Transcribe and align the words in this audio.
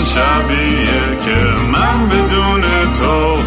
شبیه 0.00 1.16
که 1.24 1.36
من 1.72 2.08
بدون 2.08 2.62
تو 2.98 3.37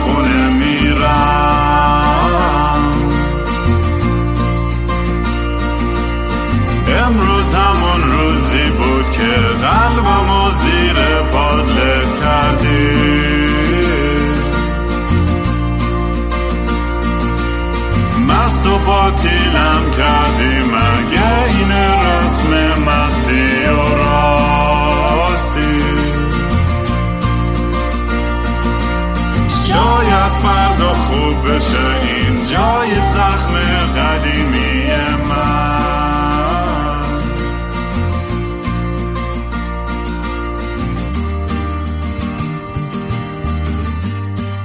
بشه 31.45 32.01
این 32.01 32.43
جای 32.43 32.95
زخم 33.13 33.53
قدیمی 33.97 34.83
من. 35.29 35.81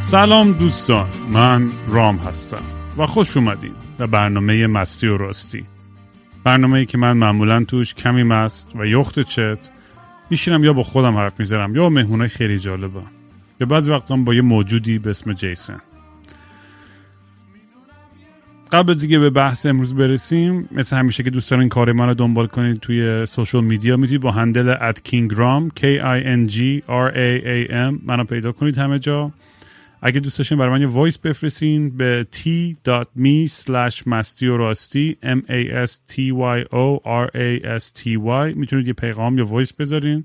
سلام 0.02 0.52
دوستان 0.52 1.06
من 1.32 1.68
رام 1.88 2.16
هستم 2.16 2.62
و 2.98 3.06
خوش 3.06 3.36
اومدین 3.36 3.72
به 3.98 4.06
برنامه 4.06 4.66
مستی 4.66 5.06
و 5.06 5.16
راستی. 5.16 5.64
برنامه 6.44 6.78
ای 6.78 6.86
که 6.86 6.98
من 6.98 7.12
معمولا 7.12 7.64
توش 7.64 7.94
کمی 7.94 8.22
مست 8.22 8.68
و 8.74 8.86
یخت 8.86 9.20
چت 9.20 9.58
میشینم 10.30 10.64
یا 10.64 10.72
با 10.72 10.82
خودم 10.82 11.16
حرف 11.16 11.40
می‌زنم 11.40 11.76
یا 11.76 11.88
مهمونای 11.88 12.28
خیلی 12.28 12.58
جالبم 12.58 13.06
یا 13.60 13.66
بعضی 13.66 13.92
وقتا 13.92 14.16
با 14.16 14.34
یه 14.34 14.42
موجودی 14.42 14.98
به 14.98 15.10
اسم 15.10 15.32
جیسن. 15.32 15.80
قبل 18.76 18.92
از 18.92 19.06
به 19.06 19.30
بحث 19.30 19.66
امروز 19.66 19.94
برسیم 19.94 20.68
مثل 20.72 20.96
همیشه 20.96 21.22
که 21.22 21.30
دوست 21.30 21.50
دارین 21.50 21.68
کار 21.68 21.92
من 21.92 22.06
رو 22.06 22.14
دنبال 22.14 22.46
کنید 22.46 22.80
توی 22.80 23.26
social 23.26 23.64
media 23.64 23.96
می‌تونید 23.96 24.20
با 24.20 24.30
handle 24.30 24.74
at 24.74 24.94
kingram 24.94 25.80
k 25.80 25.82
i 26.00 26.20
n 26.24 26.50
g 26.52 26.58
r 26.88 27.08
a 27.14 27.44
a 27.44 27.70
m 27.70 28.00
منو 28.02 28.24
پیدا 28.24 28.52
کنید 28.52 28.78
همه 28.78 28.98
جا. 28.98 29.32
اگه 30.02 30.20
دوست 30.20 30.38
داشتین 30.38 30.58
برای 30.58 30.70
من 30.70 30.80
یه 30.80 30.86
voice 30.86 31.18
بفرستین 31.18 31.96
به 31.96 32.26
t.me 32.32 33.50
slash 33.50 34.06
مستی 34.06 35.16
m 35.22 35.38
a 35.48 35.86
s 35.86 35.92
t 36.12 36.16
y 36.32 36.64
o 36.72 37.00
r 37.04 37.30
a 37.34 37.78
s 37.78 37.92
t 37.98 38.02
y. 38.24 38.56
می‌تونید 38.56 38.86
یه 38.86 38.92
پیغام 38.92 39.38
یا 39.38 39.46
voice 39.46 39.72
بذارین. 39.72 40.24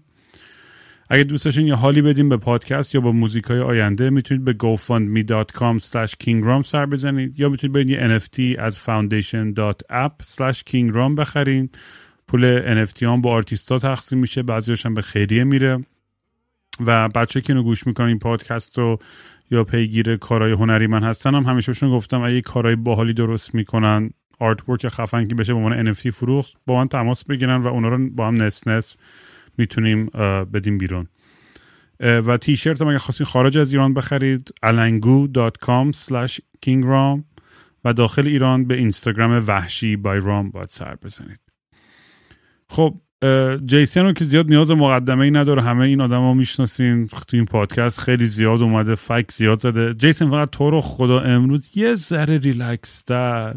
اگه 1.14 1.24
دوست 1.24 1.46
داشتین 1.46 1.68
یه 1.68 1.76
حالی 1.76 2.02
بدین 2.02 2.30
به 2.30 2.38
پادکست 2.38 2.96
یا 2.96 3.02
با 3.02 3.12
موزیک 3.12 3.44
های 3.44 3.60
آینده 3.60 4.10
می‌تونید 4.10 4.44
به 4.44 4.54
gofundme.com 4.54 5.80
slash 5.84 6.14
kingram 6.24 6.62
سر 6.66 6.86
بزنید 6.86 7.40
یا 7.40 7.50
می‌تونید 7.50 7.74
برید 7.74 7.90
یه 7.90 8.20
NFT 8.20 8.60
از 8.60 8.78
foundation.app 8.78 10.26
slash 10.26 10.60
kingram 10.70 11.16
بخرین. 11.18 11.70
پول 12.28 12.62
NFT 12.86 13.04
هم 13.04 13.22
با 13.22 13.32
آرتیستا 13.32 13.80
تقسیم 13.80 14.20
میشه 14.20 14.44
بعضیش 14.44 14.86
هم 14.86 14.94
به 14.94 15.02
خیریه 15.02 15.44
میره. 15.44 15.86
و 16.86 17.10
بچه 17.10 17.42
که 17.42 17.54
اینو 17.54 17.64
گوش 17.64 17.88
می‌کنن 17.88 18.08
این 18.08 18.20
پادکست 18.20 18.78
رو 18.78 19.00
یا 19.52 19.64
پیگیر 19.64 20.16
کارهای 20.18 20.52
هنری 20.52 20.88
من 20.88 21.04
هستن 21.04 21.36
هم 21.36 21.44
همیشه 21.44 21.72
بهشون 21.72 21.92
گفتم 21.92 22.22
اگه 22.22 22.42
کارهای 22.42 22.76
باحالی 22.76 23.14
درست 23.14 23.56
می‌کنن 23.56 24.10
آرت 24.40 24.70
ورک 24.70 24.88
خفن 24.88 25.28
که 25.28 25.36
بشه 25.36 25.54
به 25.54 25.60
عنوان 25.60 25.94
NFT 25.94 26.10
فروخت 26.10 26.54
با 26.68 26.76
من 26.76 26.88
تماس 26.88 27.26
بگیرن 27.26 27.62
و 27.62 27.68
اونا 27.68 27.90
رو 27.90 28.10
با 28.10 28.28
هم 28.28 28.42
نس 28.42 28.68
نس 28.68 28.98
می‌تونیم 29.62 30.06
بدیم 30.54 30.78
بیرون. 30.78 31.08
و 32.00 32.38
تیشرت 32.38 32.82
هم 32.82 32.88
اگه 32.88 32.98
خواستین 32.98 33.28
خارج 33.28 33.58
از 33.58 33.74
ایران 33.74 33.94
بخرید 33.94 34.54
alangu.com 34.66 35.96
slash 35.96 36.40
kingram 36.66 37.24
و 37.86 37.94
داخل 37.94 38.28
ایران 38.28 38.66
به 38.66 38.76
اینستاگرام 38.76 39.44
وحشی 39.48 39.96
بای 39.96 40.20
رام 40.20 40.52
باید 40.52 40.70
سر 40.70 40.96
بزنید. 40.96 41.40
خب 42.70 43.02
جیسن 43.66 44.06
رو 44.06 44.14
که 44.14 44.26
زیاد 44.26 44.48
نیاز 44.50 44.72
مقدمه 44.72 45.24
ای 45.24 45.32
نداره 45.32 45.62
همه 45.62 45.86
این 45.86 46.02
آدم 46.02 46.20
ها 46.20 46.34
می‌شناسین 46.34 47.08
تو 47.08 47.38
این 47.38 47.46
پادکست 47.46 48.00
خیلی 48.00 48.28
زیاد 48.28 48.62
اومده 48.62 48.96
فک 48.96 49.32
زیاد 49.32 49.60
زده. 49.60 49.94
جیسن 49.94 50.30
فقط 50.30 50.50
تو 50.50 50.70
رو 50.70 50.82
خدا 50.82 51.20
امروز 51.20 51.78
یه 51.78 51.96
ذره 51.96 52.38
ریلکس 52.38 53.06
در 53.06 53.56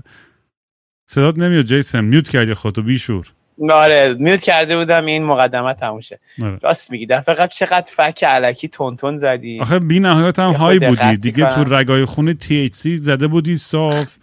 صدات 1.08 1.38
نمیاد 1.38 1.64
جیسن 1.64 2.04
میوت 2.04 2.28
کردی 2.28 2.54
خودتو 2.54 2.82
بیشور. 2.82 3.26
آره 3.70 4.16
میوت 4.18 4.42
کرده 4.42 4.76
بودم 4.76 5.06
این 5.06 5.24
مقدمه 5.24 5.74
تموم 5.74 6.00
شه. 6.00 6.18
آره. 6.42 6.58
راست 6.62 6.90
میگی 6.90 7.06
دفعه 7.06 7.34
قبل 7.34 7.46
چقدر 7.46 7.92
فک 7.96 8.24
علکی 8.24 8.68
تونتون 8.68 9.16
زدی؟ 9.16 9.60
آخه 9.60 9.78
بی 9.78 10.00
نهایت 10.00 10.38
هم 10.38 10.52
های 10.52 10.78
بودی. 10.78 11.16
دیگه 11.16 11.46
تو. 11.46 11.64
رگای 11.64 12.04
خونه 12.04 12.34
THC 12.34 12.88
زده 12.96 13.26
بودی 13.26 13.56
صاف. 13.56 14.16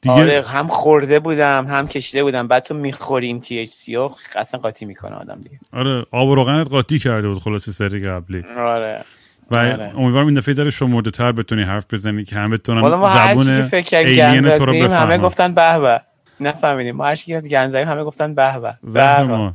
دیگه 0.00 0.14
آره 0.14 0.42
هم 0.48 0.68
خورده 0.68 1.20
بودم 1.20 1.66
هم 1.66 1.88
کشیده 1.88 2.22
بودم. 2.22 2.48
بعد 2.48 2.62
تو 2.62 2.74
می‌خوری 2.74 3.26
این 3.26 3.40
تی 3.40 3.58
اچ 3.58 3.70
سی 3.70 3.96
و 3.96 4.10
اصلا 4.36 4.60
قاطی 4.60 4.84
می‌کنه 4.84 5.16
آدم 5.16 5.40
دیگه. 5.42 5.58
آره 5.72 6.06
آب 6.10 6.28
و 6.28 6.34
روغنت 6.34 6.68
قاطی 6.68 6.98
کرده 6.98 7.28
بود 7.28 7.38
خلاصه 7.38 7.72
سری 7.72 8.08
قبلی. 8.08 8.44
آره. 8.58 9.04
و 9.50 9.58
آره. 9.58 9.92
امیدوارم 9.96 10.26
این 10.26 10.34
دفعه 10.34 10.54
ذره 10.54 10.70
شمرده 10.70 11.10
تر 11.10 11.32
بتونی 11.32 11.62
حرف 11.62 11.84
بزنی 11.92 12.24
که 12.24 12.36
چی 12.36 12.52
که 12.64 13.34
زبون 13.34 13.48
ایلین 13.92 14.50
تو 14.50 14.64
رو 14.64 14.72
زدیم 14.72 14.90
همه 14.90 15.18
گفتن 15.18 15.54
به 15.54 15.78
به. 15.78 16.00
نفهمیدیم. 16.46 16.96
ما 16.96 17.06
هر 17.06 17.16
چی 17.16 17.26
که 17.26 17.36
از 17.36 17.48
گند 17.48 17.70
زدیم 17.70 17.88
همه 17.88 18.04
گفتن 18.04 18.34
به 18.34 18.58
به. 18.58 18.74
زهر 18.82 19.52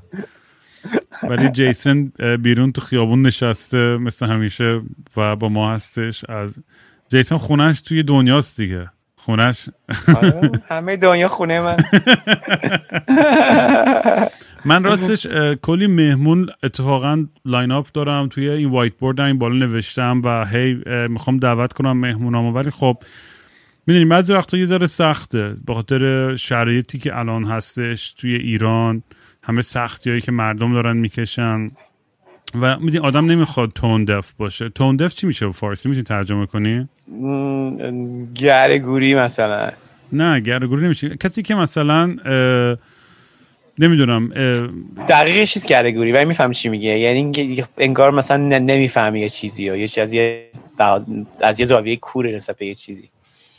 ولی 1.24 1.50
جیسن 1.50 2.12
بیرون 2.42 2.72
تو 2.72 2.82
خیابون 2.82 3.22
نشسته 3.22 3.98
مثل 3.98 4.26
همیشه 4.26 4.82
و 5.18 5.36
با 5.36 5.50
ما 5.50 5.74
هستش. 5.74 6.26
از 6.30 6.58
جیسن 7.10 7.38
خونش 7.38 7.82
توی 7.82 8.04
دنیاست 8.04 8.58
دیگه. 8.62 8.90
خونش. 9.16 9.70
آره، 10.16 10.52
همه 10.70 10.98
دنیا 10.98 11.28
خونه 11.28 11.62
من. 11.62 11.78
من 14.66 14.84
راستش 14.84 15.28
کلی 15.62 15.88
مهمون 15.88 16.50
اتفاقا 16.64 17.26
lineup 17.46 17.88
دارم 17.94 18.28
توی 18.28 18.50
این 18.50 18.70
whiteboard 18.70 19.20
این 19.20 19.38
بالا 19.38 19.66
نوشتم 19.66 20.22
و 20.26 20.46
هی 20.46 20.74
می‌خوام 21.08 21.38
دعوت 21.38 21.74
کنم 21.74 21.98
مهمونامو. 21.98 22.52
ولی 22.52 22.72
خب 22.72 22.98
می‌دونی 23.88 24.06
بعضی 24.06 24.34
وقتا 24.34 24.58
یه 24.58 24.66
ذره 24.66 24.88
سخته. 24.88 25.56
به 25.66 25.74
خاطر 25.74 26.36
شرایطی 26.36 26.98
که 26.98 27.18
الان 27.18 27.44
هستش 27.44 28.14
توی 28.14 28.36
ایران 28.36 29.04
همه 29.44 29.62
سختی 29.62 30.10
هایی 30.10 30.22
که 30.22 30.32
مردم 30.32 30.74
دارن 30.74 30.98
می‌کشن. 30.98 31.72
و 32.62 32.80
می‌دونی 32.80 33.06
آدم 33.06 33.26
نمی‌خواد 33.26 33.72
تون 33.76 34.06
دف 34.06 34.34
باشه. 34.34 34.70
تون 34.70 34.96
دف 34.96 35.14
چی 35.14 35.28
میشه 35.28 35.46
به 35.46 35.52
فارسی؟ 35.52 35.90
می‌تونی 35.90 36.04
ترجمه 36.04 36.46
کنی؟ 36.46 36.88
م، 37.08 38.34
گره 38.34 38.80
گوری 38.80 39.16
مثلا. 39.16 39.72
نه 40.12 40.40
گرگوری 40.40 40.86
نمیشه. 40.86 41.10
کسی 41.10 41.42
که 41.42 41.56
مثلا 41.56 42.06
نمی‌دونم 43.80 44.30
دقیقش 45.10 45.54
چیز 45.54 45.66
گره 45.66 45.92
گوری 45.92 46.12
ولی 46.12 46.26
می‌فهمی 46.26 46.56
چی 46.56 46.70
میگه. 46.70 47.00
یعنی 47.00 47.64
انگار 47.78 48.12
مثلا 48.12 48.38
نمی‌فهمی 48.60 49.20
یه 49.20 49.30
چیزی 49.30 49.64
یا 49.64 49.76
یه 49.76 49.88
چیز 49.88 50.04
از 51.42 51.60
یه 51.60 51.66
زاویه 51.66 51.96
کور 51.96 52.36
نسبت 52.36 52.58
به 52.58 52.66
یه 52.66 52.76
چیزی. 52.76 53.10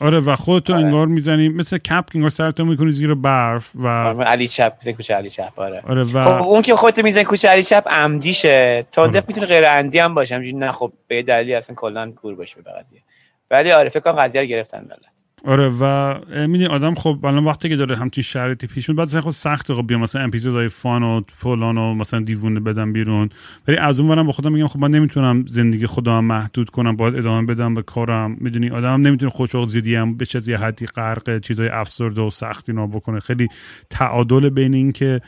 آره 0.01 0.21
و 0.21 0.37
خودتو 0.37 0.75
آره. 0.75 0.85
انگار 0.85 1.07
می‌زنی 1.07 1.49
مثل 1.49 1.79
کپ 1.79 2.11
که 2.11 2.17
انگار 2.17 2.31
سرتو 2.31 2.65
می‌کنی 2.65 2.91
زیر 2.91 3.15
برف 3.15 3.71
و 3.75 3.87
آره، 3.87 4.25
علی 4.25 4.49
چپ 4.49 4.73
میزن 4.79 4.93
کوچه 4.93 5.15
علی 5.15 5.31
چپ 5.31 5.53
آره 5.57 5.83
آره 5.89 6.05
و 6.05 6.25
خب 6.25 6.43
اون 6.43 6.63
که 6.63 6.77
خودت 6.77 6.99
می‌زنی 6.99 7.25
کوچه 7.25 7.49
علی 7.49 7.63
چپ 7.63 7.89
عمدیشه 7.89 8.87
تا 8.93 9.03
آره. 9.03 9.25
می‌تونه 9.29 9.47
غیر 9.47 9.69
عمدی 9.69 9.99
هم 9.99 10.15
باشه 10.15 10.35
همینجوری 10.35 10.59
نه 10.59 10.73
خب 10.73 10.93
به 11.09 11.23
دلیلی 11.23 11.55
اصلا 11.55 11.77
کلا 11.77 12.11
کور 12.11 12.35
باشه 12.35 12.63
به 12.63 12.71
قضیه 12.71 13.01
ولی 13.51 13.73
آره 13.73 13.89
فکر 13.89 14.01
کنم 14.01 14.13
قضیه 14.13 14.41
رو 14.41 14.47
گرفتن 14.47 14.79
ملت 14.79 15.18
آره 15.45 15.69
و 15.81 16.15
می‌دونی 16.31 16.67
آدم 16.67 16.95
خب 16.95 17.19
الان 17.25 17.45
وقتی 17.45 17.69
که 17.69 17.77
داره 17.77 17.97
همچین 17.97 18.23
شرایطی 18.23 18.67
پیش 18.67 18.89
میاد 18.89 18.99
بعد 18.99 19.21
خود 19.21 19.33
سخته 19.33 19.75
خب 19.75 19.87
بیام 19.87 20.01
مثلا 20.01 20.23
اپیزودهای 20.23 20.69
فان 20.69 21.03
و 21.03 21.21
فلان 21.29 21.79
و 21.79 21.95
مثلا 21.95 22.21
دیوونه 22.21 22.61
بدم 22.61 22.93
بیرون. 22.93 23.29
ولی 23.69 23.77
از 23.77 24.01
اون 24.01 24.11
ورم 24.11 24.27
با 24.27 24.33
خودم 24.33 24.53
میگم 24.53 24.67
خب 24.67 24.79
من 24.79 24.91
نمی‌تونم 24.91 25.45
زندگی 25.47 25.87
خودم 25.87 26.25
محدود 26.25 26.71
کنم 26.71 26.97
باید 26.97 27.17
ادامه 27.17 27.47
بدم 27.47 27.75
به 27.75 27.83
کارم. 27.83 28.37
می‌دونی 28.41 28.71
آدم 28.71 29.01
نمی‌تونه 29.01 29.31
خودشو 29.31 29.65
زیادی 29.65 29.95
هم 29.95 30.17
به 30.17 30.27
چه 30.27 30.37
از 30.39 30.49
یه 30.49 30.59
حدی 30.59 30.87
غرق 30.87 31.39
چیزای 31.39 31.69
افسرده 31.69 32.23
و 32.23 32.31
سختی 32.31 32.73
نا 32.73 32.87
بکنه. 32.87 33.21
خیلی 33.21 33.49
تعادل 33.91 34.49
بین 34.49 34.75
این 34.75 34.93
که 34.93 35.21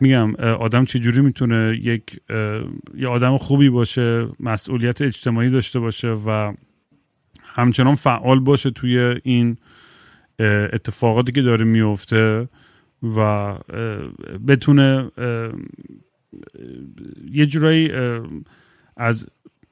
میگم 0.00 0.34
آدم 0.34 0.84
چجوری 0.84 1.20
می‌تونه 1.20 1.80
یک 1.82 2.20
یه 2.98 3.08
آدم 3.08 3.36
خوبی 3.38 3.68
باشه 3.68 4.26
مسئولیت 4.40 5.02
اجتماعی 5.02 5.50
داشته 5.50 5.80
باشه 5.80 6.08
و 6.08 6.52
همچنان 7.52 7.94
فعال 7.94 8.40
باشه 8.40 8.70
توی 8.70 9.20
این 9.22 9.56
اتفاقاتی 10.72 11.32
که 11.32 11.42
داره 11.42 11.64
میفته 11.64 12.48
و 13.16 13.54
بتونه 14.48 15.10
یه 17.32 17.46
جورایی 17.46 17.92
از 18.96 19.26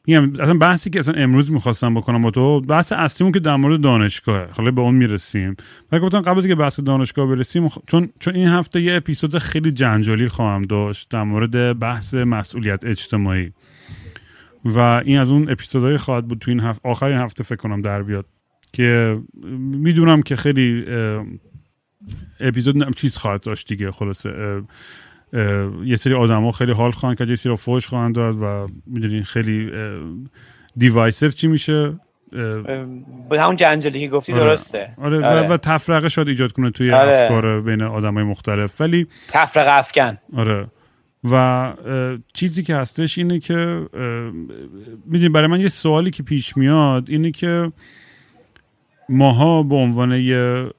اصلا 0.08 0.54
بحثی 0.54 0.90
که 0.90 0.98
اصلا 0.98 1.14
امروز 1.14 1.50
می‌خواستم 1.50 1.94
بکنم 1.94 2.22
با 2.22 2.30
تو 2.30 2.60
بحث 2.60 2.92
اصلیمون 2.92 3.32
که 3.32 3.40
در 3.40 3.56
مورد 3.56 3.80
دانشگاهه. 3.80 4.48
حالا 4.52 4.70
به 4.70 4.80
اون 4.80 4.94
می‌رسیم. 4.94 5.56
و 5.92 5.98
گفتم 5.98 6.20
قبل 6.20 6.38
از 6.38 6.46
که 6.46 6.54
بحث 6.54 6.80
دانشگاه 6.80 7.26
برسیم 7.26 7.68
خ- 7.68 7.82
چون 7.86 8.08
چون 8.18 8.34
این 8.34 8.48
هفته 8.48 8.80
یه 8.80 8.94
اپیزود 8.94 9.38
خیلی 9.38 9.72
جنجالی 9.72 10.28
خواهم 10.28 10.62
داشت 10.62 11.08
در 11.10 11.22
مورد 11.22 11.78
بحث 11.78 12.14
مسئولیت 12.14 12.84
اجتماعی. 12.84 13.52
و 14.64 14.78
این 14.78 15.18
از 15.18 15.30
اون 15.30 15.50
اپیزودهای 15.50 15.96
خواهد 15.96 16.26
بود 16.26 16.38
تو 16.38 16.50
این 16.50 16.60
هفته 16.60 16.88
آخرین 16.88 17.18
هفته 17.18 17.44
فکر 17.44 17.56
کنم 17.56 17.82
در 17.82 18.02
بیاد 18.02 18.26
که 18.72 19.18
می‌دونم 19.58 20.22
که 20.22 20.36
خیلی 20.36 20.84
اپیزود 22.40 22.94
چیز 22.94 23.16
خواهد 23.16 23.40
داشت 23.40 23.68
دیگه 23.68 23.90
خلاصه 23.90 24.62
یه 25.84 25.96
سری 25.96 26.14
آدما 26.14 26.52
خیلی 26.52 26.72
حال 26.72 26.90
خواهند 26.90 27.18
کرد 27.18 27.28
یه 27.28 27.36
سری 27.36 27.56
فوش 27.56 27.88
خواهند 27.88 28.14
داد 28.14 28.36
و 28.42 28.68
می‌دونین 28.86 29.22
خیلی 29.22 29.70
دیوایسف 30.76 31.34
چی 31.34 31.46
میشه 31.46 32.00
به 33.30 33.40
همون 33.40 33.56
جنجالی 33.56 34.00
که 34.00 34.08
گفتی 34.08 34.32
آره. 34.32 34.42
درسته 34.42 34.94
آره, 34.96 35.26
آره. 35.26 35.48
و, 35.48 35.56
تفرقه 35.56 36.08
شاید 36.08 36.28
ایجاد 36.28 36.52
کنه 36.52 36.70
توی 36.70 36.92
آره. 36.92 37.14
افکار 37.14 37.60
بین 37.60 37.82
آدمای 37.82 38.24
مختلف 38.24 38.80
ولی 38.80 39.06
تفرقه 39.28 39.78
افکن 39.78 40.18
آره 40.36 40.66
و 41.24 41.72
چیزی 42.32 42.62
که 42.62 42.76
هستش 42.76 43.18
اینه 43.18 43.38
که 43.38 43.86
می‌دونی 45.06 45.28
برای 45.28 45.46
من 45.46 45.60
یه 45.60 45.68
سوالی 45.68 46.10
که 46.10 46.22
پیش 46.22 46.56
میاد 46.56 47.10
اینه 47.10 47.30
که 47.30 47.72
ماها 49.08 49.62
به 49.62 49.76
عنوان 49.76 50.12
یه 50.12 50.70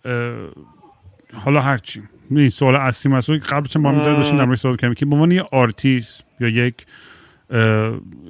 حالا 1.34 1.62
هرچی 1.62 2.04
این 2.32 2.50
سوال 2.50 2.76
اصلی 2.76 3.12
مسئله 3.12 3.38
قبل 3.38 3.68
چند 3.68 3.84
با 3.84 3.92
می‌ذاره 3.92 4.16
داشتیم 4.16 4.38
در 4.38 4.46
مورد 4.46 4.58
سوال 4.58 4.76
که 4.76 5.06
به 5.06 5.16
عنوان 5.16 5.32
یه 5.32 5.42
آرتیست 5.52 6.24
یا 6.40 6.48
یک 6.48 6.86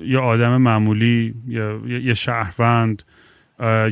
یا 0.01 0.21
آدم 0.21 0.57
معمولی 0.57 1.33
یا 1.47 1.81
یه 1.87 2.13
شهروند 2.13 3.03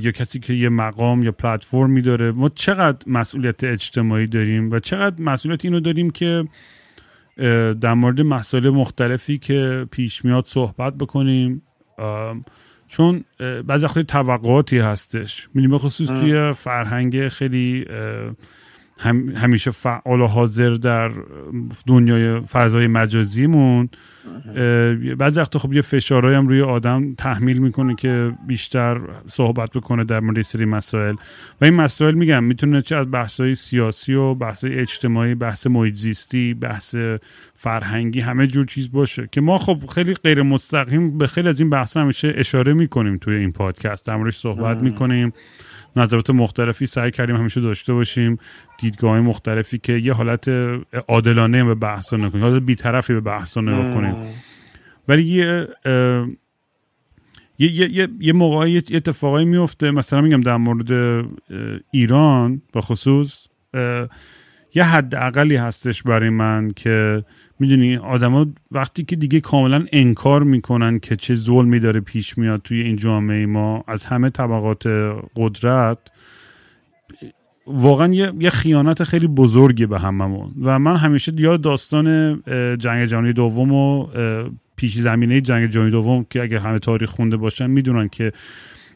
یا 0.02 0.12
کسی 0.12 0.40
که 0.40 0.54
یه 0.54 0.70
مقام 0.70 1.24
یا 1.24 1.32
پلتفرمی 1.32 2.02
داره 2.02 2.32
ما 2.32 2.50
چقدر 2.50 2.98
مسئولیت 3.08 3.64
اجتماعی 3.64 4.28
داریم 4.28 4.72
و 4.72 4.80
چقدر 4.80 5.22
مسئولیت 5.22 5.66
اینو 5.66 5.80
داریم 5.80 6.10
که 6.10 6.48
در 7.82 7.94
مورد 7.94 8.22
مسائل 8.22 8.70
مختلفی 8.70 9.38
که 9.38 9.88
پیش 9.92 10.26
میاد 10.26 10.46
صحبت 10.46 10.94
بکنیم. 10.94 11.62
چون 12.88 13.24
بعضی 13.68 13.86
وقتی 13.86 14.04
توقعاتی 14.04 14.80
هستش. 14.80 15.50
می‌دونیم 15.54 15.78
خصوص 15.78 16.10
توی 16.10 16.52
فرهنگ 16.52 17.28
خیلی 17.28 17.86
همیشه 19.36 19.72
فعال 19.72 20.22
و 20.22 20.28
حاضر 20.28 20.70
در 20.70 21.12
دنیای 21.88 22.40
فضای 22.40 22.88
مجازیمون. 22.88 23.90
بعضی 25.18 25.40
وقتا 25.40 25.60
خب 25.60 25.74
یه 25.74 25.82
فشارهایی 25.82 26.38
هم 26.38 26.48
روی 26.48 26.62
آدم 26.62 27.14
تحمیل 27.14 27.60
می‌کنه 27.60 27.96
که 27.96 28.32
بیشتر 28.48 29.00
صحبت 29.26 29.72
بکنه 29.72 30.04
در 30.04 30.20
مورد 30.20 30.42
سری 30.42 30.66
مسائل. 30.66 31.16
و 31.62 31.66
این 31.66 31.74
مسائل 31.74 32.14
میگم 32.14 32.44
می‌تونه 32.44 32.82
چه 32.82 32.96
از 32.96 33.12
بحثای 33.12 33.56
سیاسی 33.56 34.14
و 34.14 34.34
بحثای 34.34 34.80
اجتماعی 34.80 35.36
بحث 35.36 35.68
محیط 35.68 35.94
زیستی 35.94 36.54
بحث 36.54 36.96
فرهنگی 37.56 38.20
همه 38.20 38.48
جور 38.48 38.66
چیز 38.66 38.92
باشه 38.92 39.30
که 39.32 39.42
ما 39.42 39.58
خب 39.58 39.86
خیلی 39.96 40.14
غیر 40.14 40.42
مستقیم 40.42 41.18
به 41.18 41.28
خیلی 41.28 41.50
از 41.50 41.60
این 41.60 41.70
بحث 41.70 41.98
همیشه 41.98 42.34
اشاره 42.38 42.74
می‌کنیم 42.74 43.18
توی 43.18 43.36
این 43.36 43.52
پادکست. 43.52 44.08
در 44.08 44.16
موردش 44.16 44.36
صحبت 44.38 44.78
می‌کنیم. 44.78 45.34
نظرات 45.96 46.30
مختلفی 46.30 46.86
سعی 46.86 47.12
کردیم 47.12 47.36
همیشه 47.36 47.62
داشته 47.62 47.94
باشیم. 47.94 48.38
دیدگاه 48.80 49.22
مختلفی 49.22 49.78
که 49.78 49.94
یه 49.94 50.14
حالت 50.14 50.50
عادلانه 51.08 51.64
به 51.64 51.76
بحث 51.76 52.14
نکنیم 52.14 52.44
حالت 52.44 52.64
بیطرفی 52.64 53.14
به 53.14 53.22
بحث 53.22 53.58
نگاه 53.58 53.94
کنیم. 53.94 54.16
ولی 55.08 55.24
یه 55.24 55.68
یه, 57.60 57.92
یه, 57.92 58.08
یه 58.20 58.34
موقعی 58.34 58.72
یه 58.72 58.84
اتفاقایی 58.92 59.46
میفته 59.46 59.92
مثلا 59.92 60.22
میگم 60.22 60.42
در 60.42 60.58
مورد 60.58 61.26
ایران 61.92 62.62
به 62.74 62.82
خصوص 62.82 63.48
یه 64.76 64.84
حد 64.84 65.16
اقلی 65.16 65.56
هستش 65.56 66.04
برای 66.04 66.30
من 66.30 66.72
که 66.72 67.24
می‌دونی 67.60 67.98
آدما 67.98 68.46
وقتی 68.72 69.04
که 69.04 69.16
دیگه 69.16 69.40
کاملا 69.40 69.86
انکار 69.92 70.44
می‌کنن 70.44 71.00
که 71.00 71.16
چه 71.16 71.36
ظلمی 71.36 71.80
داره 71.80 72.00
پیش 72.00 72.38
میاد 72.38 72.62
توی 72.62 72.82
این 72.82 72.96
جامعه 72.96 73.46
ما 73.46 73.84
از 73.88 74.06
همه 74.06 74.30
طبقات 74.30 74.88
قدرت 75.36 75.98
واقعا 77.68 78.14
یه،, 78.14 78.32
یه 78.40 78.50
خیانت 78.50 79.04
خیلی 79.04 79.28
بزرگی 79.28 79.86
به 79.86 80.00
هممون 80.00 80.52
و 80.64 80.80
من 80.80 80.96
همیشه 80.96 81.34
یاد 81.38 81.62
داستان 81.62 82.36
جنگ 82.78 83.06
جهانی 83.06 83.34
دوم 83.34 83.74
و 83.74 84.08
پیش 84.76 84.98
زمینه 84.98 85.42
جنگ 85.42 85.70
جهانی 85.70 85.92
دوم 85.92 86.26
که 86.30 86.42
اگه 86.42 86.60
همه 86.60 86.80
تاریخ 86.80 87.10
خونده 87.10 87.38
باشن 87.38 87.70
می‌دونن 87.70 88.08
که 88.08 88.32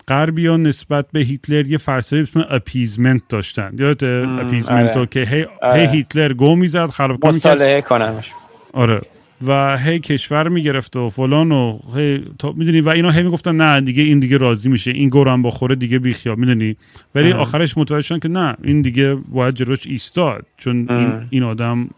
ها 0.10 0.58
نسبت 0.58 1.06
به 1.12 1.20
هیتلر 1.20 1.66
یه 1.66 1.78
فلسفه 1.78 2.18
اسم 2.18 2.46
appeasement 2.50 3.22
داشتن 3.30 3.72
یاد 3.80 4.04
appeasement 4.04 4.98
آره. 4.98 5.06
که 5.06 5.20
هی, 5.20 5.46
آره. 5.62 5.82
هی 5.82 5.88
هیتلر 5.88 6.34
گو 6.34 6.56
می‌زد 6.56 6.86
خراب 6.86 7.26
مصالحه 7.26 7.82
کننش 7.82 8.32
آره. 8.74 9.02
و 9.48 9.78
هی 9.78 10.00
کشور 10.00 10.50
می‌گرفت 10.50 10.96
و 10.96 11.10
فلان 11.10 11.52
و 11.52 11.80
هی 11.96 12.24
می‌دونی؟ 12.56 12.82
و 12.82 12.90
اینا 12.90 13.12
هی 13.12 13.24
می‌گفتن 13.24 13.56
نه 13.56 13.82
دیگه 13.82 14.04
این 14.04 14.20
دیگه 14.20 14.38
راضی 14.38 14.70
میشه. 14.70 14.92
این 14.92 15.10
گورم 15.10 15.42
با 15.42 15.52
خوره 15.52 15.76
دیگه 15.76 16.00
بیخیاب 16.00 16.38
می‌دونی؟ 16.38 16.76
ولی 17.16 17.32
آخرش 17.32 17.78
متوجه 17.78 18.02
شدن 18.08 18.20
که 18.20 18.30
نه 18.30 18.56
این 18.64 18.82
دیگه 18.82 19.16
باید 19.16 19.56
جلوش 19.56 19.88
ایستاد. 19.88 20.46
چون 20.58 20.90
این, 20.90 21.28
این 21.30 21.44
آدم 21.44 21.90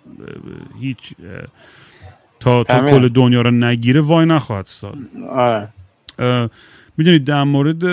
هیچ 0.82 1.14
تا 2.40 2.64
تا 2.64 2.80
کل 2.80 3.08
دنیا 3.08 3.42
رو 3.42 3.52
نگیره 3.52 4.02
وای 4.02 4.26
نخواهد 4.26 4.66
استاد 4.66 4.98
می‌دونید 6.98 7.24
در 7.24 7.44
مورد 7.44 7.84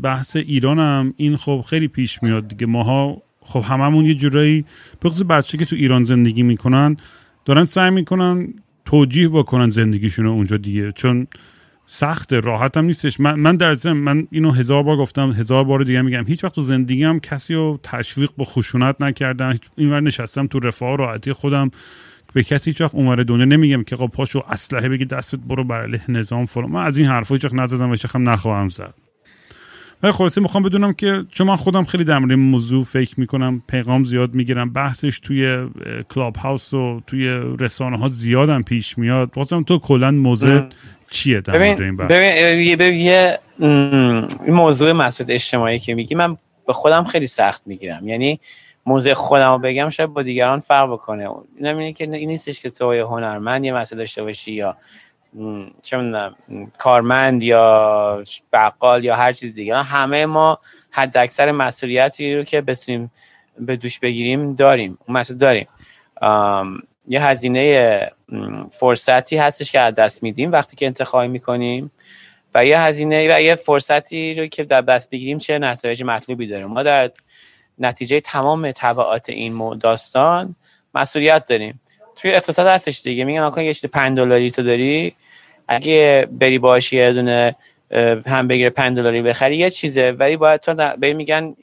بحث 0.00 0.36
ایران 0.36 0.78
هم 0.78 1.14
این 1.16 1.36
خب 1.36 1.64
خیلی 1.68 1.88
پیش 1.88 2.22
میاد 2.22 2.48
دیگه. 2.48 2.66
ماها 2.66 3.22
خب 3.40 3.60
هممون 3.60 4.04
یه 4.04 4.14
جورایی 4.14 4.64
بخصوص 5.02 5.22
بچه 5.22 5.58
که 5.58 5.64
تو 5.64 5.76
ایران 5.76 6.04
زندگی 6.04 6.42
می‌کنن 6.42 6.96
دارن 7.44 7.64
سعی 7.64 7.90
می‌کنن 7.90 8.54
توجیه 8.84 9.28
بکنن 9.28 9.70
زندگیشون 9.70 10.26
اونجا 10.26 10.56
دیگه. 10.56 10.92
چون 10.92 11.26
سخت 11.86 12.32
راحت 12.32 12.76
هم 12.76 12.84
نیستش. 12.84 13.20
من, 13.20 13.34
من 13.34 13.56
در 13.56 13.74
ضمن 13.74 14.00
من 14.00 14.26
اینو 14.30 14.50
هزار 14.50 14.82
بار 14.82 14.96
گفتم 14.96 15.32
هزار 15.32 15.64
بار 15.64 15.82
دیگه 15.82 16.02
میگم. 16.02 16.24
هیچ 16.26 16.44
وقت 16.44 16.54
تو 16.54 16.62
زندگی 16.62 17.04
هم 17.04 17.20
کسی 17.20 17.54
رو 17.54 17.80
تشویق 17.82 18.30
به 18.38 18.44
خشونت 18.44 18.96
نکردم. 19.00 19.54
اینور 19.76 20.00
نشستم 20.00 20.46
تو 20.46 20.60
رفاه 20.60 20.94
و 20.94 20.96
راحتی 20.96 21.32
خودم. 21.32 21.70
به 22.32 22.42
کسی 22.42 22.70
هیچ 22.70 22.80
وقت 22.80 22.94
اونور 22.94 23.22
دنیا 23.22 23.44
نمیگم 23.44 23.84
که 23.84 23.96
خب 23.96 24.06
پاشو 24.06 24.42
اسلحه 24.48 24.88
بگی 24.88 25.04
دستت 25.04 25.38
برو 25.38 25.64
بر 25.64 25.82
علیه 25.82 26.10
نظام 26.10 26.46
فلان. 26.46 26.70
من 26.70 26.84
از 26.84 26.96
این 26.96 27.06
حرفا 27.06 27.34
هیچ 27.34 27.44
وقت 27.44 27.54
نزدم 27.54 27.90
و 27.90 27.96
هم 28.14 28.28
نخواهم 28.28 28.68
زد. 28.68 28.94
ولی 30.02 30.12
خلاصه 30.12 30.40
می‌خوام 30.40 30.62
بدونم 30.62 30.92
که 30.92 31.24
چون 31.30 31.46
من 31.46 31.56
خودم 31.56 31.84
خیلی 31.84 32.04
در 32.04 32.18
مورد 32.18 32.32
موضوع 32.32 32.84
فکر 32.84 33.20
می‌کنم 33.20 33.62
پیغام 33.68 34.04
زیاد 34.04 34.34
می‌گیرم 34.34 34.72
بحثش 34.72 35.18
توی 35.18 35.68
کلاب 36.08 36.36
هاوس 36.36 36.74
و 36.74 37.00
توی 37.06 37.28
رسانه 37.60 37.98
ها 37.98 38.08
زیادم 38.08 38.62
پیش 38.62 38.98
میاد. 38.98 39.30
واسم 39.36 39.62
تو 39.62 39.78
کلا 39.78 40.10
موضوع 40.10 40.62
چیه 41.10 41.40
در 41.40 41.58
مورد 41.58 41.80
این 41.80 41.96
بحث؟ 41.96 42.08
ببین 42.10 42.94
یه 43.00 43.38
این 43.58 44.54
موضوع 44.54 44.92
مسئولیت 44.92 45.34
اجتماعی 45.34 45.78
که 45.78 45.94
میگی 45.94 46.14
من 46.14 46.36
به 46.66 46.72
خودم 46.72 47.04
خیلی 47.04 47.26
سخت 47.26 47.66
می‌گیرم. 47.66 48.08
یعنی 48.08 48.40
موضوع 48.86 49.14
خودم 49.14 49.50
رو 49.50 49.58
بگم 49.58 49.90
شاید 49.90 50.10
با 50.10 50.22
دیگران 50.22 50.60
فرق 50.60 50.92
بکنه. 50.92 51.28
اینه 51.58 51.92
که 51.92 52.04
این 52.04 52.28
نیستش 52.28 52.60
که 52.60 52.70
تو 52.70 52.92
هنرمند 52.92 53.64
یه 53.64 53.74
مسئله 53.74 53.98
داشته 53.98 54.22
باشی 54.22 54.52
یا 54.52 54.76
چه 55.82 56.12
کارمند 56.78 57.42
یا 57.42 58.24
بقال 58.52 59.04
یا 59.04 59.16
هر 59.16 59.32
چیز 59.32 59.54
دیگه. 59.54 59.76
همه 59.76 60.26
ما 60.26 60.58
حد 60.90 61.16
اکثر 61.16 61.52
مسئولیتی 61.52 62.34
رو 62.34 62.44
که 62.44 62.60
بتونیم 62.60 63.12
به 63.58 63.76
دوش 63.76 63.98
بگیریم 63.98 64.54
داریم 64.54 64.98
اون 65.06 65.16
مسئول 65.16 65.38
داریم. 65.38 65.68
یه 67.08 67.22
هزینه 67.22 68.10
فرصتی 68.72 69.36
هستش 69.36 69.72
که 69.72 69.80
از 69.80 69.94
دست 69.94 70.22
میدیم 70.22 70.52
وقتی 70.52 70.76
که 70.76 70.86
انتخاب 70.86 71.22
می‌کنیم 71.22 71.90
و 72.54 72.66
یه 72.66 72.80
هزینه 72.80 73.36
و 73.36 73.40
یه 73.40 73.54
فرصتی 73.54 74.34
رو 74.34 74.46
که 74.46 74.64
در 74.64 74.80
دست 74.80 75.10
بگیریم 75.10 75.38
چه 75.38 75.58
نتایج 75.58 76.02
مطلوبی 76.02 76.46
داریم 76.46 76.66
ما 76.66 76.82
در 76.82 77.10
نتیجه 77.78 78.20
تمام 78.20 78.72
طبعات 78.72 79.28
این 79.28 79.78
داستان 79.78 80.56
مسئولیت 80.94 81.46
داریم. 81.48 81.80
توی 82.16 82.30
اقتصاد 82.34 82.66
هستش 82.66 83.02
دیگه. 83.02 83.24
میگن 83.24 83.40
آقا 83.40 83.62
یه 83.62 83.74
5 83.92 84.16
دلاری 84.16 84.50
تو 84.50 84.62
داری 84.62 85.14
اگه 85.68 86.28
بری 86.32 86.58
باش 86.58 86.92
یه 86.92 87.12
دونه 87.12 87.56
هم 88.26 88.48
بگیره 88.48 88.70
5 88.70 88.96
دلاری 88.96 89.22
بخری 89.22 89.56
یه 89.56 89.70
چیزه. 89.70 90.10
ولی 90.10 90.36
باید 90.36 90.60
تو 90.60 90.74
به 90.98 91.12
میگن 91.12 91.54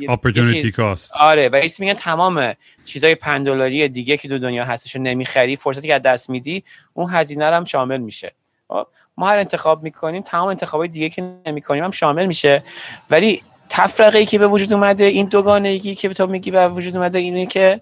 opportunity 0.00 0.72
cost. 0.72 1.16
آره 1.20 1.48
و 1.48 1.60
میگن 1.78 1.94
تمام 1.94 2.54
چیزای 2.84 3.14
5 3.14 3.46
دلاری 3.46 3.88
دیگه 3.88 4.16
که 4.16 4.28
تو 4.28 4.38
دنیا 4.38 4.64
هستش 4.64 4.96
رو 4.96 5.02
نمی‌خری 5.02 5.56
فرصتی 5.56 5.88
که 5.88 5.94
از 5.94 6.02
دست 6.02 6.30
میدی 6.30 6.64
اون 6.94 7.10
هزینه 7.10 7.44
هم 7.44 7.64
شامل 7.64 7.98
میشه. 7.98 8.32
خب، 8.68 8.86
ما 9.16 9.28
هر 9.28 9.38
انتخاب 9.38 9.82
می‌کنیم 9.82 10.22
تمام 10.22 10.48
انتخابای 10.48 10.88
دیگه 10.88 11.08
که 11.08 11.34
نمی‌کنیم 11.46 11.84
هم 11.84 11.90
شامل 11.90 12.26
میشه. 12.26 12.62
ولی 13.10 13.42
تفرقه 13.68 14.18
ای 14.18 14.26
که 14.26 14.38
به 14.38 14.46
وجود 14.46 14.72
اومده 14.72 15.04
این 15.04 15.26
دوگانگی 15.26 15.94
که 15.94 16.08
تو 16.08 16.26
میگی 16.26 16.50
به 16.50 16.68
وجود 16.68 16.96
اومده 16.96 17.18
اینه 17.18 17.46
که 17.46 17.80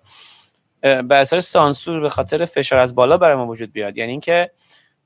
به 0.80 1.14
اثر 1.14 1.40
سانسور 1.40 2.00
به 2.00 2.08
خاطر 2.08 2.44
فشار 2.44 2.78
از 2.78 2.94
بالا 2.94 3.18
برای 3.18 3.36
ما 3.36 3.46
وجود 3.46 3.72
بیاد. 3.72 3.98
یعنی 3.98 4.10
اینکه 4.10 4.50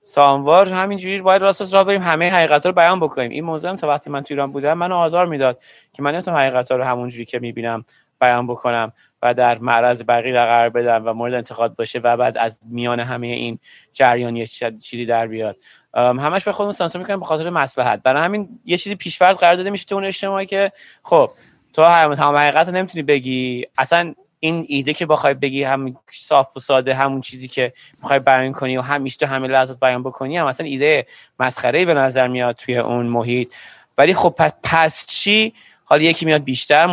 ساموار 0.04 0.68
همینجوری 0.68 1.22
باید 1.22 1.42
راست 1.42 1.74
را 1.74 1.84
بریم 1.84 2.02
همه 2.02 2.30
حقیقت 2.30 2.66
رو 2.66 2.72
بیان 2.72 3.00
بکنیم. 3.00 3.30
این 3.30 3.44
موضوع 3.44 3.70
هم 3.70 3.76
تا 3.76 3.88
وقتی 3.88 4.10
من 4.10 4.22
تو 4.22 4.34
ایران 4.34 4.52
بودم 4.52 4.78
منو 4.78 4.96
آزار 4.96 5.26
می‌داد 5.26 5.62
که 5.92 6.02
من 6.02 6.12
نمی‌تونم 6.12 6.36
حقیقت 6.36 6.70
رو 6.72 6.84
همونجوری 6.84 7.24
که 7.24 7.38
می‌بینم 7.38 7.84
بیان 8.20 8.46
بکنم 8.46 8.92
و 9.22 9.34
در 9.34 9.58
معرض 9.58 10.02
بقیه 10.08 10.32
قرار 10.32 10.68
بدم 10.68 11.02
و 11.06 11.12
مورد 11.12 11.34
انتقاد 11.34 11.76
باشه 11.76 11.98
و 11.98 12.16
بعد 12.16 12.38
از 12.38 12.58
میان 12.68 13.00
همه 13.00 13.26
این 13.26 13.58
جریان 13.92 14.36
یه 14.36 14.46
چیزی 14.80 15.06
در 15.06 15.26
بیاد. 15.26 15.56
همش 15.94 16.44
به 16.44 16.52
خودمون 16.52 16.72
سانسور 16.72 17.00
می‌کنیم 17.00 17.20
به 17.20 17.26
خاطر 17.26 17.50
مصلحت. 17.50 18.02
برای 18.02 18.22
همین 18.22 18.48
یه 18.64 18.76
چیزی 18.76 18.96
پیشفرض 18.96 19.36
قرار 19.36 19.54
داده 19.54 19.70
میشه 19.70 19.84
تو 19.84 19.94
اون 19.94 20.04
اجتماعی 20.04 20.46
که 20.46 20.72
خب 21.02 21.30
تو 21.72 21.82
هم 21.82 22.36
حقیقت 22.36 22.68
نمی‌تونی 22.68 23.02
بگی. 23.02 23.66
اصلا 23.78 24.14
این 24.44 24.64
ایده 24.68 24.92
که 24.92 25.06
بخوای 25.06 25.34
بگی 25.34 25.62
هم 25.62 25.96
صاف 26.12 26.56
و 26.56 26.60
ساده 26.60 26.94
همون 26.94 27.20
چیزی 27.20 27.48
که 27.48 27.72
می‌خوای 28.02 28.18
بیان 28.18 28.52
کنی 28.52 28.76
و 28.76 28.80
همیشه 28.80 29.18
تو 29.18 29.26
همه 29.26 29.48
لحظات 29.48 29.80
بیان 29.80 30.02
بکنی 30.02 30.36
هم 30.36 30.46
اصلا 30.46 30.66
ایده 30.66 31.06
مسخره 31.40 31.84
به 31.84 31.94
نظر 31.94 32.28
میاد 32.28 32.56
توی 32.56 32.78
اون 32.78 33.06
محیط. 33.06 33.54
ولی 33.98 34.14
خب 34.14 34.34
پس 34.64 35.06
چی؟ 35.06 35.52
حالا 35.84 36.02
یکی 36.02 36.26
میاد 36.26 36.44
بیشتر 36.44 36.86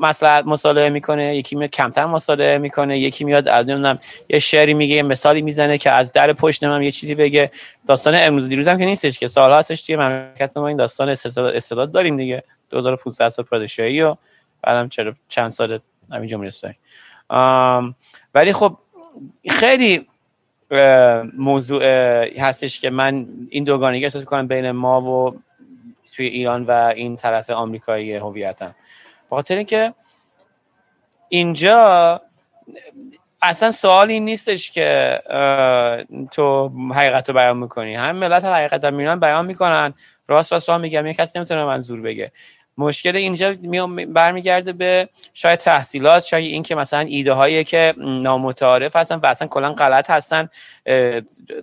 مسئله 0.00 0.42
مصالحه 0.42 0.88
می‌کنه 0.88 1.36
یکی 1.36 1.56
میاد 1.56 1.70
کمتر 1.70 2.06
مصالحه 2.06 2.58
می‌کنه 2.58 2.98
یکی 2.98 3.24
میاد 3.24 3.48
نمی‌دونم 3.48 3.98
یه 4.28 4.38
شعری 4.38 4.74
میگه 4.74 4.94
یه 4.94 5.02
مثالی 5.02 5.42
می‌زنه 5.42 5.78
که 5.78 5.90
از 5.90 6.12
در 6.12 6.32
پشت 6.32 6.64
من 6.64 6.82
یه 6.82 6.90
چیزی 6.90 7.14
بگه. 7.14 7.50
داستان 7.86 8.14
امروز 8.16 8.48
دیروز 8.48 8.68
هم 8.68 8.78
که 8.78 8.84
نیستش 8.84 9.18
که 9.18 9.26
سال 9.26 9.52
هستش 9.52 9.82
توی 9.82 9.96
مملکت 9.96 10.56
ما 10.56 10.68
این 10.68 10.76
داستان 10.76 11.08
استعداد 11.08 11.92
داریم 11.92 12.16
دیگه. 12.16 12.42
2500 12.70 13.28
سال 13.28 13.44
پادشاهی 13.44 14.02
و 14.02 14.16
بعدم 14.62 14.88
چند 15.28 15.50
سال 15.50 15.78
همین 16.12 16.28
جمهوری 16.28 16.48
اسلامی 16.48 16.74
ولی 18.34 18.52
خب 18.52 18.78
خیلی 19.50 20.08
موضوع 21.38 21.84
هستش 22.40 22.80
که 22.80 22.90
من 22.90 23.26
این 23.50 23.64
دوگانگی 23.64 24.04
احساس 24.04 24.24
کنم 24.24 24.48
بین 24.48 24.70
ما 24.70 25.00
و 25.00 25.40
توی 26.12 26.26
ایران 26.26 26.64
و 26.64 26.70
این 26.70 27.16
طرف 27.16 27.50
آمریکایی 27.50 28.14
هویتم. 28.14 28.74
بخاطر 29.30 29.56
اینکه 29.56 29.94
اینجا 31.28 32.20
اصلا 33.42 33.70
سوال 33.70 34.10
این 34.10 34.24
نیستش 34.24 34.70
که 34.70 35.20
تو 36.30 36.68
حقیقت 36.94 37.28
رو 37.28 37.34
بیان 37.34 37.56
می‌کنی. 37.56 37.94
هم 37.94 38.16
ملت 38.16 38.44
حقیقت 38.44 38.84
میرن 38.84 39.20
بیان 39.20 39.46
می‌کنن. 39.46 39.94
راست 40.28 40.52
راست 40.52 40.68
راه 40.68 40.78
میگم. 40.78 41.06
یه 41.06 41.14
کسی 41.14 41.38
نمی‌تونه 41.38 41.64
منظور 41.64 42.00
بگه. 42.00 42.32
مشکل 42.78 43.16
اینجا 43.16 43.54
برمیگرده 44.08 44.72
به 44.72 45.08
شاید 45.34 45.58
تحصیلات 45.58 46.24
شاید 46.24 46.50
این 46.50 46.62
که 46.62 46.74
مثلا 46.74 47.00
ایده 47.00 47.32
هایی 47.32 47.64
که 47.64 47.94
نامتعارف 47.98 48.96
هستن 48.96 49.16
و 49.16 49.26
اصلا 49.26 49.48
کلا 49.48 49.72
غلط 49.72 50.10
هستن 50.10 50.48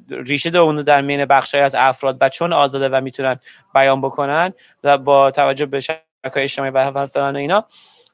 ریشه 0.09 0.57
اونو 0.57 0.83
در 0.83 1.01
مین 1.01 1.25
بخشای 1.25 1.61
از 1.61 1.75
افراد 1.75 2.17
و 2.21 2.29
چون 2.29 2.53
آزاده 2.53 2.89
و 2.89 3.01
می‌تونن 3.01 3.39
بیان 3.73 4.01
بکنن 4.01 4.53
و 4.83 4.97
با 4.97 5.31
توجه 5.31 5.65
به 5.65 5.79
شبکه 5.79 6.01
اجتماعی 6.35 6.71
و 6.71 7.05
فلان 7.07 7.35
اینا 7.35 7.65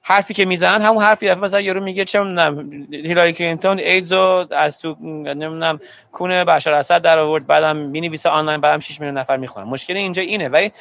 حرفی 0.08 0.34
که 0.34 0.46
می‌زنن 0.46 0.82
همون 0.82 1.04
حرفی 1.04 1.28
دفعه 1.28 1.42
مثلا 1.42 1.62
یارو 1.62 1.84
میگه 1.84 2.06
چه 2.06 2.20
می‌دونم 2.20 2.70
هیلاری 2.92 3.34
کلینتون 3.34 3.80
ایدزو 3.80 4.46
از 4.52 4.80
تو 4.80 4.96
نمی‌دونم 5.02 5.80
کونه 6.12 6.46
بشار 6.46 6.74
اسد 6.74 7.02
در 7.02 7.20
آورد 7.20 7.48
بعدم 7.48 7.76
می‌نویسه 7.78 8.30
آنلاین 8.30 8.62
بعدم 8.62 8.80
6 8.80 9.00
میلیون 9.00 9.18
نفر 9.18 9.38
می‌خونن 9.38 9.66
مشکل 9.68 9.98
اینجا 9.98 10.22
اینه. 10.22 10.48
ولی 10.50 10.72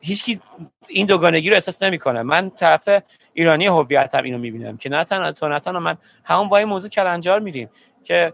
هیچکی 0.00 0.40
این 0.88 1.06
دوگانگی 1.06 1.50
رو 1.50 1.54
احساس 1.54 1.82
نمی‌کنه. 1.82 2.22
من 2.22 2.50
طرف 2.50 2.88
ایرانی 3.32 3.66
هویتم 3.66 4.22
اینو 4.22 4.38
می‌بینم 4.38 4.76
که 4.76 4.88
نه 4.88 5.04
تنها 5.04 5.32
تو 5.32 5.48
نه 5.48 5.78
من 5.78 5.96
همون 6.24 6.48
با 6.48 6.56
این 6.56 6.68
موضوع 6.68 6.90
کلنجار 6.90 7.40
میریم 7.40 7.70
که 8.04 8.32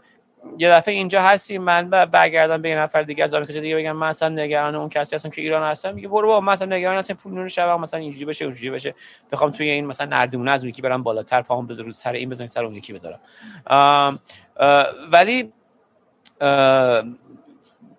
یه 0.58 0.70
دفعه 0.70 0.94
اینجا 0.94 1.22
هستیم 1.22 1.62
من 1.62 1.90
برگردم 1.90 2.62
به 2.62 2.68
یه 2.68 2.78
نفر 2.78 3.02
دیگه 3.02 3.24
از 3.24 3.34
آمریکا 3.34 3.60
دیگه 3.60 3.76
بگم 3.76 3.92
من 3.92 4.06
اصلا 4.06 4.28
نگران 4.28 4.74
اون 4.74 4.88
کسی 4.88 5.16
هستم 5.16 5.30
که 5.30 5.42
ایران 5.42 5.62
هستم. 5.70 5.94
میگه 5.94 6.08
برو 6.08 6.28
بابا 6.28 6.40
مثلا 6.52 6.76
نگران 6.76 6.98
هستم 6.98 7.14
پول 7.14 7.32
نور 7.32 7.48
شب 7.48 7.68
مثلا 7.68 8.00
اینجوری 8.00 8.24
بشه 8.24 8.44
اونجوری 8.44 8.70
بشه. 8.70 8.94
بخوام 9.32 9.50
توی 9.50 9.70
این 9.70 9.86
مثلا 9.86 10.06
نردمونه 10.06 10.50
از 10.50 10.60
اون 10.60 10.68
یکی 10.68 10.82
برم 10.82 11.02
بالاتر 11.02 11.42
پاهم 11.42 11.66
بذارم 11.66 11.92
سر 11.92 12.12
این 12.12 12.28
بزنم 12.28 12.46
سر 12.46 12.64
اون 12.64 12.74
یکی 12.74 12.92
بذارم. 12.92 13.20
ولی 15.12 15.52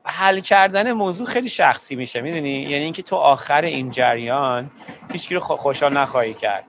حل 0.07 0.39
کردن 0.39 0.91
موضوع 0.91 1.27
خیلی 1.27 1.49
شخصی 1.49 1.95
میشه 1.95 2.21
می‌دونی؟ 2.21 2.61
یعنی 2.61 2.83
اینکه 2.83 3.01
تو 3.01 3.15
آخر 3.15 3.61
این 3.61 3.91
جریان 3.91 4.71
هیچکی 5.11 5.35
رو 5.35 5.39
خوشحال 5.39 5.97
نخواهی 5.97 6.33
کرد. 6.33 6.65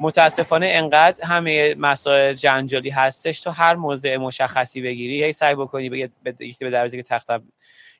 متاسفانه 0.00 0.66
انقدر 0.70 1.24
همه 1.24 1.74
مسائل 1.74 2.34
جنجالی 2.34 2.90
هستش 2.90 3.40
تو 3.40 3.50
هر 3.50 3.74
موضع 3.74 4.16
مشخصی 4.16 4.80
بگیری 4.80 5.24
هی 5.24 5.32
سعی 5.32 5.54
بکنی 5.54 5.88
بگه 5.90 6.10
یکی 6.40 6.64
به 6.64 6.70
در 6.70 6.88
که 6.88 7.02
تختم 7.02 7.42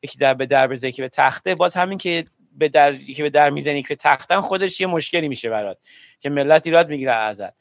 یکی 0.03 0.19
در 0.19 0.35
به 0.35 0.47
در 0.47 0.77
که 0.77 1.03
به 1.03 1.09
تخته 1.09 1.55
باز 1.55 1.75
همین 1.75 1.99
که 1.99 2.25
به 2.53 2.69
در 2.69 2.95
یکی 2.95 3.23
به 3.23 3.31
در 3.31 3.51
می‌زنی 3.51 3.83
که 3.83 3.97
تختم 3.97 4.41
خودش 4.41 4.81
یه 4.81 4.87
مشکلی 4.87 5.29
میشه 5.29 5.51
برات 5.51 5.79
که 6.21 6.31
ملت 6.31 6.67
ایراد 6.67 6.89
می‌گیره 6.89 7.13
ازت. 7.13 7.55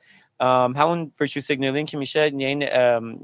همون 0.75 1.11
virtue 1.23 1.41
signaling 1.41 1.85
که 1.85 1.97
میشه 1.97 2.31
یعنی 2.35 2.65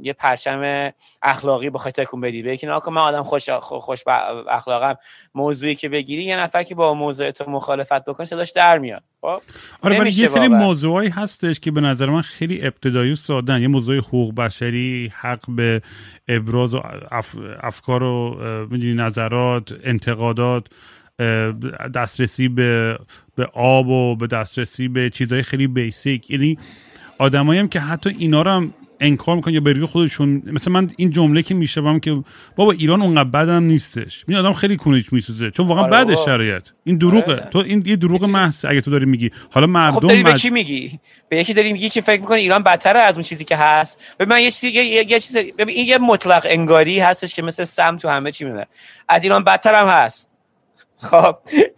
یه 0.01 0.13
پرچم 0.13 0.91
اخلاقی 1.21 1.69
بخوای 1.69 1.91
تکون 1.91 2.21
بدی. 2.21 2.43
به 2.43 2.57
که 2.57 2.67
من 2.67 2.97
آدم 2.97 3.23
خوش 3.23 3.49
خوش 3.49 4.03
اخلاقم. 4.49 4.95
موضوعی 5.35 5.75
که 5.75 5.89
بگیری 5.89 6.23
یه 6.23 6.39
نفر 6.39 6.63
که 6.63 6.75
با 6.75 6.93
موضوع 6.93 7.31
تو 7.31 7.51
مخالفت 7.51 8.05
بکنه 8.05 8.25
صداش 8.25 8.51
در 8.51 8.77
میاد. 8.77 9.03
خب؟ 9.21 9.41
آره 9.81 9.99
ولی 9.99 10.11
یه 10.11 10.27
سری 10.27 10.47
موضوعی 10.47 11.09
هستش 11.09 11.59
که 11.59 11.71
به 11.71 11.81
نظر 11.81 12.05
من 12.05 12.21
خیلی 12.21 12.67
ابتدایی 12.67 13.11
و 13.11 13.15
سادن 13.15 13.61
یه 13.61 13.67
موضوع 13.67 13.97
حقوق 13.97 14.35
بشری 14.35 15.11
حق 15.15 15.45
به 15.49 15.81
ابراز 16.27 16.75
و 16.75 16.81
افکار 17.61 18.03
و 18.03 18.37
می‌دونی 18.71 18.93
نظرات 18.93 19.73
انتقادات 19.83 20.67
دسترسی 21.95 22.47
به 22.47 22.99
به 23.35 23.49
آب 23.53 23.87
و 23.87 24.15
به 24.15 24.27
دسترسی 24.27 24.87
به 24.87 25.09
چیزهای 25.09 25.43
خیلی 25.43 25.67
بیسیک 25.67 26.29
یعنی 26.31 26.57
آدمایی 27.19 27.59
هم 27.59 27.67
که 27.67 27.79
حتی 27.79 28.15
اینا 28.19 28.41
رو 28.41 28.51
هم 28.51 28.73
انکار 28.99 29.35
می‌کنن 29.35 29.53
یا 29.53 29.61
به 29.61 29.85
خودشون. 29.87 30.41
مثلا 30.45 30.73
من 30.73 30.89
این 30.97 31.09
جمله 31.09 31.41
که 31.41 31.53
میشه 31.53 31.99
که 31.99 32.23
بابا 32.55 32.71
ایران 32.71 33.01
اونقدر 33.01 33.29
بدم 33.29 33.63
نیستش. 33.63 34.25
این 34.27 34.37
آدم 34.37 34.53
خیلی 34.53 34.77
کنیش 34.77 35.13
میسوزه. 35.13 35.51
چون 35.51 35.67
واقعا 35.67 35.83
آره 35.83 36.05
بده 36.05 36.15
شرایط. 36.15 36.67
این 36.83 36.97
دروغه. 36.97 37.33
آره. 37.33 37.47
تو 37.51 37.59
این 37.59 37.83
یه 37.85 37.95
دروغ 37.95 38.25
محض 38.25 38.65
اگه 38.65 38.81
تو 38.81 38.91
داری 38.91 39.05
میگی. 39.05 39.29
حالا 39.51 39.67
مردم 39.67 39.99
خب 39.99 40.07
داری 40.07 40.23
به 40.23 40.33
کی 40.33 40.49
میگی؟ 40.49 40.99
به 41.29 41.37
یکی 41.37 41.53
داری 41.53 41.73
میگی 41.73 41.89
که 41.89 42.01
فکر 42.01 42.21
می‌کنه 42.21 42.37
ایران 42.37 42.63
بدتره 42.63 42.99
از 42.99 43.15
اون 43.15 43.23
چیزی 43.23 43.43
که 43.43 43.55
هست؟ 43.55 44.15
ببین 44.19 44.29
من 44.29 44.41
یه 44.41 44.51
چیزی 44.51 44.69
یه, 44.69 45.11
یه 45.11 45.19
چیز 45.19 45.35
این 45.35 45.87
یه 45.87 45.97
مطلق 45.97 46.47
انگاری 46.49 46.99
هستش 46.99 47.35
که 47.35 47.41
مثل 47.41 47.63
سم 47.63 47.97
تو 47.97 48.09
همه 48.09 48.31
چی 48.31 48.45
میونه 48.45 48.67
از 49.09 49.23
ایران 49.23 49.43
بدتر 49.43 49.75
هم 49.75 49.87
هست. 49.87 50.28
خب 51.01 51.35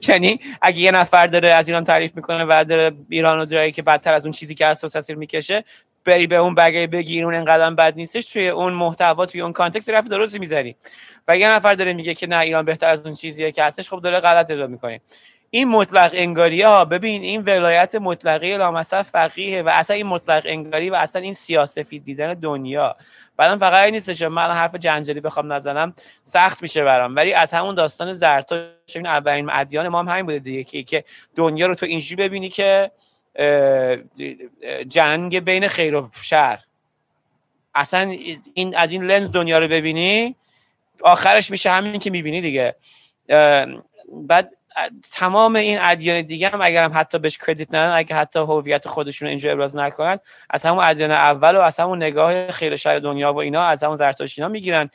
یعنی 0.08 0.40
اگه 0.62 0.80
یه 0.80 0.92
نفر 0.92 1.28
داره 1.28 1.50
از 1.50 1.68
ایران 1.68 1.84
تعریف 1.84 2.16
می‌کنه 2.16 2.46
و 2.50 2.66
داره 2.70 2.92
ایران 3.10 3.38
رو 3.38 3.46
جایی 3.46 3.72
که 3.72 3.82
بدتر 3.82 4.14
از 4.14 4.26
اون 4.26 4.32
چیزی 4.32 4.56
که 4.56 4.68
هست 4.68 4.86
تاثیر 4.86 5.16
می‌کشه 5.16 5.64
بری 6.06 6.28
به 6.28 6.36
اون 6.36 6.56
بگی 6.56 6.88
بگی 6.88 7.22
اون 7.22 7.36
انقدر 7.36 7.70
بد 7.70 7.96
نیستش 7.96 8.26
توی 8.26 8.50
اون 8.50 8.74
محتوا 8.74 9.26
توی 9.26 9.42
اون 9.42 9.54
کانتکست 9.54 9.90
رفت 9.90 10.08
درستی 10.08 10.40
می‌ذاری. 10.40 10.76
و 11.28 11.38
یه 11.38 11.52
نفر 11.52 11.74
داره 11.74 11.94
میگه 11.94 12.14
که 12.14 12.28
نه 12.28 12.38
ایران 12.38 12.66
بهتر 12.66 12.90
از 12.90 13.06
اون 13.06 13.14
چیزیه 13.14 13.52
که 13.52 13.64
هستش 13.64 13.90
خب 13.90 14.02
داره 14.02 14.20
غلط 14.20 14.52
اجرا 14.52 14.68
می‌کنه. 14.68 15.02
این 15.54 15.68
مطلق 15.68 16.12
انگاری 16.14 16.62
ها 16.62 16.86
ببین 16.86 17.22
این 17.22 17.42
ولایت 17.42 17.96
مطلقه 17.96 18.58
لامصب 18.58 19.02
فقیه 19.02 19.62
و 19.62 19.70
اصلا 19.70 19.96
این 19.96 20.06
مطلق 20.06 20.42
انگاری 20.46 20.90
و 20.90 20.96
اصلا 20.96 21.22
این 21.22 21.34
سیاسفی 21.34 22.00
دیدن 22.00 22.34
دنیا. 22.34 22.96
بعدم 23.38 23.58
فقط 23.58 23.84
این 23.84 23.94
نیستش 23.94 24.22
من 24.22 24.52
حرف 24.52 24.76
جنجالی 24.76 25.20
بخوام 25.20 25.54
نزنم 25.54 25.94
سخت 26.24 26.62
میشه 26.62 26.84
برام. 26.84 27.16
ولی 27.16 27.34
از 27.34 27.54
همون 27.54 27.76
داستان 27.76 28.14
زرتشت 28.14 28.96
این 28.96 29.08
اولین 29.08 29.50
ادیان 29.52 29.88
ما 29.88 30.00
هم 30.00 30.08
همین 30.08 30.26
بوده 30.26 30.40
دیگه 30.40 30.64
که 30.64 30.84
که 30.84 31.04
دنیا 31.36 31.68
رو 31.68 31.76
تو 31.76 31.86
اینجوری 31.86 32.24
ببینی 32.24 32.50
که 32.50 32.92
جنگ 34.88 35.40
بین 35.40 35.68
خیر 35.68 35.96
و 35.96 36.10
شر. 36.22 36.60
اصلا 37.76 38.16
این 38.54 38.76
از 38.76 38.92
این 38.92 39.04
لنز 39.04 39.32
دنیا 39.32 39.58
رو 39.60 39.68
ببینی 39.68 40.36
آخرش 41.04 41.52
میشه 41.52 41.72
همین 41.72 42.00
که 42.00 42.10
می‌بینی 42.10 42.42
دیگه. 42.42 42.76
بعد 44.28 44.52
تمام 45.12 45.56
این 45.56 45.78
ادیان 45.82 46.22
دیگه 46.22 46.50
هم 46.50 46.62
اگر 46.62 46.84
هم 46.84 46.92
حتی 46.96 47.20
بهش 47.20 47.38
کردیت 47.38 47.74
ندن 47.74 47.94
اگر 47.96 48.16
حتی 48.16 48.40
هویت 48.40 48.88
خودشون 48.88 49.28
اینجا 49.28 49.52
ابراز 49.52 49.76
نکنن 49.76 50.20
از 50.50 50.66
همون 50.66 50.84
ادیان 50.84 51.12
اول 51.12 51.56
و 51.56 51.60
از 51.60 51.80
همون 51.80 51.98
نگاه 51.98 52.52
خیر 52.52 52.76
شر 52.76 53.00
دنیا 53.00 53.34
و 53.34 53.38
اینا 53.38 53.64
از 53.64 53.84
همون 53.84 53.96
زرتشت 53.96 54.40
اینا 54.40 54.50
می‌گیرن 54.50 54.90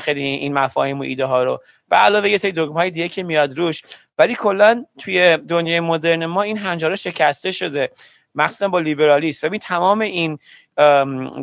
خیلی 0.00 0.22
این 0.22 0.54
مفاهیم 0.54 0.98
و 0.98 1.02
ایده 1.02 1.24
ها 1.24 1.42
رو. 1.42 1.62
به 1.88 1.96
علاوه 1.96 2.28
یه 2.28 2.38
سری 2.38 2.52
دگمه 2.52 2.74
های 2.74 2.90
دیگه 2.90 3.08
که 3.08 3.22
میاد 3.22 3.58
روش. 3.58 3.82
ولی 4.18 4.34
کلا 4.34 4.84
توی 5.00 5.36
دنیای 5.36 5.80
مدرن 5.80 6.26
ما 6.26 6.42
این 6.42 6.58
هنجاره 6.58 6.96
شکسته 6.96 7.50
شده. 7.50 7.90
مخصوصا 8.34 8.68
با 8.68 8.78
لیبرالیسم. 8.78 9.46
ببین 9.46 9.60
تمام 9.60 10.00
این 10.00 10.38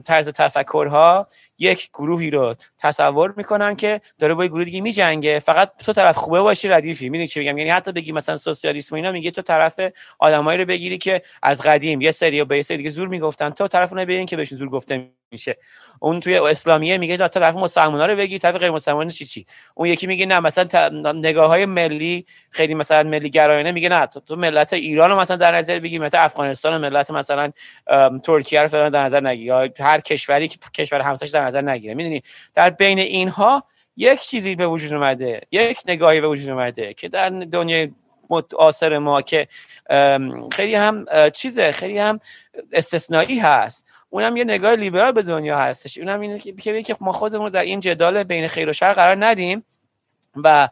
طرز 0.06 0.30
تفکرها 0.30 1.28
یک 1.60 1.90
گروهی 1.90 2.30
رو 2.30 2.56
تصور 2.78 3.34
می‌کنن 3.38 3.76
که 3.76 4.02
داره 4.20 4.34
با 4.34 4.46
گروه 4.46 4.64
دیگه 4.64 4.82
میجنگه. 4.82 5.40
فقط 5.40 5.72
تو 5.86 5.94
طرف 5.94 6.16
خوبه 6.16 6.42
باشی 6.42 6.68
ردیفی. 6.68 7.10
می‌دونی 7.10 7.28
چی 7.28 7.40
میگم؟ 7.40 7.58
یعنی 7.58 7.70
حتی 7.70 7.92
بگی 7.92 8.12
مثلا 8.12 8.38
سوسیالیسم 8.38 8.96
اینا 8.96 9.12
میگه 9.12 9.32
تو 9.32 9.42
طرف 9.42 9.80
آدمایی 10.20 10.60
رو 10.60 10.66
بگیری 10.66 10.98
که 10.98 11.22
از 11.44 11.62
قدیم. 11.62 12.02
یه 12.02 12.12
سری 12.12 12.44
به 12.44 12.58
یه 12.58 12.64
سری 12.64 12.78
دیگه 12.78 12.90
زور 12.90 13.08
می‌گفتن. 13.08 13.50
تو 13.50 13.68
طرف 13.68 13.92
اونو 13.92 14.02
ببین 14.06 14.26
که 14.26 14.38
بهشون 14.38 14.58
زور 14.58 14.70
گفته 14.70 15.10
میشه. 15.32 15.58
اون 16.00 16.20
توی 16.20 16.38
اسلامیه 16.38 16.98
میگه 16.98 17.18
تا 17.18 17.28
طرف 17.28 17.56
مسلمانا 17.56 18.06
رو 18.06 18.16
بگی 18.16 18.40
طرف 18.40 18.56
غیر 18.56 18.72
مسلمان 18.72 19.08
چی 19.08 19.26
چی؟ 19.26 19.46
اون 19.74 19.88
یکی 19.88 20.08
میگه 20.08 20.26
نه 20.26 20.40
مثلا 20.40 20.90
نگاه 21.12 21.48
های 21.48 21.66
ملی 21.66 22.26
خیلی 22.50 22.74
مثلا 22.74 23.10
ملی 23.10 23.30
گرایانه 23.30 23.72
میگه 23.72 23.90
نه. 23.90 24.06
تو, 24.06 24.36
ملت 24.36 24.74
ایران 24.74 25.10
رو 25.10 25.20
مثلا 25.20 25.38
در 25.38 25.56
نظر 25.56 25.80
بگی 25.80 26.00
ملت 26.00 26.16
افغانستان 26.16 26.74
و 26.74 26.80
ملت 26.80 27.12
مثلا 27.12 27.52
ترکیه 28.24 28.62
رو 28.62 28.90
در 28.90 29.04
نظر 29.04 29.28
نگی 29.28 29.50
هر 29.80 30.00
کشوری 30.00 30.48
که 30.48 30.58
کشور 30.74 31.02
همسایش 31.02 31.32
در 31.32 31.46
نظر 31.50 31.62
نگیره. 31.62 31.94
می‌دونی 31.94 32.24
در 32.54 32.70
بین 32.70 33.00
اینها 33.00 33.64
یک 33.98 34.22
چیزی 34.22 34.56
به 34.56 34.68
وجود 34.68 34.94
اومده 34.94 35.42
یک 35.52 35.80
نگاهی 35.88 36.22
به 36.22 36.28
وجود 36.28 36.50
اومده 36.50 36.94
که 36.94 37.10
در 37.10 37.30
دنیای 37.30 37.90
آثر 38.58 38.98
ما 38.98 39.22
که 39.22 39.48
خیلی 40.52 40.76
هم 40.76 41.06
چیزه 41.34 41.72
خیلی 41.72 41.98
هم 41.98 42.20
استثنایی 42.72 43.40
هست. 43.40 43.86
اونم 44.10 44.38
یه 44.38 44.44
نگاه 44.44 44.76
لیبرال 44.76 45.12
به 45.12 45.22
دنیا 45.22 45.58
هستش. 45.58 45.98
اونم 45.98 46.20
اینه 46.20 46.40
که 46.40 46.84
که 46.84 46.96
ما 47.02 47.12
خودمون 47.12 47.50
در 47.50 47.62
این 47.62 47.80
جدال 47.80 48.24
بین 48.24 48.48
خیر 48.48 48.70
و 48.70 48.74
شر 48.74 48.94
قرار 48.94 49.26
ندیم 49.26 49.66
و 50.44 50.70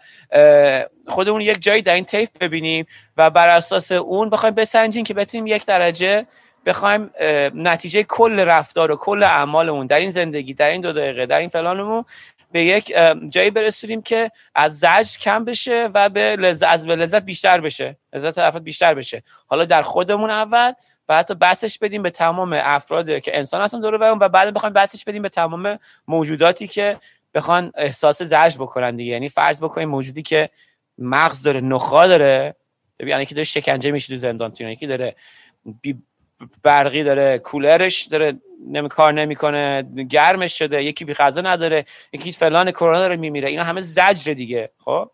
خودمون 1.08 1.42
یک 1.42 1.62
جایی 1.62 1.82
در 1.82 1.94
این 1.94 2.06
تیف 2.06 2.30
ببینیم 2.42 2.86
و 3.18 3.30
بر 3.30 3.50
اساس 3.50 3.92
اون 3.92 4.30
بخوایم 4.30 4.56
بسنجیم 4.56 5.04
که 5.04 5.14
بتونیم 5.14 5.48
یک 5.48 5.66
درجه 5.66 6.26
بخوایم 6.68 7.12
نتیجه 7.54 8.04
کل 8.04 8.40
رفتار 8.40 8.92
و 8.92 8.96
کل 8.96 9.24
اعمالمون 9.24 9.88
در 9.88 10.00
این 10.00 10.12
زندگی 10.12 10.54
در 10.54 10.70
این 10.70 10.82
دو 10.82 10.94
دقیقه 10.94 11.26
در 11.26 11.40
این 11.40 11.50
فلانمون 11.50 12.06
به 12.52 12.64
یک 12.64 12.94
جایی 13.30 13.52
برسونیم 13.52 14.02
که 14.02 14.32
از 14.56 14.80
زج 14.80 15.18
کم 15.18 15.46
بشه 15.46 15.90
و 15.94 16.10
به 16.10 16.36
لذت 16.36 16.68
از 16.70 16.88
به 16.88 16.96
لذت 16.96 17.24
بیشتر 17.24 17.62
بشه. 17.62 17.98
لذت 18.14 18.38
افراد 18.38 18.64
بیشتر 18.64 18.94
بشه. 18.94 19.24
حالا 19.48 19.66
در 19.66 19.82
خودمون 19.82 20.30
اول 20.30 20.74
و 21.10 21.18
حتی 21.18 21.36
بحثش 21.36 21.80
بدیم 21.80 22.04
به 22.04 22.10
تمام 22.10 22.54
افراد 22.54 23.20
که 23.20 23.38
انسان 23.38 23.62
هستن 23.62 23.80
دور 23.80 23.98
برون 23.98 24.20
و 24.20 24.30
بعد 24.30 24.54
بخوایم 24.54 24.74
بحثش 24.74 25.04
بدیم 25.04 25.22
به 25.22 25.30
تمام 25.30 25.80
موجوداتی 26.08 26.68
که 26.68 26.98
بخوان 27.34 27.72
احساس 27.76 28.22
زجر 28.22 28.58
بکنن 28.60 28.96
دیگه. 28.96 29.12
یعنی 29.12 29.30
فرض 29.30 29.64
بکنیم 29.64 29.90
موجودی 29.90 30.22
که 30.22 30.50
مغز 30.98 31.44
داره 31.44 31.62
نخا 31.62 32.08
داره. 32.08 32.56
یعنی 33.00 33.26
که 33.26 33.36
داره 33.36 33.44
شکنجه 33.44 33.92
میشه 33.92 34.14
تو 34.14 34.20
زندان 34.20 34.52
تو 34.52 34.64
یکی 34.64 34.88
داره 34.88 35.16
برقی 36.64 37.04
داره 37.04 37.40
کولرش 37.40 38.02
داره 38.02 38.34
نمی 38.70 38.90
کار 38.90 39.14
نمی‌کنه 39.14 39.84
گرمش 40.10 40.58
شده 40.58 40.84
یکی 40.84 41.06
بی 41.06 41.14
غذا 41.14 41.42
نداره 41.42 41.86
یکی 42.14 42.32
فلان 42.32 42.72
کرونا 42.72 43.00
داره 43.00 43.16
میمیره. 43.16 43.50
اینا 43.50 43.64
همه 43.64 43.82
زجر 43.82 44.34
دیگه 44.34 44.72
خب؟ 44.86 45.12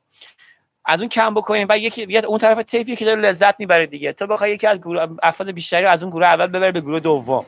از 0.85 0.99
اون 0.99 1.09
کم 1.09 1.33
بکنیم 1.33 1.67
و 1.69 1.77
یکی 1.77 2.17
اون 2.17 2.37
طرف 2.37 2.63
تیفی 2.63 2.95
که 2.95 3.05
داره 3.05 3.21
لذت 3.21 3.59
می‌بره 3.59 3.85
دیگه. 3.85 4.13
تو 4.13 4.27
بخوای 4.27 4.51
یکی 4.51 4.67
از 4.67 4.77
گروه 4.77 5.07
افراد 5.23 5.51
بیشتری 5.51 5.85
از 5.85 6.03
اون 6.03 6.11
گروه 6.11 6.25
اول 6.25 6.47
ببر 6.47 6.71
به 6.71 6.81
گروه 6.81 6.99
دوم. 6.99 7.45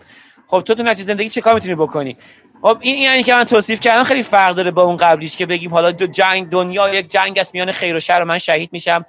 خب 0.48 0.62
تو 0.62 0.76
تو 0.76 0.84
نتیجه 0.84 1.04
زندگی 1.04 1.30
چه 1.30 1.42
کار 1.42 1.54
می‌تونی 1.54 1.76
بکنی؟ 1.76 2.18
خب 2.62 2.78
این 2.82 3.02
یعنی 3.02 3.24
که 3.24 3.34
من 3.34 3.44
توصیف 3.44 3.80
کردم 3.80 4.04
خیلی 4.04 4.24
فرق 4.24 4.56
داره 4.56 4.72
با 4.72 4.84
اون 4.84 4.98
قبلیش 4.98 5.38
که 5.38 5.46
بگیم 5.46 5.72
حالا 5.72 5.92
دو 5.92 6.08
جنگ 6.08 6.50
دنیا 6.50 6.94
یک 6.94 7.12
جنگ 7.12 7.40
است 7.40 7.54
میان 7.54 7.72
خیر 7.72 7.96
و 7.96 8.00
شر 8.00 8.22
و 8.22 8.26
من 8.26 8.38
شهید 8.38 8.70
میشم 8.74 9.06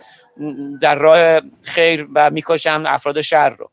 در 0.80 0.94
راه 0.94 1.40
خیر 1.64 2.08
و 2.14 2.30
می‌کشم 2.30 2.84
افراد 2.86 3.20
شر 3.20 3.48
رو. 3.48 3.70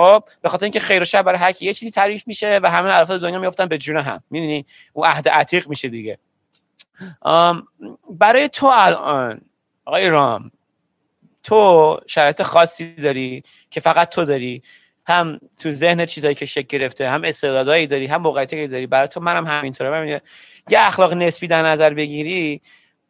خب 0.00 0.24
به 0.42 0.48
خاطر 0.48 0.64
اینکه 0.64 0.80
خیر 0.80 1.02
و 1.02 1.04
شر 1.04 1.22
برای 1.22 1.38
هر 1.38 1.62
یه 1.62 1.72
چیزی 1.72 1.90
تعریف 1.90 2.26
میشه 2.26 2.60
و 2.62 2.70
همه 2.70 2.90
افراد 2.90 3.20
دنیا 3.20 3.38
میافتن 3.38 3.66
به 3.66 3.78
جون 3.78 3.96
هم. 3.96 4.22
می‌دونی؟ 4.30 4.66
اون 4.92 5.06
عهد 5.06 5.28
عتیق 5.28 5.68
میشه 5.68 5.88
دیگه. 5.88 6.18
برای 8.10 8.48
تو 8.48 8.66
الان 8.66 9.40
آقای 9.84 10.08
رام 10.08 10.50
تو 11.42 12.00
شرایط 12.06 12.42
خاصی 12.42 12.94
داری 12.94 13.42
که 13.70 13.80
فقط 13.80 14.08
تو 14.08 14.24
داری؟ 14.24 14.62
هم 15.06 15.40
تو 15.60 15.72
ذهن 15.72 16.06
چیزایی 16.06 16.34
که 16.34 16.46
شکل 16.46 16.78
گرفته 16.78 17.08
هم 17.08 17.24
استعدادایی 17.24 17.86
داری 17.86 18.06
هم 18.06 18.22
موقعیتی 18.22 18.68
داری. 18.68 18.86
برای 18.86 19.08
تو 19.08 19.20
منم 19.20 19.46
همینطوره. 19.46 19.90
من 19.90 20.08
یه 20.70 20.80
اخلاق 20.80 21.12
نسبی 21.12 21.46
در 21.46 21.62
نظر 21.62 21.94
بگیری 21.94 22.60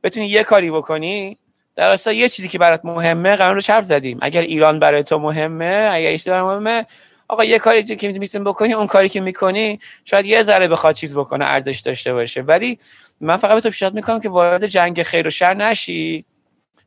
بتونی 0.02 0.26
یه 0.26 0.44
کاری 0.44 0.70
بکنی 0.70 1.38
در 1.80 2.12
یه 2.12 2.28
چیزی 2.28 2.48
که 2.48 2.58
برات 2.58 2.80
مهمه 2.84 3.36
قرار 3.36 3.54
رو 3.54 3.60
حرف 3.68 3.84
زدیم. 3.84 4.18
اگر 4.22 4.40
ایران 4.40 4.78
برای 4.78 5.02
تو 5.02 5.18
مهمه 5.18 5.90
اگر 5.92 6.12
اشتباه 6.12 6.42
مهمه 6.42 6.86
آقا 7.28 7.44
یه 7.44 7.58
کاری 7.58 7.82
که 7.82 8.08
می‌تونی 8.08 8.44
بکنی 8.44 8.72
اون 8.72 8.86
کاری 8.86 9.08
که 9.08 9.20
می‌کنی 9.20 9.80
شاید 10.04 10.26
یه 10.26 10.42
ذره 10.42 10.68
بخواد 10.68 10.94
چیز 10.94 11.16
بکنه 11.16 11.44
ارزش 11.44 11.80
داشته 11.80 12.12
باشه. 12.12 12.42
ولی 12.42 12.78
من 13.20 13.36
فقط 13.36 13.54
به 13.54 13.60
تو 13.60 13.70
پیشنهاد 13.70 13.94
می‌کنم 13.94 14.20
که 14.20 14.28
وارد 14.28 14.66
جنگ 14.66 15.02
خیر 15.02 15.26
و 15.26 15.30
شر 15.30 15.54
نشی. 15.54 16.24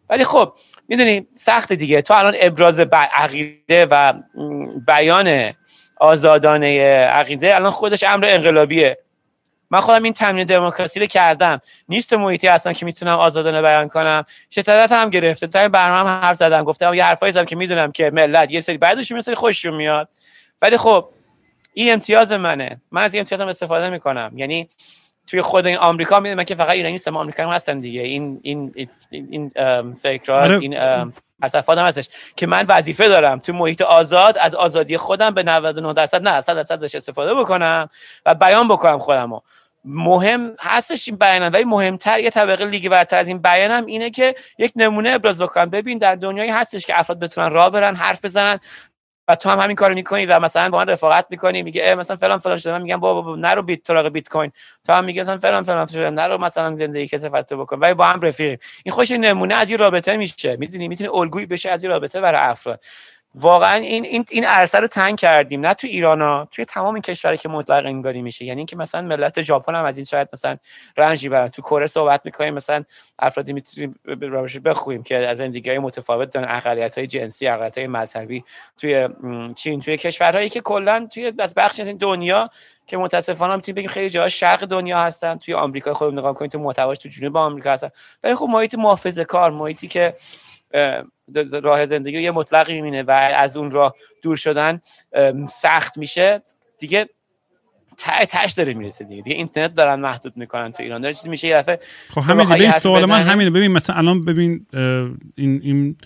ولی 0.09 0.23
خب 0.23 0.53
می‌دونی 0.87 1.27
سخت 1.35 1.73
دیگه. 1.73 2.01
تو 2.01 2.13
الان 2.13 2.35
ابراز 2.39 2.79
عقیده 2.79 3.85
و 3.85 4.13
بیان 4.87 5.53
آزادانه 5.97 6.79
عقیده 6.95 7.55
الان 7.55 7.71
خودش 7.71 8.03
امر 8.03 8.25
انقلابیه. 8.25 8.97
من 9.73 9.81
خودم 9.81 10.03
این 10.03 10.13
تمرین 10.13 10.47
دموکراسی 10.47 10.99
رو 10.99 11.05
کردم. 11.05 11.59
نیست 11.89 12.13
محیطی 12.13 12.47
هستم 12.47 12.73
که 12.73 12.85
می‌تونم 12.85 13.19
آزادانه 13.19 13.61
بیان 13.61 13.87
کنم. 13.87 14.25
شترت 14.49 14.91
هم 14.91 15.09
گرفته. 15.09 15.47
تا 15.47 15.69
برنامه 15.69 16.09
هم 16.09 16.21
حرف 16.21 16.37
زدم. 16.37 16.63
گفتم 16.63 16.93
یه 16.93 17.05
حرفایی 17.05 17.31
زدم 17.31 17.45
که 17.45 17.55
می‌دونم 17.55 17.91
که 17.91 18.11
ملت 18.13 18.51
یه 18.51 18.59
سری 18.59 18.77
بعدش 18.77 19.11
یه 19.11 19.21
سری 19.21 19.35
خوششون 19.35 19.73
میاد. 19.73 20.09
ولی 20.61 20.77
خب 20.77 21.09
این 21.73 21.93
امتیاز 21.93 22.31
منه. 22.31 22.81
من 22.91 23.03
از 23.03 23.13
این 23.13 23.21
امتیازم 23.21 23.47
استفاده 23.47 23.89
می‌کنم. 23.89 24.31
یعنی 24.35 24.69
توی 25.27 25.41
خود 25.41 25.65
این 25.65 25.77
آمریکا 25.77 26.19
می‌دونم 26.19 26.43
که 26.43 26.55
فقط 26.55 26.69
ایرانی 26.69 26.91
نیستم 26.91 27.17
آمریکا 27.17 27.43
هم 27.43 27.49
هستن 27.49 27.79
دیگه. 27.79 28.01
این 28.01 28.39
این 28.43 28.73
این, 29.11 29.51
فکرات 30.01 30.43
آره. 30.43 30.59
این 30.59 31.11
فلسفات 31.41 31.77
هم 31.77 31.85
هستش 31.85 32.09
که 32.35 32.47
من 32.47 32.65
وظیفه 32.67 33.07
دارم 33.07 33.39
توی 33.39 33.55
محیط 33.55 33.81
آزاد 33.81 34.37
از 34.37 34.55
آزادی 34.55 34.97
خودم 34.97 35.33
به 35.33 35.43
99 35.43 35.93
درصد 35.93 36.27
نه 36.27 36.41
100 36.41 36.55
درصدش 36.55 36.95
استفاده 36.95 37.33
بکنم 37.35 37.89
و 38.25 38.35
بیان 38.35 38.67
بکنم 38.67 38.99
خودمو. 38.99 39.39
مهم 39.85 40.55
هستش 40.59 41.07
این 41.07 41.17
بیانم 41.17 41.53
ولی 41.53 41.63
مهمتر 41.63 42.19
یه 42.19 42.29
طبقه 42.29 42.65
لیگ 42.65 42.89
برتر 42.89 43.17
از 43.17 43.27
این 43.27 43.37
بیانم 43.41 43.85
اینه 43.85 44.09
که 44.09 44.35
یک 44.57 44.71
نمونه 44.75 45.09
ابراز 45.09 45.41
بکنم 45.41 45.69
ببین 45.69 45.97
در 45.97 46.15
دنیایی 46.15 46.51
هستش 46.51 46.85
که 46.85 46.99
افراد 46.99 47.19
بتونن 47.19 47.49
راه 47.49 47.69
برن 47.69 47.95
حرف 47.95 48.25
بزنن 48.25 48.59
و 49.27 49.35
تو 49.35 49.49
هم 49.49 49.59
همین 49.59 49.75
کارو 49.75 49.93
می‌کنی 49.93 50.25
و 50.25 50.39
مثلا 50.39 50.69
با 50.69 50.77
من 50.77 50.87
رفاقت 50.87 51.25
می‌کنی 51.29 51.63
میگه 51.63 51.95
مثلا 51.95 52.17
فلان 52.17 52.37
فلان 52.37 52.57
شده. 52.57 52.73
من 52.73 52.81
میگم 52.81 52.99
بابا 52.99 53.21
بابا 53.21 53.35
نرو 53.35 53.61
بیت 53.61 53.83
تو 53.83 54.09
بیت 54.09 54.29
کوین 54.29 54.51
تو 54.85 54.93
هم 54.93 55.03
میگه 55.03 55.21
مثلا 55.21 55.37
فلان 55.37 55.63
فلان 55.63 55.87
شده. 55.87 56.09
نرو 56.09 56.37
مثلا 56.37 56.75
زندگی 56.75 57.07
کسافت 57.07 57.53
بکن. 57.53 57.79
ولی 57.79 57.93
با 57.93 58.05
هم 58.05 58.21
رفیقیم. 58.21 58.59
این 58.83 58.93
خوش 58.93 59.11
نمونه 59.11 59.55
از 59.55 59.69
این 59.69 59.77
رابطه 59.77 60.17
میشه. 60.17 60.55
می‌دونی؟ 60.55 60.87
می‌تونی 60.87 61.09
الگویی 61.13 61.45
بشه 61.45 61.69
از 61.69 61.83
این 61.83 61.91
رابطه 61.91 62.21
برای 62.21 62.41
افراد. 62.41 62.83
واقعا 63.35 63.75
این 63.75 64.05
این 64.05 64.25
این 64.29 64.45
عرصه 64.45 64.79
رو 64.79 64.87
تنگ 64.87 65.17
کردیم. 65.17 65.65
نه 65.65 65.73
تو 65.73 65.87
ایران 65.87 66.21
ها 66.21 66.47
توی 66.51 66.65
تمام 66.65 66.93
این 66.93 67.01
کشوری 67.01 67.37
که 67.37 67.49
مطلق 67.49 67.85
انگاری 67.85 68.21
میشه. 68.21 68.45
یعنی 68.45 68.59
اینکه 68.59 68.75
مثلا 68.75 69.01
ملت 69.01 69.41
ژاپن 69.41 69.75
هم 69.75 69.85
از 69.85 69.97
این 69.97 70.05
شاید 70.05 70.29
مثلا 70.33 70.57
رنجی 70.97 71.29
برن. 71.29 71.47
تو 71.47 71.61
کره 71.61 71.87
صحبت 71.87 72.21
می‌کنیم 72.25 72.53
مثلا 72.53 72.83
افرادی 73.19 73.53
می‌تونیم 73.53 73.99
روش 74.05 74.59
بخویم 74.59 75.03
که 75.03 75.15
از 75.15 75.37
زندگی 75.37 75.69
های 75.69 75.79
متفاوت 75.79 76.33
دارن. 76.33 76.47
اقلیت 76.49 76.97
های 76.97 77.07
جنسی 77.07 77.47
اقلیت 77.47 77.77
های 77.77 77.87
مذهبی 77.87 78.43
توی 78.77 79.09
چین 79.55 79.79
توی 79.79 79.97
کشورهایی 79.97 80.49
که 80.49 80.61
کلا 80.61 81.07
توی 81.13 81.33
از 81.39 81.53
بخش 81.53 81.79
از 81.79 81.87
دنیا 81.87 82.49
که 82.87 82.97
متاسفانه 82.97 83.55
می‌تونیم 83.55 83.75
بگیم 83.75 83.89
خیلی 83.89 84.09
جاها 84.09 84.29
شرق 84.29 84.65
دنیا 84.65 84.99
هستن. 84.99 85.37
توی 85.37 85.53
آمریکا 85.53 85.93
خودمون 85.93 86.19
نگاه 86.19 86.33
کنید 86.33 86.51
تو 86.51 86.59
محتواش 86.59 86.97
تو 86.97 87.09
جنوب 87.09 87.37
آمریکا 87.37 87.71
هستن. 87.71 87.89
ولی 88.23 88.35
خب 88.35 88.47
محیط 88.49 88.75
محافظه 88.75 89.23
کار 89.23 89.51
محیطی 89.51 89.87
که 89.87 90.15
راه 91.63 91.85
زندگی 91.85 92.15
رو 92.15 92.21
یه 92.21 92.31
مطلقی 92.31 92.73
می‌بینه 92.73 93.03
و 93.03 93.11
از 93.35 93.57
اون 93.57 93.71
راه 93.71 93.95
دور 94.21 94.37
شدن 94.37 94.81
سخت 95.49 95.97
میشه. 95.97 96.41
دیگه 96.79 97.09
ته 97.97 98.25
تش 98.25 98.51
داره 98.51 98.73
می‌رسه 98.73 99.03
دیگه. 99.03 99.21
دیگه 99.21 99.35
اینترنت 99.35 99.75
دارن 99.75 99.99
محدود 99.99 100.37
می‌کنن 100.37 100.71
تو 100.71 100.83
ایران. 100.83 101.01
داره 101.01 101.13
چیزی 101.13 101.29
میشه 101.29 101.47
یه 101.47 101.57
دفعه 101.57 101.79
خب 102.09 102.21
همین 102.21 102.49
ببین 102.49 102.71
سوال 102.71 103.05
من 103.05 103.21
همینه. 103.21 103.49
ببین 103.49 103.71
مثلا 103.71 103.95
الان 103.95 104.25
ببین 104.25 104.65
این 105.35 105.61
این 105.63 105.97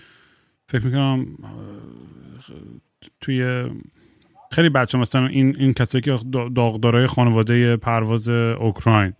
فکر 0.67 0.85
می‌کنم 0.85 1.25
توی 3.21 3.69
خیلی 4.51 4.69
بچه 4.69 4.97
مثلا 4.97 5.27
این 5.27 5.55
این 5.59 5.73
کسایی 5.73 6.01
که 6.01 6.19
داغدارای 6.55 7.07
خانواده 7.07 7.77
پرواز 7.77 8.29
اوکراین 8.29 9.13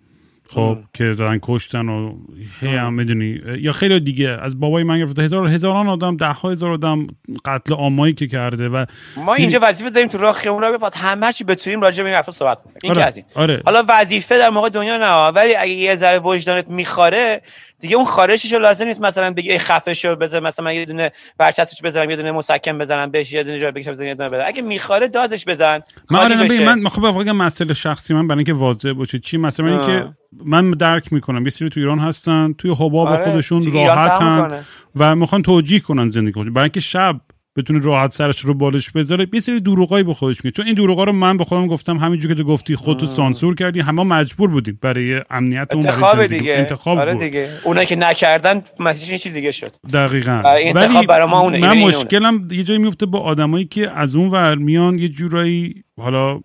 خب 0.50 0.78
که 0.94 1.14
زدن 1.14 1.40
کشتن 1.44 1.90
و 1.90 2.14
هی 2.60 2.76
هم 2.76 2.94
می‌دونی. 2.94 3.42
یا 3.60 3.72
خیلی 3.72 4.00
دیگه 4.00 4.30
از 4.30 4.60
بابای 4.60 4.84
من 4.84 5.00
گرفته. 5.00 5.22
هزار 5.22 5.48
هزاران 5.48 5.88
آدم 5.88 6.18
ده 6.18 6.28
ها 6.28 6.52
هزار 6.52 6.72
آدم 6.72 7.08
قتل 7.46 7.74
عامایی 7.74 8.14
که 8.14 8.28
کرده 8.28 8.70
و 8.70 8.86
ما 9.16 9.34
اینجا 9.34 9.60
وظیفه 9.62 9.90
داریم 9.90 10.10
تو 10.10 10.18
راه 10.18 10.36
خیمون 10.36 10.64
رو 10.64 10.78
بپاد 10.78 10.96
همه 10.96 11.34
چی 11.34 11.44
بتونیم 11.44 11.82
راجع 11.82 12.04
به 12.04 12.10
این 12.10 12.16
حرفا 12.16 12.32
صحبت 12.32 12.62
کنیم. 12.64 12.76
این 12.84 12.92
آره. 12.92 13.04
از 13.04 13.18
این. 13.18 13.26
آره. 13.36 13.62
حالا 13.66 13.84
وظیفه 13.90 14.38
در 14.38 14.50
موقع 14.50 14.70
دنیا 14.70 14.98
نه 14.98 15.28
ولی 15.28 15.56
اگه 15.56 15.72
یه 15.72 15.96
ذره 15.96 16.20
وجدانت 16.20 16.68
میخاره 16.68 17.42
دیگه 17.80 17.96
اون 17.96 18.06
خارشش 18.06 18.54
رو 18.54 18.60
لازم 18.60 18.86
نیست 18.86 19.02
مثلا 19.02 19.34
بگی 19.34 19.58
خفه 19.58 19.94
شو 19.94 20.16
بذار 20.16 20.42
مثلا 20.42 20.66
من 20.66 20.76
یه 20.76 20.86
دونه 20.86 21.12
برچسبش 21.38 21.82
بزنم 21.84 22.10
یه 22.10 22.16
دونه 22.16 22.32
مسکن 22.32 22.78
بزنم 22.78 23.12
بهش 23.12 23.34
یه 23.34 23.44
دونه 23.44 23.60
جا 23.60 23.72
بکشم 23.72 23.92
بزنم 23.92 24.08
یه 24.08 24.16
دونه 24.16 24.30
بزنم. 24.30 24.44
اگه 24.48 24.62
میخاره 24.62 25.08
دادش 25.08 25.46
بزن. 25.46 25.82
من 26.12 26.20
آره 26.20 26.76
من 26.76 26.90
خب 26.90 27.02
واقعا 27.02 27.34
مسئله 27.34 27.74
شخصی 27.74 28.14
من 28.14 28.28
برای 28.28 28.38
اینکه 28.38 28.54
واضح 28.54 28.92
باشه 28.92 29.20
چی 29.20 29.38
مثلا 29.38 29.68
اینکه 29.68 30.10
من 30.46 30.72
درک 30.72 31.14
می‌کنم. 31.14 31.44
یه 31.44 31.50
سری 31.50 31.70
تو 31.70 31.80
ایران 31.80 32.00
هستن 32.00 32.54
توی 32.58 32.72
حباب 32.72 33.08
آره. 33.08 33.24
خودشون 33.24 33.74
راحتن 33.74 34.64
و 34.96 35.16
می‌خوان 35.16 35.42
توجیه 35.42 35.80
کنن 35.80 36.10
زندگی 36.10 36.50
برای 36.50 36.64
اینکه 36.64 36.80
شب 36.80 37.16
بتونه 37.58 37.80
راحت 37.80 38.14
سرش 38.14 38.40
رو 38.40 38.54
بالش 38.54 38.92
بذاره. 38.92 39.28
یه 39.34 39.40
سری 39.40 39.60
دروغایی 39.60 40.04
به 40.04 40.14
خودش 40.14 40.46
میگه. 40.46 40.56
چون 40.56 40.66
این 40.66 40.76
دروغا 40.76 41.04
رو 41.04 41.12
من 41.12 41.38
به 41.38 41.44
خودم 41.44 41.68
گفتم 41.68 41.98
همینجوری 41.98 42.36
که 42.36 42.42
تو 42.44 42.48
گفتی 42.48 42.76
خودتو 42.76 43.06
سانسور 43.06 43.56
کردی. 43.56 43.80
همه 43.80 44.04
مجبور 44.04 44.50
بودیم 44.50 44.80
برای 44.82 45.22
امنیت 45.30 45.68
اون 45.74 45.86
انتخاب 45.86 46.26
دیگه. 46.26 46.54
انتخاب 46.58 46.98
آره 46.98 47.16
دیگه. 47.16 47.50
اونا 47.64 47.84
که 47.84 47.96
نکردن 47.96 48.62
یه 49.10 49.18
چیز 49.18 49.34
دیگه 49.34 49.52
شد. 49.52 49.72
دقیقاً. 49.94 50.42
ولی 50.76 51.06
برای 51.06 51.28
ما 51.28 51.40
اونه. 51.40 51.58
من 51.58 51.78
مشکلم 51.78 52.48
یه 52.52 52.64
جایی 52.64 52.80
میفته 52.80 53.06
با 53.06 53.20
آدمایی 53.20 53.66
که 53.66 53.92
از 53.92 54.16
اون 54.16 54.30
ور 54.30 54.56
میان 54.56 55.00
یه 55.00 55.10
جورایی 55.10 55.84
حالا 56.02 56.40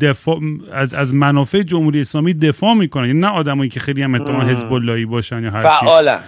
دفاع 0.00 0.40
از 0.72 0.94
از 0.94 1.14
منافع 1.14 1.62
جمهوری 1.62 2.00
اسلامی 2.00 2.34
دفاع 2.34 2.74
می‌کنن. 2.74 3.06
یعنی 3.06 3.20
نه 3.20 3.28
آدمایی 3.28 3.70
که 3.70 3.80
خیلی 3.80 4.02
هم 4.02 4.14
اتهام 4.14 4.40
حزب 4.40 4.72
اللهی 4.72 5.04
باشن 5.04 5.42
یا 5.42 5.50
هر 5.50 5.60
فعالا 5.60 6.18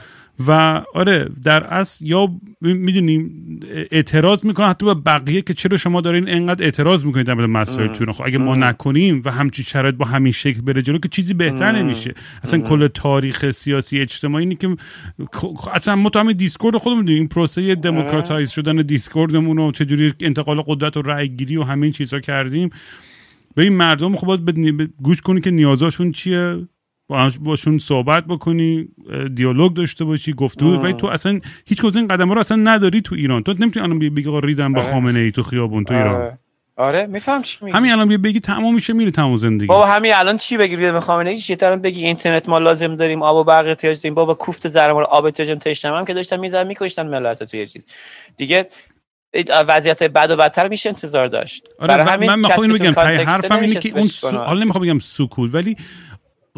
و 0.47 0.83
آره 0.95 1.29
در 1.45 1.65
اصل 1.65 2.07
یا 2.07 2.29
می‌دونیم 2.61 3.45
اعتراض 3.91 4.45
می‌کنن 4.45 4.69
حتی 4.69 4.87
به 4.87 4.95
بقیه 4.95 5.43
که 5.43 5.55
چرا 5.55 5.77
شما 5.77 6.01
دارین 6.01 6.29
انقدر 6.29 6.65
اعتراض 6.65 7.05
می‌کنید 7.05 7.27
در 7.27 7.35
مسائل 7.35 7.89
تو 7.89 8.13
خب 8.13 8.25
اگه 8.27 8.39
ما 8.39 8.55
نکنیم 8.55 9.23
و 9.25 9.31
همچین 9.31 9.65
شرایط 9.65 9.95
با 9.95 10.05
همین 10.05 10.33
شکل 10.33 10.61
بره 10.61 10.83
جلو 10.83 10.99
که 10.99 11.09
چیزی 11.09 11.35
بهتر 11.35 11.73
نمیشه. 11.73 12.15
اصلا 12.43 12.61
کل 12.61 12.87
تاریخ 12.89 13.51
سیاسی 13.51 14.01
اجتماعی 14.01 14.45
اینی 14.45 14.57
که 14.57 14.77
اصلا 15.73 15.97
ما 15.97 16.11
تو 16.11 16.19
همین 16.19 16.37
Discord 16.37 16.77
خودمون 16.77 17.01
می‌دونیم 17.01 17.21
این 17.21 17.29
پروسه 17.29 17.75
democratize 17.75 18.51
شدن 18.51 18.77
Discord 18.77 19.34
مون 19.34 19.59
و 19.59 19.73
چجوری 19.73 20.15
انتقال 20.21 20.63
قدرت 20.67 20.97
و 20.97 21.03
رأی 21.03 21.29
گیری 21.29 21.57
و 21.57 21.63
همین 21.63 21.93
چیزا 21.93 22.21
کردیم. 22.21 22.71
به 23.55 23.63
این 23.63 23.73
مردم 23.73 24.17
خب 24.17 24.27
باید 24.27 24.91
گوش 25.03 25.21
کنی 25.21 25.41
که 25.41 25.51
نیازاشون 25.51 26.13
چیه. 26.13 26.57
باشون 27.41 27.79
صحبت 27.79 28.25
بکنی 28.25 28.89
دیالوگ 29.35 29.75
داشته 29.75 30.05
باشی 30.05 30.33
گفتگو 30.33 30.77
ولی 30.77 30.93
تو 30.93 31.07
اصلا 31.07 31.41
هیچ 31.67 31.79
کدوم 31.83 31.97
این 31.97 32.09
قدم 32.09 32.33
رو 32.33 32.41
اصلا 32.41 32.57
نداری 32.57 33.01
تو 33.01 33.15
ایران. 33.15 33.43
تو 33.43 33.55
نمی‌تونی 33.59 33.85
الان 33.87 33.99
بگی 33.99 34.41
ریدن 34.43 34.73
با 34.73 34.81
آره. 34.81 34.91
خامنه 34.91 35.19
ای 35.19 35.33
تو 35.33 35.43
خیابون 35.43 35.85
تو 35.85 35.95
ایران. 35.95 36.15
آره, 36.15 36.39
آره، 36.77 37.07
میفهم 37.07 37.43
چی 37.43 37.59
میگی. 37.61 37.77
همین 37.77 37.93
الان 37.93 38.09
بگی 38.09 38.41
تمام 38.41 38.75
میشه 38.75 38.93
میره 38.93 39.11
تمام 39.11 39.37
زندگی. 39.37 39.67
بابا 39.67 39.87
همین 39.87 40.15
الان 40.15 40.39
چی 40.39 40.57
بگی 40.57 40.77
به 40.77 41.01
خامنه 41.01 41.31
ای؟ 41.31 41.39
چی؟ 41.39 41.57
الان 41.63 41.83
بگی 41.83 42.05
اینترنت 42.05 42.49
ما 42.49 42.59
لازم 42.59 42.97
داریم 42.97 43.23
آب 43.23 43.37
و 43.37 43.45
برق 43.45 43.67
احتیاج 43.67 43.97
داریم. 43.97 44.15
بابا 44.15 44.35
کوفت 44.35 44.69
زرم 44.69 44.97
رو 44.97 45.05
آب 45.05 45.25
احتیاج 45.25 45.59
تشنم 45.61 45.95
هم 45.95 46.05
که 46.05 46.15
داشتن 46.15 46.41
می‌زدن 46.41 46.67
میکشتن 46.67 47.07
ملت 47.07 47.43
تو 47.43 47.57
یه 47.57 47.67
چیز. 47.67 47.83
دیگه 48.37 48.69
وضعیت 49.69 50.03
بد 50.03 50.31
و 50.31 50.37
بدتر 50.37 50.69
میشه 50.69 50.89
انتظار 50.89 51.27
داشت. 51.27 51.69
آره 51.79 51.89
برای 51.89 52.07
همین 52.07 52.31
من 52.31 52.39
می‌خوام 52.39 52.61
اینو 52.61 52.75
بگم 52.75 52.93
حرفم 53.01 53.61
اینه 53.61 53.75
که 53.75 53.99
اون 53.99 54.09
حالا 54.45 54.61
نمی‌خوام 54.61 54.85
بگم 54.85 54.99
سکوت 54.99 55.55
ولی 55.55 55.77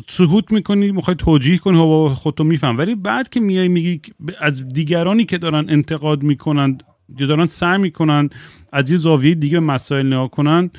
سکوت 0.09 0.53
می‌کنی 0.53 0.93
می‌خوای 0.93 1.17
توجیه 1.17 1.59
کنی 1.59 1.79
و 1.79 2.09
خودتو 2.09 2.45
میفهم. 2.45 2.79
ولی 2.79 2.95
بعد 2.95 3.29
که 3.29 3.41
میای 3.41 3.69
میگی 3.69 4.01
از 4.41 4.69
دیگرانی 4.69 5.25
که 5.25 5.39
دارن 5.39 5.71
انتقاد 5.71 6.23
می‌کنن 6.23 6.79
یا 7.19 7.27
دارن 7.27 7.47
سعی 7.47 7.79
می‌کنن 7.79 8.29
از 8.73 8.91
یه 8.91 8.97
زاویه 8.97 9.35
دیگه 9.35 9.61
مسائل 9.61 10.07
نگاه 10.07 10.31
کنن 10.31 10.71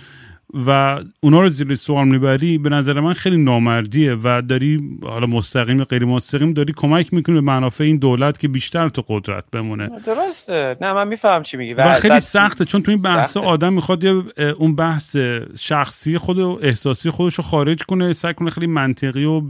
و 0.54 1.00
اونا 1.22 1.42
رو 1.42 1.50
زیر 1.50 1.76
سوال 1.76 2.08
می‌بری 2.08 2.58
به 2.58 2.70
نظر 2.70 3.00
من 3.00 3.14
خیلی 3.14 3.38
نامردیه 3.38 4.18
و 4.24 4.42
داری 4.42 5.00
حالا 5.04 5.28
مستقیم 5.28 5.78
یا 5.78 5.86
غیر 5.86 6.06
مستقیم 6.06 6.54
داری 6.54 6.74
کمک 6.78 7.14
می‌کنی 7.14 7.36
به 7.36 7.42
منافع 7.42 7.84
این 7.84 7.98
دولت 7.98 8.40
که 8.40 8.48
بیشتر 8.48 8.90
تو 8.90 9.04
قدرت 9.08 9.44
بمونه. 9.52 9.90
درسته. 10.06 10.78
نه 10.82 10.94
من 10.94 11.08
میفهم 11.08 11.42
چی 11.42 11.58
میگی. 11.58 11.74
و 11.74 11.94
خیلی 11.94 12.20
سخته 12.20 12.66
چون 12.66 12.82
تو 12.82 12.92
این 12.92 13.02
بحث 13.02 13.38
آدم 13.38 13.74
می‌خواد 13.74 14.04
یه 14.04 14.24
اون 14.58 14.76
بحث 14.76 15.18
شخصی 15.60 16.18
خود 16.18 16.40
و 16.40 16.60
احساسی 16.62 17.10
خودش 17.10 17.36
رو 17.36 17.44
خارج 17.44 17.84
کنه 17.84 18.14
سعی 18.14 18.34
کنه 18.34 18.50
خیلی 18.50 18.68
منطقی 18.68 19.26
و 19.26 19.42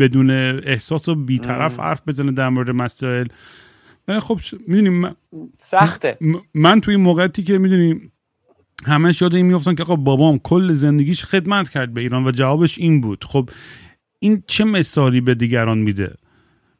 بدون 0.00 0.30
احساس 0.66 1.08
و 1.08 1.14
بیطرف 1.14 1.80
حرف 1.80 2.02
بزنه 2.06 2.32
در 2.32 2.48
مورد 2.48 2.70
مسائل. 2.70 3.26
خب 4.20 4.40
می‌دونیم 4.68 5.16
سخته. 5.58 6.18
من 6.54 6.80
توی 6.80 6.96
موقعیتی 6.96 7.42
که 7.42 7.58
می‌دونیم 7.58 8.11
همش 8.84 9.22
یاد 9.22 9.34
این 9.34 9.46
میفتن 9.46 9.74
که 9.74 9.82
آقا 9.82 9.96
بابام 9.96 10.38
کل 10.38 10.72
زندگیش 10.72 11.24
خدمت 11.24 11.68
کرد 11.68 11.94
به 11.94 12.00
ایران 12.00 12.26
و 12.26 12.30
جوابش 12.30 12.78
این 12.78 13.00
بود. 13.00 13.24
خب 13.24 13.50
این 14.18 14.42
چه 14.46 14.64
مثالی 14.64 15.20
به 15.20 15.34
دیگران 15.34 15.78
میده؟ 15.78 16.14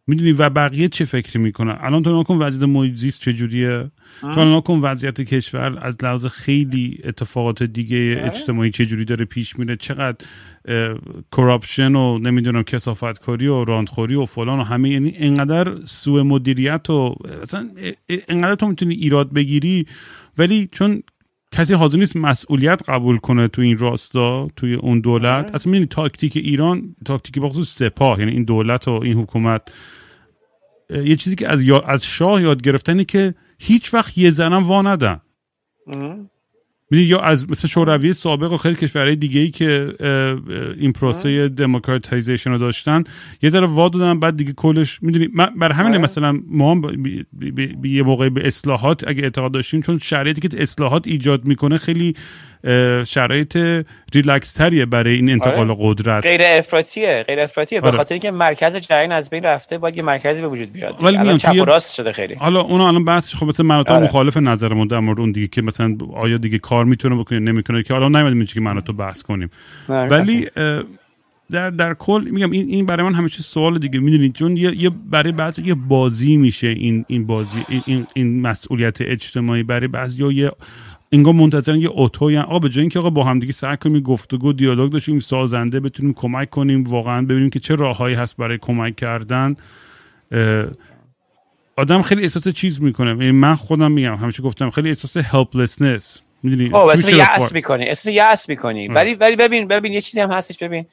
می‌دونی 0.07 0.33
و 0.33 0.51
بقیه 0.51 0.89
چه 0.89 1.05
فکری 1.05 1.39
می‌کنن؟ 1.43 1.79
الان 1.81 2.03
تو 2.03 2.21
نکن 2.21 2.37
وضعیت 2.37 2.69
محیط 2.69 2.97
زیست 2.97 3.21
چجوریه 3.21 3.91
تو 4.21 4.57
نکن 4.57 4.79
وضعیت 4.79 5.21
کشور 5.21 5.79
از 5.83 5.97
لحاظ 6.03 6.27
خیلی 6.27 7.01
اتفاقات 7.05 7.63
دیگه 7.63 8.17
آره. 8.17 8.27
اجتماعی 8.27 8.71
چجوری 8.71 9.05
داره 9.05 9.25
پیش 9.25 9.59
میره؟ 9.59 9.77
چقدر 9.77 10.27
کراپشن 11.33 11.95
و 11.95 12.19
نمی‌دونم 12.19 12.63
کسافت 12.63 13.21
کاری 13.21 13.47
و 13.47 13.65
راندخوری 13.65 14.15
و 14.15 14.25
فلان 14.25 14.59
و 14.59 14.63
همه 14.63 14.91
یعنی 14.91 15.13
انقدر 15.17 15.85
سوء 15.85 16.23
مدیریت 16.23 16.91
و 16.91 17.15
اصلا 17.43 17.69
انقدر 18.29 18.55
تو 18.55 18.67
می‌تونی 18.67 18.95
ایراد 18.95 19.33
بگیری 19.33 19.87
ولی 20.39 20.69
چون 20.73 21.03
کسی 21.53 21.75
حاضر 21.75 21.99
نیست 21.99 22.17
مسئولیت 22.17 22.89
قبول 22.89 23.17
کنه 23.17 23.49
تو 23.49 23.63
این 23.63 23.79
راستا 23.79 24.49
توی 24.57 24.75
اون 24.75 25.01
دولت. 25.01 25.45
آره. 25.45 25.55
اصلا 25.55 25.71
می‌دونی 25.71 25.87
تاکتیک 25.87 26.37
ایران 26.37 26.97
تاکتیک 27.05 27.39
بخصوص 27.43 27.77
سپاه 27.77 28.19
یعنی 28.19 28.33
این 28.33 28.45
دولت 28.45 28.89
و 28.89 28.91
این 28.91 29.19
حکومت. 29.19 29.63
یه 30.91 31.17
چیزی 31.17 31.37
که 31.37 31.49
از, 31.49 31.65
از 31.87 32.05
شاه 32.05 32.43
یاد 32.43 32.63
گرفتنی 32.63 33.05
که 33.05 33.35
هیچ 33.59 33.95
وقت 33.95 34.19
یه 34.19 34.31
ذره‌م 34.31 34.65
وا 34.65 34.83
ندن 34.83 35.21
می‌دونی 36.93 37.09
یا 37.09 37.21
از 37.21 37.51
مثل 37.51 37.69
شوروی 37.69 38.13
سابق 38.13 38.53
و 38.53 38.57
خیلی 38.57 38.75
کشورهای 38.75 39.17
دیگه 39.17 39.41
ای 39.41 39.51
که 39.51 39.95
این 40.79 40.93
پروسه 40.93 41.49
democratization 41.49 42.51
رو 42.51 42.59
داشتن 42.59 43.05
یه 43.43 43.51
ذره 43.51 43.67
وا 43.67 43.89
دادن 43.89 44.21
بعد 44.21 44.37
دیگه 44.37 44.53
کلش 44.53 45.03
می‌دونی 45.03 45.29
بر 45.57 45.73
همین 45.73 45.93
آره. 45.93 46.03
مثلا 46.03 46.41
ما 46.49 46.75
هم 46.75 46.83
یه 47.85 48.03
موقع 48.03 48.29
به 48.29 48.47
اصلاحات 48.47 49.09
اگه 49.09 49.23
اعتقاد 49.23 49.53
داشتیم 49.53 49.81
چون 49.81 49.99
شرایطی 49.99 50.49
که 50.49 50.63
اصلاحات 50.63 51.07
ایجاد 51.07 51.45
می‌کنه 51.45 51.79
خیلی 51.79 52.15
شرایط 53.07 53.59
ریلکس 54.15 54.53
تریه 54.53 54.87
برای 54.87 55.15
این 55.15 55.31
انتقال 55.31 55.71
آره. 55.71 55.81
قدرت 55.81 56.23
غیر 56.27 56.41
افراطیه 56.45 57.25
غیر 57.27 57.41
افراطیه 57.41 57.81
آره. 57.81 57.91
به 57.91 57.97
خاطر 57.97 58.15
اینکه 58.15 58.31
مرکز 58.31 58.77
جریان 58.77 59.13
از 59.13 59.31
بین 59.31 59.43
رفته 59.43 59.79
باید 59.79 59.97
یه 59.97 60.03
مرکزی 60.03 60.41
به 60.41 60.49
وجود 60.49 60.73
بیاد 60.73 61.05
ولی 61.05 61.17
الان 61.17 61.39
چپ 61.39 61.55
و 61.61 61.65
راست 61.65 61.95
شده 61.95 62.13
خیلی 62.13 62.35
حالا 62.35 62.61
اون 62.61 62.81
الان 62.81 63.05
بحث 63.05 63.35
خب 63.35 63.47
مثلا 63.47 63.67
من 63.67 63.83
تو 63.83 63.95
آره. 63.95 64.05
مخالف 64.05 64.37
نظرمون 64.37 64.87
در 64.87 64.99
مورد 64.99 65.21
اون 65.21 65.33
دیگه 65.33 65.47
که 65.47 65.63
مثلا 65.63 65.97
آیا 66.15 66.37
دیگه 66.37 66.59
کار 66.59 66.85
می‌تونه 66.85 67.17
بکنه 67.17 67.39
نمی‌کنه 67.39 67.83
که 67.83 67.95
حالا 67.95 68.09
نمی‌دونم 68.09 68.45
که 68.45 68.61
من 68.61 68.81
تو 68.81 68.93
بحث 68.93 69.23
کنیم 69.23 69.51
ولی 69.89 70.49
در 71.53 71.71
در 71.71 71.95
کل 71.95 72.29
میگم 72.31 72.51
این 72.51 72.69
این 72.69 72.87
برای 72.87 73.07
من 73.07 73.15
همیشه 73.15 73.43
سوال 73.43 73.79
دیگه 73.79 73.99
می‌دونید 73.99 74.35
چون 74.35 74.57
یه, 74.57 74.91
برای 74.91 75.33
بعضی 75.33 75.63
یه 75.63 75.75
بازی 75.75 76.37
میشه 76.37 76.67
این 76.67 77.05
این 77.09 77.27
بازی 77.27 77.65
این 77.87 78.07
این 78.15 78.41
مسئولیت 78.41 79.01
اجتماعی 79.01 79.63
برای 79.63 79.89
بعضی 79.89 80.33
یه 80.33 80.51
انگار 81.13 81.35
منتظرن 81.35 81.81
یه 81.81 81.89
اوتو 81.89 82.41
آقا 82.41 82.59
به 82.59 82.69
جای 82.69 82.81
اینکه 82.81 82.99
آقا 82.99 83.11
با 83.11 83.25
هم 83.25 83.39
دیگه 83.39 83.53
سعی 83.53 83.77
کنیم 83.77 84.01
گفتگو 84.01 84.53
دیالوگ 84.53 84.93
داشتیم 84.93 85.19
سازنده 85.19 85.81
بتونیم 85.81 86.15
کمک 86.15 86.51
کنیم 86.51 86.85
واقعا 86.85 87.23
ببینیم 87.23 87.51
که 87.51 87.59
چه 87.59 87.75
راههایی 87.75 88.15
هست 88.15 88.37
برای 88.37 88.59
کمک 88.59 88.97
کردن. 88.97 89.57
آدم 91.77 92.03
خیلی 92.03 92.23
احساس 92.23 92.49
چیز 92.49 92.83
می‌کنه. 92.83 93.11
یعنی 93.11 93.31
من 93.31 93.55
خودم 93.55 93.93
میگم 93.93 94.15
همیشه 94.15 94.43
گفتم 94.43 94.71
خیلی 94.71 94.89
احساس 94.89 95.17
هلپلسنس 95.17 96.23
می‌دونی؟ 96.43 96.71
او 96.71 96.77
احساس 96.77 97.13
یأس 97.13 97.53
می‌کنی 97.53 97.85
احساس 97.85 98.13
یأس 98.13 98.49
می‌کنی. 98.49 98.89
ولی 98.89 99.15
ولی 99.15 99.37
ببین 99.37 99.69
ببین 99.69 99.93
یه 99.93 100.01
چیزی 100.01 100.21
هم 100.21 100.31
هستش 100.31 100.59
ببین. 100.59 100.87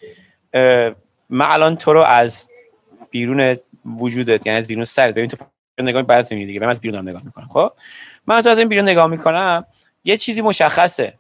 من 1.30 1.46
الان 1.50 1.76
تو 1.76 1.94
رو 1.94 2.02
از 2.02 2.50
بیرون 3.12 3.58
وجودت 3.86 4.48
یعنی 4.48 4.60
از 4.60 4.68
بیرون 4.68 4.84
سرت 4.84 5.14
ببین 5.14 5.28
تو 5.28 5.38
نگاه 5.80 6.02
بعد 6.02 6.30
دیگه. 6.30 6.60
من 6.60 6.70
از 6.70 6.82
بیرون 6.82 7.10
نگاه 7.10 7.22
می‌کنم. 7.26 7.48
خب؟ 7.54 7.72
من 8.28 8.42
تو 8.42 8.50
از 8.50 8.58
این 8.58 8.68
بیرون 8.68 8.90
نگاه 8.90 9.08
می‌کنم 9.08 9.66
یه 10.10 10.18
چیزی 10.18 10.42
مشخصه. 10.42 11.14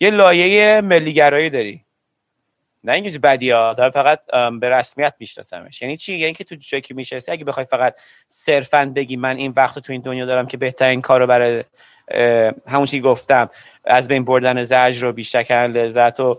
یه 0.00 0.10
لایه 0.10 0.80
ملیگرایی 0.80 1.50
داری. 1.50 1.84
نه 2.84 2.92
اینکه 2.92 3.18
بدی 3.18 3.50
ها 3.50 3.74
داره 3.74 3.90
فقط 3.90 4.20
به 4.60 4.70
رسمیت 4.70 5.14
میشناسمش. 5.20 5.82
یعنی 5.82 5.96
چی؟ 5.96 6.18
یعنی 6.18 6.32
که 6.32 6.44
تو 6.44 6.54
جایی 6.54 6.82
که 6.82 6.94
می‌شناسی 6.94 7.32
اگه 7.32 7.44
بخوای 7.44 7.66
فقط 7.66 8.00
صرفا 8.28 8.92
بگی 8.96 9.16
من 9.16 9.36
این 9.36 9.52
وقت 9.56 9.78
تو 9.78 9.92
این 9.92 10.02
دنیا 10.02 10.26
دارم 10.26 10.46
که 10.46 10.56
بهترین 10.56 11.00
کارو 11.00 11.26
برای 11.26 11.64
همون 12.66 12.86
چی 12.86 13.00
گفتم 13.00 13.50
از 13.84 14.08
بین 14.08 14.24
بردن 14.24 14.62
زجر 14.62 15.02
رو 15.02 15.12
بیشتر 15.12 15.42
کردن 15.42 15.72
لذت 15.72 16.20
و 16.20 16.38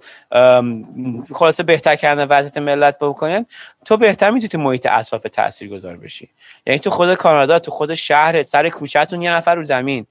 خلاصه 1.33 1.63
بهتر 1.63 1.95
کردن 1.95 2.27
وضعیت 2.27 2.57
ملت 2.57 2.99
بکنن 2.99 3.45
تو 3.85 3.97
بهتر 3.97 4.29
می‌تونی 4.31 4.49
تو 4.49 4.57
محیط 4.57 4.87
اطراف 4.91 5.23
تاثیر 5.23 5.69
گذار 5.69 5.97
بشی. 5.97 6.29
یعنی 6.65 6.79
تو 6.79 6.89
خود 6.89 7.13
کانادا 7.15 7.59
تو 7.59 7.71
خود 7.71 7.95
شهرت 7.95 8.45
سر 8.45 8.69
کوچهتون 8.69 9.21
یه 9.21 9.31
نفر 9.31 9.55
رو 9.55 9.63
زمین. 9.63 10.07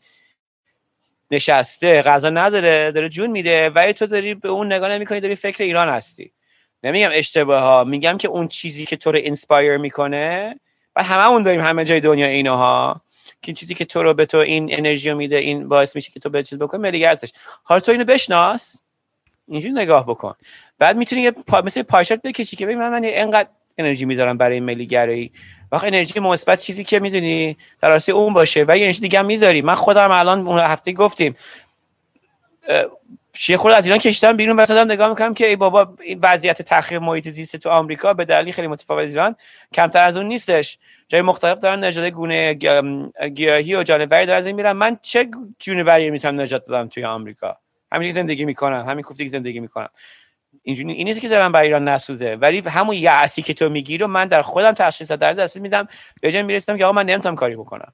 نشسته 1.30 2.02
غذا 2.02 2.30
نداره 2.30 2.92
داره 2.92 3.08
جون 3.08 3.30
میده 3.30 3.70
ولی 3.70 3.92
تو 3.92 4.06
داری 4.06 4.34
به 4.34 4.48
اون 4.48 4.72
نگاه 4.72 4.90
نمی‌کنی 4.90 5.20
داری 5.20 5.34
فکر 5.34 5.64
ایران 5.64 5.88
هستی. 5.88 6.32
نمیگم 6.82 7.10
اشتباه 7.12 7.62
ها 7.62 7.84
میگم 7.84 8.18
که 8.18 8.28
اون 8.28 8.48
چیزی 8.48 8.86
که 8.86 8.96
تو 8.96 9.12
رو 9.12 9.18
inspire 9.18 9.76
می‌کنه 9.76 10.60
و 10.96 11.02
هممون 11.02 11.42
داریم 11.42 11.60
همه 11.60 11.84
جای 11.84 12.00
دنیا 12.00 12.26
اینها 12.26 13.00
که 13.42 13.52
چیزی 13.52 13.74
که 13.74 13.84
تو 13.84 14.02
رو 14.02 14.14
به 14.14 14.26
تو 14.26 14.38
این 14.38 14.78
انرژی 14.78 15.12
میده 15.14 15.36
این 15.36 15.68
باعث 15.68 15.96
میشه 15.96 16.10
که 16.10 16.20
تو 16.20 16.30
به 16.30 16.42
چیز 16.42 16.58
بکنی 16.58 16.80
ملیگه 16.80 17.10
هستش 17.10 17.32
حالا 17.62 17.80
تو 17.80 17.92
اینو 17.92 18.04
بشناس 18.04 18.82
اینجوری 19.48 19.74
نگاه 19.74 20.06
بکن. 20.06 20.34
بعد 20.78 20.96
می‌تونی 20.96 21.22
یه 21.22 21.30
پا... 21.30 21.60
مثل 21.60 21.82
پایشات 21.82 22.22
بکشی 22.22 22.56
که 22.56 22.66
ببین 22.66 22.78
من, 22.78 22.88
من 22.88 23.04
اینقدر 23.04 23.48
انرژی 23.78 24.04
می‌ذارم 24.04 24.38
برای 24.38 24.60
ملیگرایی 24.60 25.32
وقت 25.72 25.84
انرژی 25.84 26.20
مثبت 26.20 26.62
چیزی 26.62 26.84
که 26.84 27.00
می‌دونی 27.00 27.56
در 27.80 27.88
راستی 27.88 28.12
اون 28.12 28.32
باشه. 28.32 28.64
و 28.68 28.76
یه 28.76 28.82
انرژی 28.82 29.00
دیگه 29.00 29.22
می‌ذاری. 29.22 29.62
من 29.62 29.74
خودم 29.74 30.10
الان 30.10 30.46
اون 30.46 30.58
هفته 30.58 30.92
گفتیم 30.92 31.36
شیخ 33.34 33.60
خود 33.60 33.72
از 33.72 33.84
ایران 33.84 33.98
کشتم 33.98 34.36
بیرون 34.36 34.56
مثلا 34.56 34.84
نگاه 34.84 35.08
می‌کنم 35.08 35.34
که 35.34 35.46
ای 35.46 35.56
بابا 35.56 35.94
این 36.02 36.18
وضعیت 36.22 36.62
تخریب 36.62 37.02
محیط 37.02 37.28
زیست 37.28 37.56
تو 37.56 37.70
آمریکا 37.70 38.14
به 38.14 38.24
دلیل 38.24 38.52
خیلی 38.52 38.68
متفاوت 38.68 39.08
ایران 39.08 39.36
کمتر 39.72 40.08
از 40.08 40.16
اون 40.16 40.26
نیستش. 40.26 40.78
جای 41.08 41.22
مختلف 41.22 41.58
دارن 41.58 41.84
نژاد 41.84 42.04
گونه 42.04 42.54
گیاهی 43.34 43.74
و 43.74 43.82
جانوری 43.82 44.26
دارن 44.26 44.38
از 44.38 44.46
بین 44.46 44.56
میرن. 44.56 44.72
من 44.72 44.98
چه 45.02 45.28
جونوری 45.58 46.10
می‌تونم 46.10 46.40
نجات 46.40 46.64
بدم 46.66 46.88
توی 46.88 47.04
آمریکا؟ 47.04 47.56
همین 47.92 48.12
زندگی 48.12 48.44
می‌کنم 48.44 48.86
همین 48.88 49.02
کوفتی 49.02 49.28
زندگی 49.28 49.60
می‌کنم. 49.60 49.88
اینجوری 50.68 50.92
این 50.92 51.08
نیست 51.08 51.20
که 51.20 51.28
دلم 51.28 51.52
برای 51.52 51.66
ایران 51.66 51.88
نسوزه 51.88 52.38
ولی 52.40 52.62
همون 52.66 52.96
یأسی 52.96 53.42
که 53.42 53.54
تو 53.54 53.68
میگی 53.68 53.98
رو 53.98 54.06
من 54.06 54.28
در 54.28 54.42
خودم 54.42 54.72
تشخیص 54.72 55.12
در 55.12 55.32
دست 55.32 55.56
میدم 55.56 55.88
به 56.22 56.32
جای 56.32 56.42
می‌رسم 56.42 56.76
که 56.76 56.84
آقا 56.84 56.92
من 56.92 57.06
نمی‌تونم 57.06 57.34
کاری 57.34 57.56
بکنم 57.56 57.92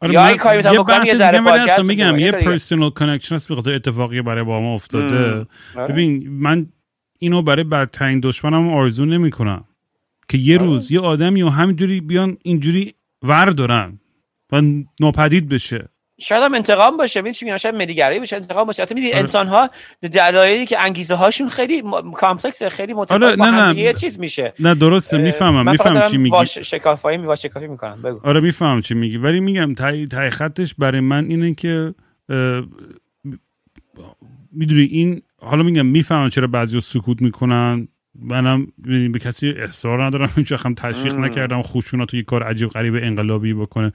آره 0.00 0.14
یا 0.14 0.26
این 0.26 0.36
کاری 0.36 0.58
بتونم 0.58 0.82
بکنم، 0.82 1.04
یه 1.04 1.14
ذره 1.14 1.40
پادکست 1.40 1.84
میگم 1.84 2.18
یه. 2.18 2.32
personal 2.32 2.90
connection 2.90 3.34
هست 3.34 3.48
به 3.48 3.54
خاطر 3.54 3.72
اتفاقی 3.72 4.22
برای 4.22 4.44
با 4.44 4.60
ما 4.60 4.74
افتاده. 4.74 5.46
آره. 5.76 5.92
ببین 5.92 6.28
من 6.28 6.66
اینو 7.18 7.42
برای 7.42 7.64
بدترین 7.64 8.20
دشمنم 8.20 8.68
آرزو 8.68 9.04
نمی‌کنم 9.04 9.64
که 10.28 10.38
یه 10.38 10.58
آره. 10.58 10.66
روز 10.66 10.92
یه 10.92 11.00
آدمی 11.00 11.42
و 11.42 11.48
همینجوری 11.48 12.00
بیان 12.00 12.36
اینجوری 12.42 12.94
ور 13.22 13.50
دارن 13.50 14.00
و 14.52 14.62
ناپدید 15.00 15.48
بشه 15.48 15.88
شاید 16.20 16.42
هم 16.42 16.54
انتقام 16.54 16.96
باشه 16.96 17.20
ببین 17.20 17.32
چی 17.32 17.44
میگم؟ 17.44 17.56
شاید 17.56 17.74
ملیگرایی 17.74 18.18
باشه 18.18 18.36
انتقام 18.36 18.66
باشه. 18.66 18.82
حتی 18.82 18.94
می‌دید 18.94 19.12
آره. 19.12 19.20
انسان 19.20 19.48
ها 19.48 19.70
دلایلی 20.12 20.66
که 20.66 20.80
انگیزه 20.80 21.14
هاشون 21.14 21.48
خیلی 21.48 21.82
کامپلکسه 22.16 22.68
خیلی 22.68 22.94
متفاوت 22.94 23.22
آره، 23.22 23.72
نه، 23.72 23.78
یه 23.78 23.92
چیز 23.92 24.20
میشه. 24.20 24.52
نه 24.60 24.74
درسته 24.74 25.18
می‌فهمم 25.18 25.76
دارم 25.76 26.10
چی 26.10 26.16
میگی. 26.16 26.46
شکافایی 26.46 27.18
می 27.18 27.36
شکافی 27.36 27.66
می‌کنم 27.66 28.02
بگو. 28.02 28.20
آره 28.22 28.40
می‌فهمم 28.40 28.80
چی 28.80 28.94
میگی. 28.94 29.16
ولی 29.16 29.40
میگم 29.40 29.74
تای, 29.74 30.06
تای 30.06 30.30
خطش 30.30 30.74
برای 30.74 31.00
من 31.00 31.24
اینه 31.24 31.54
که 31.54 31.94
می‌دونی 34.52 34.82
این 34.82 35.22
حالا 35.40 35.62
میگم 35.62 35.86
می‌فهمم 35.86 36.28
چرا 36.28 36.46
بعضی 36.46 36.80
سکوت 36.80 37.22
می‌کنن. 37.22 37.88
منم 38.14 38.66
به 39.12 39.18
کسی 39.18 39.50
اصرار 39.50 40.04
ندارم. 40.04 40.30
وقت 40.50 40.66
هم 40.66 40.74
تشویق. 40.74 41.16
نکردم 41.16 41.62
خوشونات 41.62 42.14
یه 42.14 42.22
کار 42.22 42.42
عجیب 42.42 42.68
غریب 42.68 42.94
انقلابی 42.94 43.54
بکنه. 43.54 43.92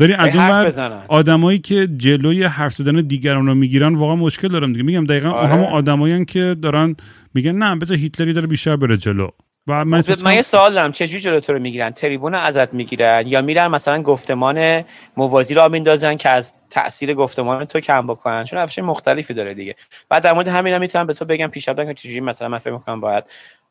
ولی 0.00 0.12
از 0.12 0.36
اون 0.36 0.50
ور 0.50 0.66
بزنن. 0.66 1.02
آدمایی 1.08 1.58
که 1.58 1.88
جلوی 1.96 2.44
حرف 2.44 2.72
زدن 2.72 3.00
دیگران 3.00 3.46
رو 3.46 3.54
می‌گیرن 3.54 3.94
واقعا 3.94 4.16
مشکل 4.16 4.48
دارم 4.48 4.72
دیگه. 4.72 4.84
میگم 4.84 5.04
دقیقا 5.04 5.30
آره. 5.30 5.48
همون 5.48 5.66
آدمایی 5.66 6.24
که 6.24 6.56
دارن 6.62 6.96
میگن 7.34 7.52
نه 7.52 7.76
بذار 7.76 7.96
هیتلری 7.96 8.32
داره 8.32 8.46
بیشتر 8.46 8.76
بره 8.76 8.96
جلو. 8.96 9.28
و 9.66 9.84
من 9.84 10.00
خب، 10.00 10.24
من 10.24 10.34
یه 10.34 10.42
سوال 10.42 10.74
دارم. 10.74 10.92
چجوری 10.92 11.22
جلو 11.22 11.40
تو 11.40 11.52
رو 11.52 11.58
می‌گیرن؟ 11.58 11.90
تریبون 11.90 12.32
رو 12.32 12.38
ازت 12.38 12.74
می‌گیرن؟ 12.74 13.24
یا 13.26 13.42
میرن 13.42 13.66
مثلا 13.66 14.02
گفتمان 14.02 14.84
موازی 15.16 15.54
را 15.54 15.68
میندازن 15.68 16.16
که 16.16 16.28
از 16.28 16.52
تاثیر 16.70 17.14
گفتمان 17.14 17.64
تو 17.64 17.80
کم 17.80 18.06
بکنن؟ 18.06 18.44
چون 18.44 18.58
روش 18.58 18.78
مختلفی 18.78 19.34
داره 19.34 19.54
دیگه. 19.54 19.74
بعد 20.08 20.22
در 20.22 20.32
مورد 20.32 20.48
همین 20.48 20.74
هم 20.74 20.80
می‌تونم 20.80 21.06
به 21.06 21.14
تو 21.14 21.24
بگم 21.24 21.46
پیش 21.46 21.68
که 21.68 21.94
چجوری 21.94 22.20
مثلا 22.20 22.48
من 22.48 22.58
فکر 22.58 22.72
می‌کنم 22.72 23.00
باید 23.00 23.24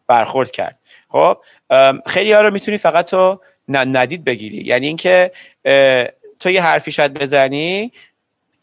برخورد 0.07 0.51
کرد. 0.51 0.79
خب 1.09 1.37
خیلی 2.07 2.31
ها 2.31 2.41
رو 2.41 2.53
می‌تونی 2.53 2.77
فقط 2.77 3.05
تو 3.05 3.39
ندید 3.69 4.23
بگیری. 4.23 4.57
یعنی 4.57 4.87
اینکه 4.87 5.31
تو 6.39 6.49
یه 6.49 6.63
حرفی 6.63 6.91
شاید 6.91 7.13
بزنی 7.13 7.91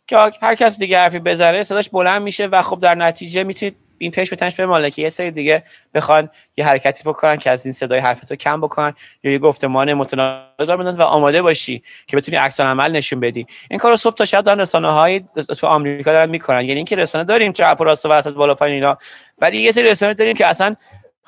که 0.07 0.17
هر 0.43 0.55
کس 0.55 0.79
دیگه 0.79 0.99
حرفی 0.99 1.19
بزنه 1.19 1.63
صداش 1.63 1.89
بلند 1.89 2.23
میشه 2.23 2.47
و 2.47 2.63
خب 2.63 2.81
در 2.81 2.95
نتیجه 2.95 3.45
می‌تونید 3.45 3.77
این 3.99 4.11
پیش 4.11 4.31
به 4.31 4.37
تنش 4.37 4.55
بماله 4.55 4.91
که 4.91 5.03
یه 5.03 5.09
سری 5.09 5.31
دیگه 5.31 5.63
بخوان 5.95 6.31
یه 6.57 6.67
حرکتی 6.67 7.03
بکنن 7.05 7.37
که 7.37 7.51
از 7.51 7.67
این 7.67 7.73
صدای 7.73 7.99
حرفتو 7.99 8.37
کم 8.37 8.61
بکنن. 8.61 8.95
یا 9.23 9.33
یه 9.33 9.39
گفتمان 9.39 9.95
متناقض 9.95 10.71
بدن 10.71 10.95
و 10.97 11.03
آماده 11.03 11.43
باشی 11.43 11.83
که 12.07 12.17
بتونی 12.17 12.37
عکس 12.37 12.61
عمل 12.61 12.93
نشون 12.93 13.21
بدی. 13.21 13.47
این 13.71 13.79
کارو 13.79 13.97
صبح 13.97 14.15
تا 14.15 14.25
شب 14.25 14.41
دارن 14.41 14.61
رسانه 14.61 14.93
های 14.93 15.25
تو 15.59 15.67
آمریکا 15.67 16.13
دارن 16.13 16.31
می‌کنن. 16.31 16.61
یعنی 16.61 16.75
اینکه 16.75 16.97
رسانه 16.97 17.25
داریم 17.25 17.53
چپ 17.53 17.77
و 17.81 17.85
راست 17.85 18.07
و 18.07 18.09
وسط 18.09 18.33
بالا 18.33 18.55
پایین 18.55 18.75
اینا. 18.75 18.99
ولی 19.39 19.63
یه 19.63 19.73
سری 19.73 19.89
رسانه 19.89 20.15
داریم 20.15 20.37
که 20.37 20.47
اصلا 20.47 20.77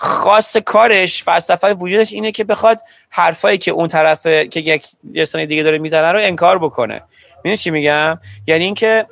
خاص 0.00 0.56
کارش 0.56 1.22
فلسفه 1.22 1.74
وجودش 1.74 2.12
اینه 2.12 2.32
که 2.32 2.44
بخواد 2.44 2.80
حرفایی 3.10 3.58
که 3.58 3.70
اون 3.70 3.88
طرف 3.88 4.26
که 4.26 4.60
یک 4.60 4.86
رسانه 5.14 5.46
دیگه 5.46 5.62
داره 5.62 5.78
می‌زنه 5.78 6.12
رو 6.12 6.18
انکار 6.22 6.58
بکنه. 6.58 7.02
می‌دونی 7.36 7.56
چی 7.56 7.70
میگم؟ 7.70 8.20
یعنی 8.46 8.64
اینکه 8.64 9.06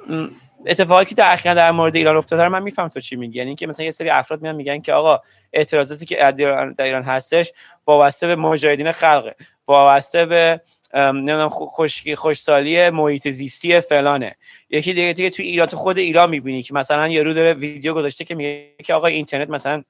اتفاقی 0.66 1.05
که 1.05 1.14
در 1.14 1.37
در 1.37 1.70
مورد 1.70 1.96
ایران 1.96 2.16
افتاده 2.16 2.44
رو 2.44 2.51
من 2.51 2.62
میفهم 2.62 2.88
تو 2.88 3.01
چی 3.01 3.16
میگی. 3.16 3.38
یعنی 3.38 3.51
اینکه 3.51 3.66
مثلا 3.66 3.85
یه 3.85 3.90
سری 3.90 4.11
افراد 4.11 4.42
میان 4.42 4.55
میگن 4.55 4.81
که 4.81 4.92
آقا 4.92 5.20
اعتراضاتی 5.53 6.07
که 6.07 6.33
در 6.79 6.85
ایران, 6.85 7.03
هستش 7.03 7.53
وابسته 7.87 8.27
به 8.27 8.37
مجاهدین 8.37 8.92
خلقه 8.92 9.35
وابسته 9.66 10.27
به 10.27 10.61
نمی‌دونم 10.94 11.49
خو- 11.49 11.66
خشکی 11.66 12.14
خوشسالی 12.14 12.90
محیط 12.90 13.29
زیستی 13.29 13.81
فلانه. 13.81 14.37
یکی 14.70 14.92
دیگه 14.92 15.12
دیگه 15.12 15.31
تو 15.31 15.42
ایران 15.42 15.66
تو 15.66 15.77
خود 15.77 15.99
ایران 15.99 16.31
می‌بینی 16.31 16.62
که 16.62 16.75
مثلا 16.75 17.09
یارو 17.09 17.35
داره 17.35 17.55
ویدیو 17.55 17.94
گذاشته 17.94 18.25
که 18.25 18.35
میگه 18.35 18.70
که 18.85 18.94
آقا 18.94 19.07
اینترنت 19.07 19.51
مثلا 19.51 19.83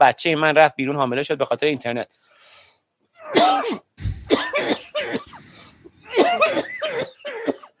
بچه 0.00 0.34
من 0.34 0.54
رفت 0.54 0.76
بیرون 0.76 0.96
حامله 0.96 1.22
شد 1.22 1.38
به 1.38 1.44
خاطر 1.44 1.66
اینترنت. 1.66 2.08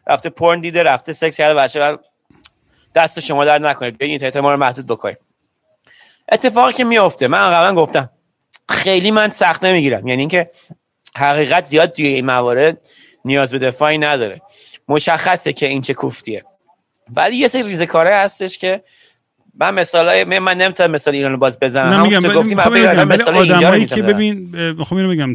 رفته 0.06 0.30
پورن 0.30 0.60
دیده 0.60 0.82
رفته 0.82 1.12
سکس 1.12 1.36
کرده 1.36 1.54
بچه 1.54 1.98
دست 2.94 3.20
شما 3.20 3.44
درد 3.44 3.58
نکنه 3.58 3.98
بیاین 3.98 4.10
اینترنت 4.10 4.36
ما 4.36 4.52
رو 4.52 4.56
محدود 4.56 4.86
بکنید 4.86 5.18
اتفاقی 6.32 6.72
که 6.72 6.84
میفته 6.84 7.28
من 7.28 7.50
قبلا 7.50 7.74
گفتم 7.74 8.10
خیلی 8.68 9.10
من 9.10 9.30
سخت 9.30 9.64
نمی‌گیرم. 9.64 10.06
یعنی 10.08 10.22
اینکه 10.22 10.50
حقیقت 11.16 11.64
زیاد 11.64 11.92
توی 11.92 12.06
این 12.06 12.26
موارد 12.26 12.80
نیاز 13.24 13.52
به 13.52 13.58
دفاعی 13.58 13.98
نداره. 13.98 14.42
مشخصه 14.88 15.52
که 15.52 15.66
این 15.66 15.80
چه 15.80 15.94
کوفتیه. 15.94 16.44
ولی 17.14 17.36
یه 17.36 17.48
سری 17.48 17.62
ریزه 17.62 17.86
کاره 17.86 18.14
هستش 18.14 18.58
که 18.58 18.84
من 19.60 19.74
مثالای 19.74 20.24
من, 20.24 20.56
نمی‌تونم 20.56 20.90
مثال 20.90 21.14
ایران 21.14 21.32
رو 21.32 21.38
باز 21.38 21.58
بزنم. 21.60 21.88
نه 21.88 21.96
همون 21.96 22.08
میگم 22.08 22.20
که 22.20 22.28
تو 22.28 22.32
ولی 22.32 22.40
گفتی 22.40 22.54
من 22.54 22.64
بگم 22.64 23.08
مثال 23.08 23.34
اینجا 23.34 23.56
آدمایی 23.56 23.86
که 23.86 24.02
ببین 24.02 24.56
می‌خوام 24.72 25.00
اینو 25.00 25.12
بگم 25.12 25.34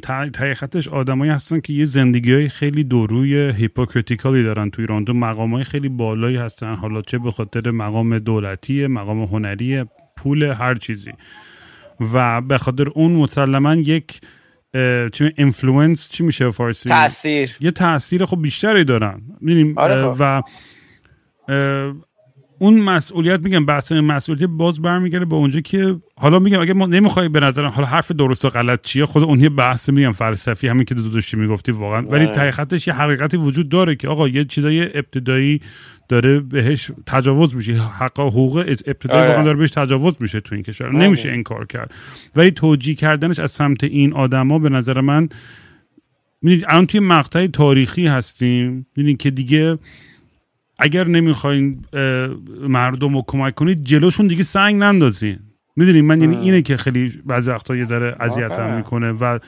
خطش 0.53 0.87
آدمایی 0.87 1.31
هستن 1.31 1.59
که 1.59 1.73
یه 1.73 1.85
زندگی 1.85 2.33
های 2.33 2.49
خیلی 2.49 2.83
دوروی 2.83 3.51
hypocritical 3.51 4.36
ی 4.36 4.43
دارن 4.43 4.69
تو 4.69 4.81
ایران. 4.81 5.05
تو 5.05 5.13
مقام 5.13 5.53
های 5.53 5.63
خیلی 5.63 5.89
بالایی 5.89 6.37
هستن. 6.37 6.75
حالا 6.75 7.01
چه 7.01 7.17
به 7.17 7.31
خاطر 7.31 7.71
مقام 7.71 8.19
دولتی 8.19 8.87
مقام 8.87 9.23
هنری 9.23 9.85
پول 10.17 10.43
هر 10.43 10.75
چیزی. 10.75 11.11
و 12.13 12.41
به 12.41 12.57
خاطر 12.57 12.87
اون 12.89 13.11
مسلما 13.11 13.75
یک 13.75 14.21
چی 15.13 15.31
influence 15.35 16.09
چی 16.09 16.23
میشه 16.23 16.49
فارسی؟ 16.49 16.89
تاثیر 16.89 17.55
یه 17.59 17.71
تاثیر 17.71 18.25
خب 18.25 18.41
بیشتری 18.41 18.83
دارن. 18.83 19.21
آره 19.75 20.01
خب. 20.01 20.15
و 20.19 20.41
اون 22.59 22.79
مسئولیت 22.79 23.39
میگم 23.39 23.65
بحث 23.65 23.91
مسئولیت 23.91 24.49
باز 24.49 24.81
برمیگرده 24.81 25.25
به 25.25 25.35
اونجا 25.35 25.59
که 25.61 25.95
حالا 26.15 26.39
میگم 26.39 26.61
اگه 26.61 26.73
ما 26.73 26.85
نمی‌خوای 26.85 27.29
به 27.29 27.39
نظرم 27.39 27.69
حالا 27.69 27.87
حرف 27.87 28.11
درست 28.11 28.45
و 28.45 28.49
غلط 28.49 28.81
چیه 28.81 29.05
خود 29.05 29.23
اون 29.23 29.39
یه 29.39 29.49
بحث 29.49 29.89
میگم 29.89 30.11
فلسفی 30.11 30.67
همین 30.67 30.85
که 30.85 30.95
دو 30.95 31.09
داشتی 31.09 31.37
می‌گفتی 31.37 31.71
واقعا. 31.71 32.01
ولی 32.01 32.51
خطش 32.51 32.87
یه 32.87 32.93
حقیقتی 32.93 33.37
وجود 33.37 33.69
داره 33.69 33.95
که 33.95 34.07
آقا 34.07 34.27
یه 34.27 34.45
چیزای 34.45 34.97
ابتدایی 34.97 35.61
داره 36.09 36.39
بهش 36.39 36.91
تجاوز 37.05 37.55
میشه. 37.55 37.73
حق 37.73 38.19
و 38.19 38.29
حقوق 38.29 38.57
ابتدایی 38.87 39.19
آره. 39.19 39.29
واقعا 39.29 39.43
داره 39.43 39.57
بهش 39.57 39.71
تجاوز 39.71 40.15
میشه 40.19 40.39
تو 40.39 40.55
این 40.55 40.63
کشور. 40.63 40.87
آره. 40.87 40.97
نمیشه 40.97 41.29
انکار 41.29 41.65
کرد. 41.65 41.91
ولی 42.35 42.51
توجیه 42.51 42.95
کردنش 42.95 43.39
از 43.39 43.51
سمت 43.51 43.83
این 43.83 44.13
آدما 44.13 44.59
به 44.59 44.69
نظر 44.69 45.01
من 45.01 45.29
می‌دونید 46.41 46.65
الان 46.67 46.85
توی 46.85 46.99
مقطع 46.99 47.47
تاریخی 47.47 48.07
هستیم 48.07 48.85
می‌دونید 48.95 49.17
که 49.17 49.31
دیگه 49.31 49.77
اگر 50.79 51.07
نمی‌خواین 51.07 51.81
مردم 52.67 53.15
رو 53.15 53.23
کمک 53.27 53.55
کنید 53.55 53.83
جلوشون 53.83 54.27
دیگه 54.27 54.43
سنگ 54.43 54.75
نندازین. 54.75 55.39
می‌دونید 55.75 56.03
من 56.03 56.21
یعنی. 56.21 56.35
اینه 56.35 56.61
که 56.61 56.77
خیلی 56.77 57.21
بعضی 57.25 57.51
وقتا 57.51 57.75
یه 57.75 57.83
ذره 57.83 58.15
اذیتم. 58.19 58.75
می‌کنه 58.77 59.11
و 59.11 59.39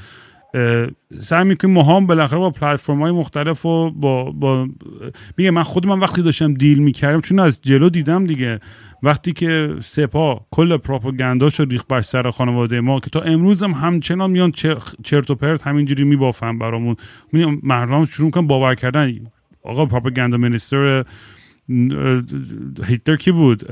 سعی 1.20 1.44
می‌کنیم 1.44 1.74
ما 1.74 1.84
هم 1.84 2.08
بالاخره 2.08 2.40
با 2.40 2.50
پلتفرم 2.50 3.00
های 3.02 3.12
مختلف 3.12 3.66
و 3.66 3.92
با, 3.92 4.32
با 4.32 4.68
میگه 5.38 5.52
من 5.52 5.64
خود 5.64 5.88
من 5.88 6.00
وقتی 6.00 6.22
داشتم 6.22 6.54
دیل 6.54 6.80
می‌کردم 6.80 7.22
چون 7.22 7.40
از 7.40 7.62
جلو 7.62 7.90
دیدم 7.90 8.24
دیگه. 8.26 8.60
وقتی 9.04 9.34
که 9.34 9.76
سپاه 9.80 10.46
کل 10.52 10.78
پروپاگانداشو 10.78 11.64
ریخ 11.64 11.84
بر 11.90 12.02
سر 12.02 12.30
خانواده 12.30 12.82
ما 12.82 13.00
که 13.00 13.10
تا 13.10 13.22
امروز 13.22 13.64
هم 13.64 13.72
همچنان 13.72 14.32
میان 14.32 14.52
چر- 14.52 14.78
چرت 15.04 15.32
و 15.32 15.36
پرت 15.36 15.68
همینجوری 15.68 16.04
میبافن 16.04 16.60
برامون. 16.60 16.96
می‌بینی 17.32 17.60
مردم 17.64 18.06
شروع 18.06 18.26
می‌کنن 18.26 18.48
باور 18.48 18.76
کردن. 18.76 19.14
آقا 19.66 19.86
پروپاگاندا 19.86 20.38
مینیستر 20.38 21.06
هیتلر 22.86 23.16
کی 23.16 23.32
بود؟ 23.32 23.64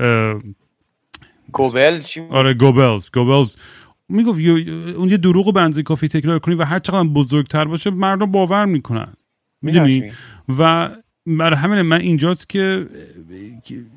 گوبل 1.52 2.00
چی 2.00 2.20
آره 2.20 2.54
گوبلز 2.54 3.10
گوبلز. 3.14 3.56
می‌گفت 4.08 4.40
اون 4.96 5.08
یه 5.08 5.16
دروغ 5.16 5.56
اندازه 5.56 5.82
کافی 5.82 6.08
تکرار 6.08 6.38
کنی 6.38 6.54
و 6.54 6.64
هر 6.64 6.78
چقدر 6.78 7.08
بزرگتر 7.08 7.64
باشه 7.64 7.90
مردم 7.90 8.32
باور 8.32 8.64
می‌کنن. 8.64 9.12
می‌دونی؟ 9.62 10.10
و 10.58 10.90
برای 11.26 11.56
همین 11.56 11.82
من 11.82 12.00
اینجاست 12.00 12.48
که 12.48 12.86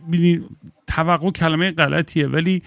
ببینی 0.08 0.42
توقع 0.88 1.32
کلمه 1.32 1.72
غلطیه 1.72 2.28
ولی 2.28 2.64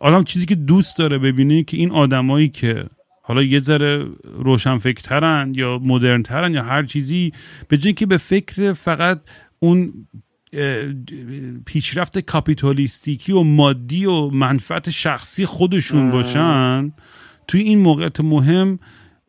آدم 0.00 0.24
چیزی 0.24 0.46
که 0.46 0.54
دوست 0.54 0.98
داره 0.98 1.18
ببینه 1.18 1.62
که 1.62 1.76
این 1.76 1.90
آدمایی 1.90 2.48
که 2.48 2.84
حالا 3.28 3.42
یه 3.42 3.58
ذره 3.58 4.06
روشنفکرترن 4.38 5.52
یا 5.56 5.78
مدرنترن 5.78 6.54
یا 6.54 6.62
هر 6.62 6.82
چیزی 6.82 7.32
به 7.68 7.76
جای 7.76 7.92
که 7.92 8.06
به 8.06 8.16
فکر 8.16 8.72
فقط 8.72 9.20
اون 9.58 9.92
پیشرفت 11.66 12.18
کاپیتالیستیکی 12.18 13.32
و 13.32 13.42
مادی 13.42 14.04
و 14.04 14.30
منفعت 14.30 14.90
شخصی 14.90 15.46
خودشون. 15.46 16.10
باشن 16.10 16.92
توی 17.48 17.60
این 17.60 17.78
موقعیت 17.78 18.20
مهم 18.20 18.78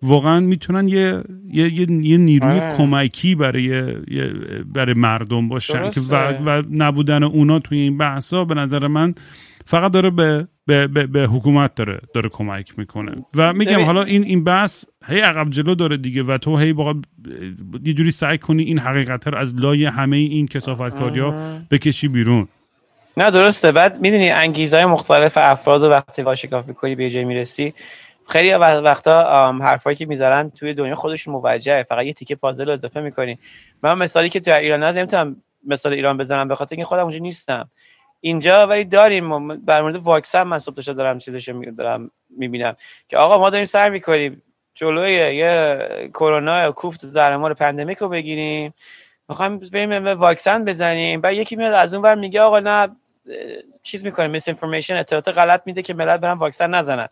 واقعا 0.01 0.39
می‌تونن 0.39 0.87
یه 0.87 1.23
یه, 1.51 1.73
یه, 1.73 1.91
یه 1.91 2.17
نیروی 2.17 2.59
آره. 2.59 2.75
کمکی 2.77 3.35
برای 3.35 3.63
یه- 3.63 4.63
برای 4.73 4.93
مردم 4.93 5.47
باشن 5.49 5.89
که 5.89 6.01
و. 6.01 6.15
و 6.45 6.63
نبودن 6.71 7.23
اونا 7.23 7.59
توی 7.59 7.77
این 7.79 7.97
بحثا 7.97 8.45
به 8.45 8.55
نظر 8.55 8.87
من 8.87 9.15
فقط 9.67 9.91
داره 9.91 10.09
به 10.09 10.47
به, 10.67 10.87
به, 10.87 11.07
به 11.07 11.23
حکومت 11.23 11.75
داره 11.75 11.99
داره 12.13 12.29
کمک 12.29 12.79
می‌کنه. 12.79 13.11
و 13.35 13.53
میگم 13.53 13.83
حالا 13.85 14.03
این 14.03 14.23
این 14.23 14.43
بحث 14.43 14.85
هی 15.05 15.19
عقب 15.19 15.49
جلو 15.49 15.75
داره 15.75 15.97
دیگه 15.97 16.23
و 16.23 16.37
تو 16.37 16.57
هی 16.57 16.73
باید 16.73 17.07
یه 17.83 17.93
جوری 17.93 18.11
سعی 18.11 18.37
کنی 18.37 18.63
این 18.63 18.79
حقیقت 18.79 19.27
رو 19.27 19.37
از 19.37 19.55
لای 19.55 19.85
همه 19.85 20.17
این 20.17 20.47
کسافتکاری 20.47 21.19
ها 21.19 21.33
بکشی 21.71 22.07
بیرون. 22.07 22.47
نه 23.17 23.31
درسته. 23.31 23.71
بعد 23.71 24.01
می‌دونی 24.01 24.29
انگیزه 24.29 24.77
های 24.77 24.85
مختلف 24.85 25.37
افراد 25.37 25.83
و 25.83 25.89
وقتی 25.89 26.21
واشکافی 26.21 26.73
کنی 26.73 26.95
به 26.95 27.09
جای 27.09 27.23
می‌رسی 27.23 27.73
خیلی 28.29 28.51
وق- 28.53 28.81
وقتا 28.83 29.51
حرفایی 29.61 29.95
که 29.95 30.05
می‌ذارن 30.05 30.49
توی 30.49 30.73
دنیا 30.73 30.95
خودشون 30.95 31.33
موجهه. 31.33 31.83
فقط 31.83 32.05
یه 32.05 32.13
تیکه 32.13 32.35
پازل 32.35 32.69
اضافه 32.69 33.01
می‌کنی. 33.01 33.39
من 33.83 33.97
مثالی 33.97 34.29
که 34.29 34.39
در 34.39 34.59
ایران 34.59 34.83
نمی‌تونم 34.83 35.35
مثال 35.67 35.93
ایران 35.93 36.17
بزنم 36.17 36.47
به 36.47 36.55
خاطر 36.55 36.75
اینکه 36.75 36.85
خودم 36.85 37.03
اونجا 37.03 37.19
نیستم. 37.19 37.69
اینجا 38.21 38.67
ولی 38.67 38.85
داریم. 38.85 39.55
در 39.55 39.81
مورد 39.81 39.95
واکسن 39.95 40.43
من 40.43 40.59
صبح 40.59 40.81
شب 40.81 40.93
دارم 40.93 41.17
چیزش 41.17 41.49
دارم 41.77 42.11
می‌بینم. 42.29 42.75
که 43.09 43.17
آقا 43.17 43.37
ما 43.37 43.49
داریم 43.49 43.65
سعی 43.65 43.89
می‌کنیم 43.89 44.41
جلوی 44.75 45.11
یه 45.11 46.09
کرونا 46.13 46.71
کوفت 46.71 47.05
زهرمار 47.05 47.53
پندمیک 47.53 47.97
رو 47.97 48.09
بگیریم. 48.09 48.73
می‌خوایم 49.29 49.59
بریم 49.59 50.07
واکسن 50.07 50.65
بزنیم. 50.65 51.21
بعد 51.21 51.33
یکی 51.33 51.55
میاد 51.55 51.73
از 51.73 51.93
اون 51.93 52.03
ور 52.03 52.15
میگه 52.15 52.41
آقا 52.41 52.59
نه 52.59 52.87
چیز 53.83 54.05
می‌کنه 54.05 54.27
میس 54.27 54.49
اطلاعات 54.49 55.27
غلط 55.27 55.61
میده 55.65 55.81
که 55.81 55.93
ملت 55.93 56.19
برن 56.19 56.37
واکسن 56.37 56.69
نزنن. 56.69 57.07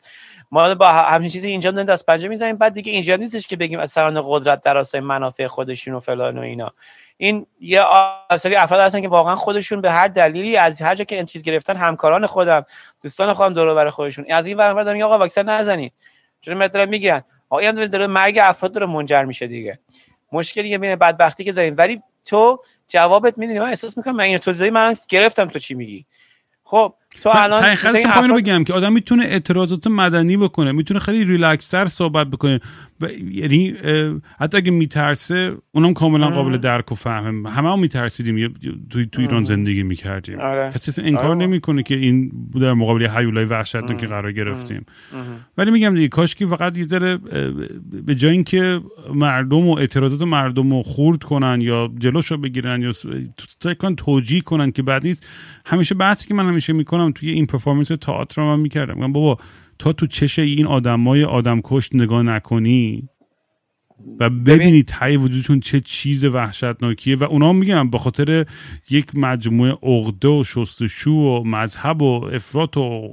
ما 0.56 0.76
با 0.76 0.88
همچین 0.88 1.30
چیزی 1.30 1.48
اینجا 1.48 1.72
داریم 1.72 1.94
دست 1.94 2.06
پنجه 2.06 2.28
می‌زنیم. 2.28 2.58
بعد 2.58 2.74
دیگه 2.74 2.92
اینجا 2.92 3.16
نیستش 3.16 3.48
که 3.48 3.56
بگیم 3.56 3.80
از 3.80 3.92
سران 3.92 4.24
قدرت 4.26 4.62
در 4.62 4.74
راستای 4.74 5.02
منافع 5.02 5.48
خودشون 5.48 5.94
و 5.94 6.00
فلان 6.00 6.38
و 6.38 6.42
اینا. 6.42 6.74
این 7.18 7.46
یه 7.60 7.86
اصلی 8.30 8.56
افراد 8.56 8.82
هستن 8.82 9.02
که 9.02 9.08
واقعا 9.08 9.36
خودشون 9.36 9.82
به 9.82 9.92
هر 9.92 10.08
دلیلی 10.08 10.58
از 10.58 10.82
هر 10.82 10.96
جا 10.96 11.04
که 11.04 11.16
این 11.16 11.26
چیز 11.26 11.44
گرفتن 11.44 11.76
همکاران 11.76 12.26
خودم 12.26 12.66
دوستان 13.02 13.34
خودم 13.34 13.54
دور 13.54 13.68
و 13.68 13.76
بر 13.76 13.90
خودشون. 13.90 14.26
از 14.30 14.46
این 14.46 14.58
ور 14.58 14.84
دارن 14.84 15.02
آقا 15.02 15.18
واکسن 15.18 15.50
نزنید 15.50 15.94
چون 16.42 16.54
مثلا 16.54 16.86
میگن 16.86 17.24
آقا 17.50 17.60
این 17.60 17.88
داره 17.88 18.08
مرگ 18.08 18.40
افراد 18.42 18.72
داره 18.72 18.86
منجر 18.86 19.24
میشه 19.24 19.48
دیگه. 19.48 19.80
مشکلی 20.32 20.70
که 20.70 20.78
بین 20.78 20.96
بدبختی 20.96 21.44
که 21.44 21.52
داریم. 21.52 21.76
ولی 21.78 22.02
تو 22.26 22.60
جوابت 22.88 23.38
می‌دونی. 23.38 23.60
من 23.60 23.70
احساس 23.70 23.98
می‌کنم 23.98 24.16
من 24.16 24.24
این 24.24 24.38
توضیحی 24.38 24.70
من 24.70 24.98
گرفتم 25.10 25.46
تو 25.46 25.60
چی 25.60 25.74
میگی؟ 25.74 26.06
خب 26.64 26.94
تو 27.22 27.30
الان 27.30 27.64
افراد- 27.64 28.36
بگم 28.38 28.64
که 28.64 28.74
آدم 28.74 28.94
می‌تونه 28.94 29.24
اعتراضات 29.24 29.88
مدنی 29.88 30.38
بکنه 30.38 30.72
می‌تونه 30.72 31.00
خیلی 31.00 31.26
ریلکسر 31.26 31.88
صحبت 31.88 32.28
بکنه. 32.28 32.60
و 33.02 33.10
یعنی 33.32 33.74
حتی 34.40 34.58
اگه 34.58 34.72
میترسه 34.72 35.54
اونم 35.72 35.94
کاملا 35.94 36.30
قابل 36.30 36.58
درک 36.58 36.92
و 36.92 36.96
فهمه 36.96 37.50
همه 37.50 37.72
هم 37.72 37.80
میترسیدیم. 37.80 38.54
توی 38.90 39.06
تو 39.06 39.22
ایران 39.22 39.44
زندگی 39.44 39.84
می‌کردیم. 39.84 40.40
آره. 40.40 40.72
کسی 40.72 40.92
اصلا 40.92 41.06
انکار 41.06 41.26
آره. 41.26 41.36
نمی‌کنه 41.36 41.84
که 41.84 41.96
این 41.96 42.32
در 42.62 42.74
مقابل 42.74 43.02
یه 43.02 43.18
هیولای 43.18 43.46
وحشتناک 43.46 44.06
قرار 44.06 44.32
گرفتیم. 44.32 44.86
ولی 45.58 45.72
میگم 45.72 45.96
دیگه 45.96 46.08
کاش 46.08 46.36
که 46.36 46.48
فقط 46.48 46.78
یه 46.78 46.86
ذره 46.86 47.18
به 48.06 48.16
جای 48.16 48.32
اینکه 48.32 48.82
مردم 49.14 49.68
و 49.68 49.78
اعتراضات 49.78 50.22
مردم 50.22 50.72
رو 50.72 50.84
خورد 50.84 51.24
کنن 51.24 51.60
یا 51.62 51.92
جلوشو 51.98 52.38
بگیرن 52.38 52.82
یا 52.82 52.92
کنن 53.80 53.96
توجیه 53.96 54.42
کنن 54.42 54.72
که 54.72 54.84
بعد 54.84 55.08
نیست. 55.08 55.28
همیشه 55.66 55.96
بحثی 55.96 56.28
که 56.28 56.34
من 56.34 56.46
همیشه 56.46 56.74
می‌کنم 56.74 57.12
توی 57.12 57.30
این 57.30 57.46
پرفورمنس 57.46 57.88
تئاتر 57.88 58.42
رو 58.42 58.48
من 58.48 58.60
می‌کردم. 58.60 58.96
میگم 58.96 59.14
بابا 59.14 59.38
تا 59.80 59.94
تو 59.94 60.08
چش 60.08 60.40
این 60.40 60.66
آدمای 60.66 61.24
آدم 61.24 61.62
کشت 61.64 61.96
نگاه 61.96 62.24
نکنی. 62.24 63.10
و 64.20 64.30
ببینی 64.30 64.84
ته 64.84 65.18
وجودشون 65.18 65.60
چه 65.60 65.80
چیز 65.80 66.26
وحشتناکیه 66.26 67.16
و 67.16 67.24
اونا 67.24 67.50
هم 67.50 67.56
میگم 67.56 67.90
به 67.90 67.98
خاطر 67.98 68.46
یک 68.90 69.06
مجموعه 69.14 69.78
عقده 69.84 70.28
و 70.28 70.44
شستشو 70.44 71.12
و 71.12 71.44
مذهب 71.44 72.02
و 72.02 72.26
افراط 72.34 72.78
و 72.78 73.12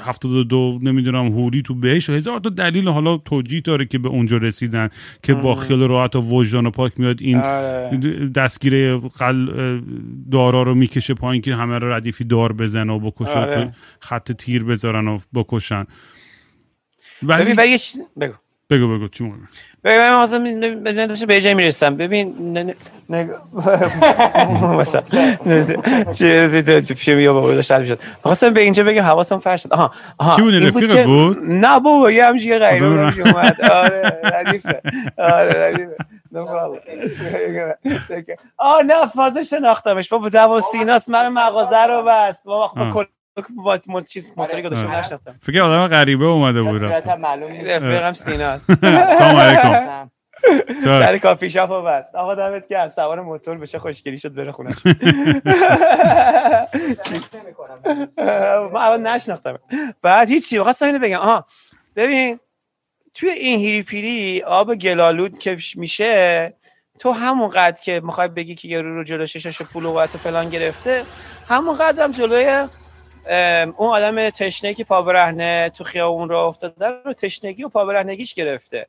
هفتاد 0.00 0.48
دو 0.48 0.78
نمی‌دونم 0.82 1.26
هوری 1.26 1.62
تو 1.62 1.74
بهش 1.74 2.10
و 2.10 2.12
هزار 2.12 2.40
تا 2.40 2.50
دلیل 2.50 2.88
حالا 2.88 3.16
توجیه 3.16 3.60
داره 3.60 3.84
که 3.84 3.98
به 3.98 4.08
اونجا 4.08 4.36
رسیدن 4.36 4.88
که 5.22 5.34
با 5.34 5.54
خیال 5.54 5.82
راحت 5.88 6.16
و 6.16 6.20
وجدان 6.20 6.66
و 6.66 6.70
پاک 6.70 7.00
میاد 7.00 7.22
این 7.22 7.38
آره. 7.38 8.28
دستگیره 8.34 8.96
قل 8.98 9.80
دارا 10.32 10.62
رو 10.62 10.74
می‌کشه 10.74 11.14
پایین 11.14 11.42
که 11.42 11.54
همه 11.54 11.78
رو 11.78 11.92
ردیفی 11.92 12.24
دار 12.24 12.52
بزن 12.52 12.90
و 12.90 12.98
بکشه 12.98 13.38
و 13.38 13.42
آره. 13.42 13.72
خط 14.00 14.32
تیر 14.32 14.64
بذارن 14.64 15.08
و 15.08 15.18
بکشن 15.34 15.84
ولی 17.22 17.54
بگو 18.20 18.34
بگو 18.70 18.98
بگو 18.98 19.08
چی؟ 19.08 19.32
ببین 19.86 19.98
من 20.00 20.12
می- 20.38 21.06
داشتم 21.06 21.26
به 21.26 21.34
یه 21.34 21.40
جایی 21.40 21.54
می‌رسم 21.54 21.96
ببین 21.96 22.34
مثلا 24.80 25.02
چه 26.18 26.82
چه 26.82 27.14
بیا 27.14 27.32
بابا 27.34 27.54
داشت 27.54 27.72
می‌شد. 27.72 28.00
خواستم 28.22 28.54
به 28.54 28.60
اینجا 28.60 28.84
بگم 28.84 29.02
حواسم 29.02 29.38
فرش 29.38 29.62
شد 29.62 29.72
آها 29.72 29.90
آها 30.18 30.36
کی 30.36 30.42
بود؟ 30.42 30.54
بود؟ 31.06 31.38
نه 31.42 31.80
بابا 31.80 32.10
یه 32.10 32.24
همچین 32.26 32.48
یه 32.48 32.58
غریبه 32.58 32.86
اومد 32.86 33.60
آره 33.60 34.20
ردیفه 34.24 34.80
آره 35.18 35.68
ردیفه. 35.68 35.96
آه 38.58 38.82
نه 38.82 39.06
فازه 39.06 39.42
شناختمش 39.42 40.08
بابا 40.08 40.28
دوا 40.28 40.60
سیناست 40.60 41.08
من 41.08 41.28
مغازه 41.28 41.82
رو 41.86 42.02
بست 42.08 42.44
بابا. 42.44 42.84
با 42.84 42.90
با 42.90 43.06
چیز 44.08 44.30
موتوری 44.36 44.62
گذاشتم 44.62 44.86
آره. 44.86 44.98
نشناختم. 44.98 45.34
فکر 45.42 45.62
آدم 45.62 45.88
غریبه 45.88 46.24
اومده 46.24 46.62
بود 46.62 46.80
صورتم 46.80 47.10
رفت 47.10 47.20
معلوم 47.20 47.52
نیست. 47.52 47.66
رفیقم 47.66 48.12
سیناست. 48.12 48.74
سلام 49.18 49.36
علیکم؟ 49.36 50.10
در 50.84 51.18
کافی 51.18 51.50
شاپ 51.50 51.70
رو 51.70 51.82
بست 51.82 52.14
آقا 52.14 52.34
دمت 52.34 52.68
گرم. 52.68 52.88
سوار 52.88 53.20
موتور 53.20 53.58
بشه 53.58 53.78
خوشگلی 53.78 54.18
شد 54.18 54.34
بره 54.34 54.52
خونش 54.52 54.74
من 58.72 58.76
اول 58.76 59.00
نشناختم. 59.00 59.58
بعد 60.02 60.28
هیچی 60.28 60.62
خواستم 60.62 60.86
اینو 60.86 60.98
بگم. 60.98 61.18
آها. 61.18 61.46
ببین 61.96 62.40
توی 63.14 63.30
این 63.30 63.58
هیری 63.58 63.82
پیری 63.82 64.42
آب 64.42 64.74
گلالود 64.74 65.38
که 65.38 65.58
میشه. 65.76 66.52
تو 66.98 67.12
همون 67.12 67.48
قد 67.48 67.80
که 67.80 68.00
می‌خوای 68.04 68.28
بگی 68.28 68.54
که 68.54 68.68
یه 68.68 68.80
رو 68.80 68.94
رو 68.94 69.04
جلو 69.04 69.26
ششش 69.26 69.62
پول 69.62 69.84
و 69.84 70.06
فلان 70.06 70.48
گرفته 70.48 71.04
همون 71.48 71.76
قد 71.76 71.98
هم 71.98 72.10
جلوی 72.10 72.68
اون 73.76 73.88
آدم 73.88 74.30
تشنه 74.30 74.74
که 74.74 74.84
پا 74.84 75.02
برهنه 75.02 75.70
تو 75.70 75.84
خیابون 75.84 76.28
رو 76.28 76.38
افتاده 76.38 76.86
رو 77.04 77.12
تشنگی 77.12 77.64
و 77.64 77.68
پا 77.68 77.84
برهنگیش 77.84 78.34
گرفته. 78.34 78.86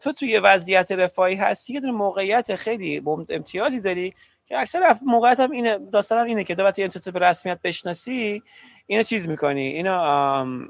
تو 0.00 0.12
توی 0.12 0.38
وضعیت 0.38 0.92
رفاهی 0.92 1.34
هستی 1.34 1.74
یه 1.74 1.80
موقعیت 1.80 2.54
خیلی 2.54 3.02
امتیازی 3.30 3.80
داری 3.80 4.14
که 4.46 4.58
اکثر 4.58 4.96
موقعیت 5.06 5.40
هم 5.40 5.50
اینه 5.50 5.78
داستان 5.92 6.18
هم 6.18 6.26
اینه 6.26 6.44
که 6.44 6.54
وقتی 6.54 6.82
امتیاز 6.82 7.08
به 7.08 7.20
رسمیت 7.20 7.58
بشناسی 7.64 8.42
اینو 8.86 9.02
چیز 9.02 9.28
می‌کنی. 9.28 9.66
اینو 9.66 9.92
ام، 9.92 10.68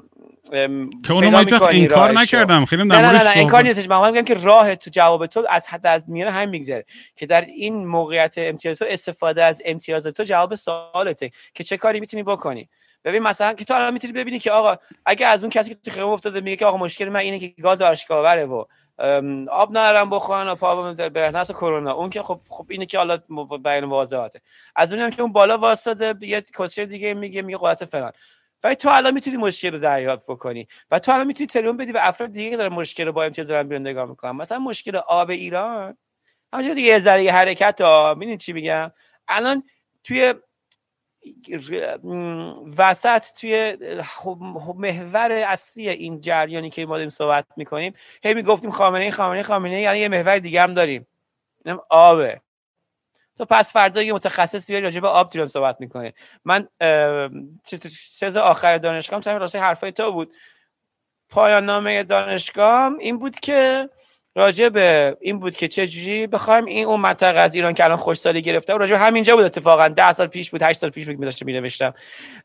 که 1.05 1.13
اونو 1.13 1.29
ما 1.29 1.37
انکار 1.37 2.11
راهشو. 2.11 2.19
نکردم. 2.19 2.65
خیلی 2.65 2.83
نه 2.83 2.99
نه 2.99 3.23
نه, 3.23 3.37
این 3.37 3.47
کار 3.47 3.63
نیستش 3.63 3.89
من 3.89 4.11
میگم 4.11 4.25
که 4.25 4.33
راه 4.33 4.75
تو 4.75 4.89
جواب 4.93 5.25
تو 5.25 5.45
از 5.49 5.67
حد 5.67 5.87
از 5.87 6.03
میانه 6.07 6.31
هم 6.31 6.49
میگذره 6.49 6.85
که 7.15 7.25
در 7.25 7.41
این 7.41 7.87
موقعیت 7.87 8.33
امتیاز 8.37 8.79
تو 8.79 8.85
استفاده 8.87 9.43
از 9.43 9.61
امتیاز 9.65 10.03
تو 10.07 10.23
جواب 10.23 10.55
سوالته 10.55 11.31
که 11.53 11.63
چه 11.63 11.77
کاری 11.77 11.99
می‌تونی 11.99 12.23
بکنی. 12.23 12.69
ببین 13.03 13.23
مثلا 13.23 13.53
که 13.53 13.65
تو 13.65 13.73
الان 13.73 13.93
می‌تونی 13.93 14.13
ببینی 14.13 14.39
که 14.39 14.51
آقا 14.51 14.75
اگه 15.05 15.27
از 15.27 15.43
اون 15.43 15.49
کسی 15.49 15.69
که 15.69 15.75
تو 15.75 15.91
خیابون 15.91 16.13
افتاده 16.13 16.41
میگه 16.41 16.55
که 16.55 16.65
آقا 16.65 16.77
مشکل 16.77 17.09
من 17.09 17.19
اینه 17.19 17.39
که 17.39 17.61
گاز 17.61 17.81
آشکاوره 17.81 18.45
و 18.45 18.65
آب 19.51 19.69
ندارم 19.69 20.09
بخورن 20.09 20.49
و 20.49 20.55
پا 20.55 20.93
برهنه 20.93 21.39
است 21.39 21.51
کرونا. 21.51 21.93
اون 21.93 22.09
که 22.09 22.23
خب 22.23 22.41
خب 22.49 22.65
اینه 22.69 22.85
که 22.85 22.97
حالا 22.97 23.17
بیان 23.63 23.83
واضحاته. 23.83 24.41
از 24.75 24.93
اونم 24.93 25.09
که 25.09 25.21
اون 25.21 25.31
بالا 25.31 25.57
واسطه 25.57 26.15
یه 26.21 26.43
کوچر 26.55 26.85
دیگه 26.85 27.13
میگه 27.13 27.41
میگه 27.41 27.59
قدرت 27.61 27.85
فلان. 27.85 28.11
ولی 28.63 28.75
تو 28.75 28.89
الان 28.89 29.13
می‌تونی 29.13 29.37
مشکل 29.37 29.71
رو 29.71 29.79
دریافت 29.79 30.25
بکنی 30.27 30.67
و 30.91 30.99
تو 30.99 31.11
الان 31.11 31.27
می‌تونی 31.27 31.47
تلفن 31.47 31.77
بدی 31.77 31.91
به 31.91 32.07
افراد 32.07 32.31
دیگه 32.31 32.49
که 32.49 32.57
دارن 32.57 32.73
مشکل 32.73 33.05
رو 33.05 33.11
با 33.11 33.23
امتیاز 33.23 33.47
دارن 33.47 33.67
بیرون 33.67 33.87
نگاه 33.87 34.09
می‌کنن. 34.09 34.31
مثلا 34.31 34.59
مشکل 34.59 34.95
آب 34.95 35.29
ایران. 35.29 35.97
همونجوری 36.53 36.81
یه 36.81 36.99
ذره 36.99 37.31
حرکت 37.31 37.81
ها. 37.81 38.15
می‌دونی 38.17 38.37
چی 38.37 38.53
میگم؟ 38.53 38.91
الان 39.27 39.63
توی 40.03 40.33
وسط 42.77 43.23
توی 43.39 43.77
محور 44.75 45.31
اصلی 45.31 45.89
این 45.89 46.21
جریانی 46.21 46.69
که 46.69 46.85
ما 46.85 46.95
داریم 46.95 47.09
صحبت 47.09 47.45
می‌کنیم 47.57 47.93
هی 48.23 48.33
می‌گفتیم 48.33 48.71
خامنه 48.71 49.03
ای 49.03 49.11
خامنه 49.11 49.37
ای 49.37 49.43
خامنه 49.43 49.75
ای 49.75 49.81
یعنی 49.81 49.99
یه 49.99 50.07
محور 50.07 50.39
دیگه 50.39 50.61
هم 50.61 50.73
داریم 50.73 51.07
اینم 51.65 51.79
آبه 51.89 52.41
تو 53.37 53.45
پس 53.45 53.73
فردا 53.73 54.01
یه 54.01 54.13
متخصص 54.13 54.67
بیاری 54.67 54.83
راجع 54.83 54.99
به 54.99 55.07
آب 55.07 55.29
تیران 55.29 55.47
صحبت 55.47 55.75
می‌کنه 55.79 56.13
من 56.45 56.67
چیز 58.19 58.37
آخر 58.37 58.77
دانشگاه 58.77 59.21
هم 59.25 59.37
راستی 59.37 59.57
حرفای 59.57 59.91
تو 59.91 60.11
بود 60.11 60.33
پایان 61.29 61.65
نامه 61.65 62.03
دانشگاه 62.03 62.91
این 62.99 63.19
بود 63.19 63.39
که 63.39 63.89
راجع 64.39 64.69
به 64.69 65.17
این 65.21 65.39
بود 65.39 65.55
که 65.55 65.67
چجوری 65.67 66.27
بخوایم 66.27 66.65
این 66.65 66.85
اون 66.85 66.99
منطقه 66.99 67.39
از 67.39 67.55
ایران 67.55 67.73
که 67.73 67.83
الان 67.83 67.97
خوشسالی 67.97 68.41
گرفته 68.41 68.73
راجع 68.73 68.91
به 68.91 68.99
همینجا 68.99 69.35
بود 69.35 69.45
اتفاقا. 69.45 69.87
ده 69.87 70.13
سال 70.13 70.27
پیش 70.27 70.49
بود 70.49 70.63
8 70.63 70.79
سال 70.79 70.89
پیش 70.89 71.05
بود 71.05 71.43
می 71.45 71.53
نوشتم 71.53 71.93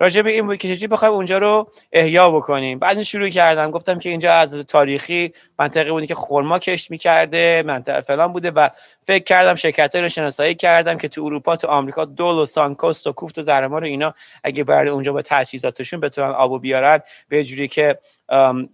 راجع 0.01 0.23
به 0.23 0.31
این 0.31 0.47
بود 0.47 0.57
که 0.57 0.69
چجوری 0.69 0.87
بخوایم 0.87 1.15
اونجا 1.15 1.39
رو 1.39 1.71
احیا 1.93 2.31
بکنیم. 2.31 2.79
بعد 2.79 3.03
شروع 3.03 3.29
کردم. 3.29 3.71
گفتم 3.71 3.99
که 3.99 4.09
اینجا 4.09 4.33
از 4.33 4.55
تاریخی 4.55 5.33
منطقه 5.59 5.93
بودی 5.93 6.07
که 6.07 6.15
خرما 6.15 6.59
کشت 6.59 6.91
می‌کرده 6.91 7.63
منطقه 7.67 8.01
فلان 8.01 8.33
بوده 8.33 8.51
و 8.51 8.69
فکر 9.07 9.25
کردم 9.25 9.55
شرکت 9.55 9.97
رو 9.97 10.09
شناسایی 10.09 10.55
کردم 10.55 10.99
که 10.99 11.09
تو 11.09 11.25
اروپا 11.25 11.57
تو 11.57 11.69
آمریکا 11.69 12.05
دول 12.05 12.35
و 12.35 12.47
سانکوست 12.47 13.07
و 13.07 13.13
کوفت 13.13 13.39
و 13.39 13.43
زرما 13.43 13.79
رو 13.79 13.87
اینا 13.87 14.15
اگه 14.45 14.65
برای 14.65 14.89
اونجا 14.89 15.13
با 15.13 15.23
تجهیزاتشون 15.23 16.01
بتونن 16.01 16.31
آبو 16.31 16.59
بیارن 16.59 17.01
به 17.29 17.45
جوری 17.45 17.69
که 17.69 17.99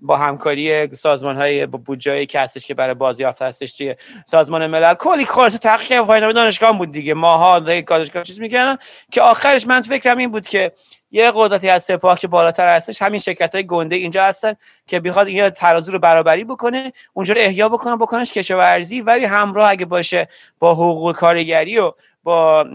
با 0.03 0.17
همکاری 0.17 0.97
سازمان 0.97 1.37
های 1.37 1.67
با 1.67 1.79
بودجه 1.79 2.27
که 2.27 2.41
هستش 2.41 2.67
که 2.67 2.75
برای 2.75 2.95
بازیافت 2.95 3.43
هستش 3.43 3.73
توی 3.73 3.95
سازمان 4.27 4.67
ملل. 4.67 4.95
کلی 4.95 5.25
خالص 5.25 5.57
تحقیق 5.57 6.03
پایان 6.03 6.33
دانشگاه 6.33 6.79
بود 6.79 6.93
دیگه. 6.93 7.15
ماها 7.15 7.59
دانشگاه 7.59 8.23
چیز 8.23 8.41
می‌کنن 8.41 8.79
که 9.13 9.23
آخرش 9.23 9.67
من 9.67 9.81
فکرم 9.81 10.19
این 10.19 10.31
بود 10.31 10.47
که 10.47 10.73
یه 11.11 11.33
قدرتی 11.35 11.69
از 11.69 11.83
سپاه 11.83 12.19
که 12.19 12.29
بالاتر 12.29 12.77
هستش 12.77 13.03
همین 13.03 13.21
شرکت 13.21 13.55
های 13.55 13.67
گنده 13.67 13.97
اینجا 13.97 14.25
هستن 14.25 14.55
که 14.87 15.01
بخواد 15.01 15.27
این 15.27 15.51
ترازو 15.51 15.93
رو 15.93 15.99
برابری 15.99 16.45
بکنه 16.45 16.93
اونجا 17.13 17.35
رو 17.35 17.41
احیا 17.41 17.69
بکنه 17.69 17.97
بکنش 17.97 18.33
کشاورزی. 18.33 19.01
ولی 19.01 19.25
همراه 19.25 19.71
اگه 19.71 19.85
باشه 19.85 20.29
با 20.59 20.75
حقوق 20.75 21.17
کارگری 21.17 21.79
و 21.79 21.93
با 22.23 22.67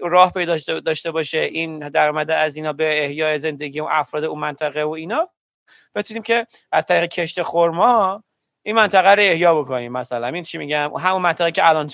راه 0.00 0.32
پیدا 0.32 0.56
داشته 0.84 1.10
باشه 1.10 1.38
این 1.38 1.78
درآمد 1.78 2.30
از 2.30 2.56
اینا 2.56 2.72
به 2.72 3.04
احیای 3.04 3.38
زندگی 3.38 3.80
و 3.80 3.88
افراد 3.90 4.24
اون 4.24 4.38
منطقه 4.38 4.82
و 4.82 4.90
اینا 4.90 5.28
بتونیم 5.94 6.22
که 6.22 6.46
از 6.72 6.86
طریق 6.86 7.10
کشت 7.10 7.42
خرما 7.42 8.22
این 8.62 8.76
منطقه 8.76 9.10
رو 9.10 9.22
احیا 9.22 9.62
بکنیم 9.62 9.92
مثلا. 9.92 10.26
این 10.26 10.42
چی 10.42 10.58
میگم؟ 10.58 10.92
همون 10.98 11.22
منطقه 11.22 11.52
که 11.52 11.68
الان 11.68 11.90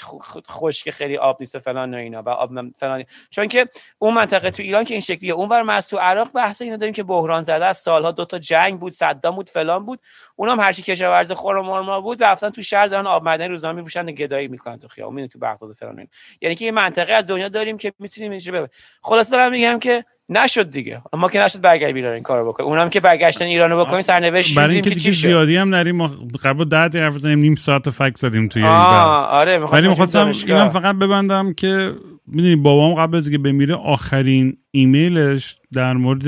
خشک 0.51 0.91
خیلی 0.91 1.17
آب 1.17 1.37
نیست 1.41 1.55
و 1.55 1.59
فلان 1.59 1.95
و 1.95 1.97
اینا 1.97 2.23
و 2.23 2.29
آب 2.29 2.71
فلان 2.71 3.05
چون 3.31 3.49
که 3.49 3.69
اون 3.99 4.15
منطقه 4.15 4.51
تو 4.51 4.63
ایران 4.63 4.85
که 4.85 4.95
این 4.95 5.01
شکلیه. 5.01 5.33
اونور 5.33 5.63
ما 5.63 5.81
تو 5.81 5.99
عراق 5.99 6.33
بحث 6.33 6.63
اینا 6.63 6.77
داریم 6.77 6.95
که 6.95 7.03
بحران 7.03 7.43
زده 7.43 7.65
از 7.65 7.79
سالها 7.79 8.13
دو 8.13 8.25
تا 8.25 8.39
جنگ 8.39 8.81
بود 8.81 8.93
صدام 8.93 9.37
بود 9.37 9.51
فلان 9.51 9.87
بود. 9.87 10.01
اونم 10.37 10.61
هرچی 10.61 10.83
کشاورز 10.83 11.33
خور 11.33 11.57
و 11.57 12.03
بود 12.03 12.25
رفتن 12.25 12.51
تو 12.51 12.63
شهر 12.63 12.87
دارن 12.87 13.07
آب 13.07 13.25
معدنی 13.25 13.49
روزنامه 13.49 13.77
میپوشن 13.77 14.07
گدایی 14.07 14.49
می‌کنن 14.49 14.79
تو 14.79 14.89
خیابون 14.89 15.27
تو 15.27 15.39
بغداد 15.39 15.73
فلان 15.73 16.07
یعنی 16.41 16.55
که 16.55 16.65
یه 16.65 16.71
منطقه 16.71 17.13
از 17.13 17.27
دنیا 17.27 17.49
داریم 17.49 17.79
که 17.79 17.93
می‌تونیم 17.99 18.31
اینجا 18.31 18.69
خلاص 19.03 19.33
دارم 19.33 19.51
میگم 19.51 19.79
که 19.79 20.05
نشد 20.29 20.71
دیگه. 20.71 21.03
ما 21.13 21.29
که 21.29 21.41
نشد 21.41 21.61
برگردیم 21.61 21.97
ایران 21.97 22.13
این 22.15 22.23
کارو 22.23 22.49
بکنیم. 22.49 22.69
اونم 22.69 22.91
که 22.91 23.01
برگشتن 23.01 23.45
ایرانو 23.45 23.85
بکنیم 23.85 24.03
سرنوشت 24.03 24.55
برای 24.59 24.75
اینکه 24.75 24.91
دیگه 24.91 25.11
زیادی 25.11 25.57
هم 25.57 25.75
نریم. 25.75 25.97
ما 25.97 26.11
قبل 26.45 26.65
10 26.65 26.89
دقیقه 26.89 27.05
حرف 27.05 27.19
زدیم 27.19 27.39
نیم 27.39 27.55
ساعت 27.55 27.91
فک 27.91 28.17
زدیم 28.17 28.49
توی 28.49 28.65
آره 28.65 29.59
ولی 29.59 29.89
می‌خواستم 29.89 30.33
اینم 30.47 30.69
فقط 30.69 30.97
ببندم 30.97 31.53
که 31.53 31.93
می‌دونی 32.27 32.57
بابام 32.57 32.95
قبل 32.95 33.17
از 33.17 33.29
اینکه 33.29 33.43
بمیره 33.43 33.75
آخرین 33.75 34.57
ایمیلش 34.71 35.57
در 35.73 35.93
مورد 35.93 36.27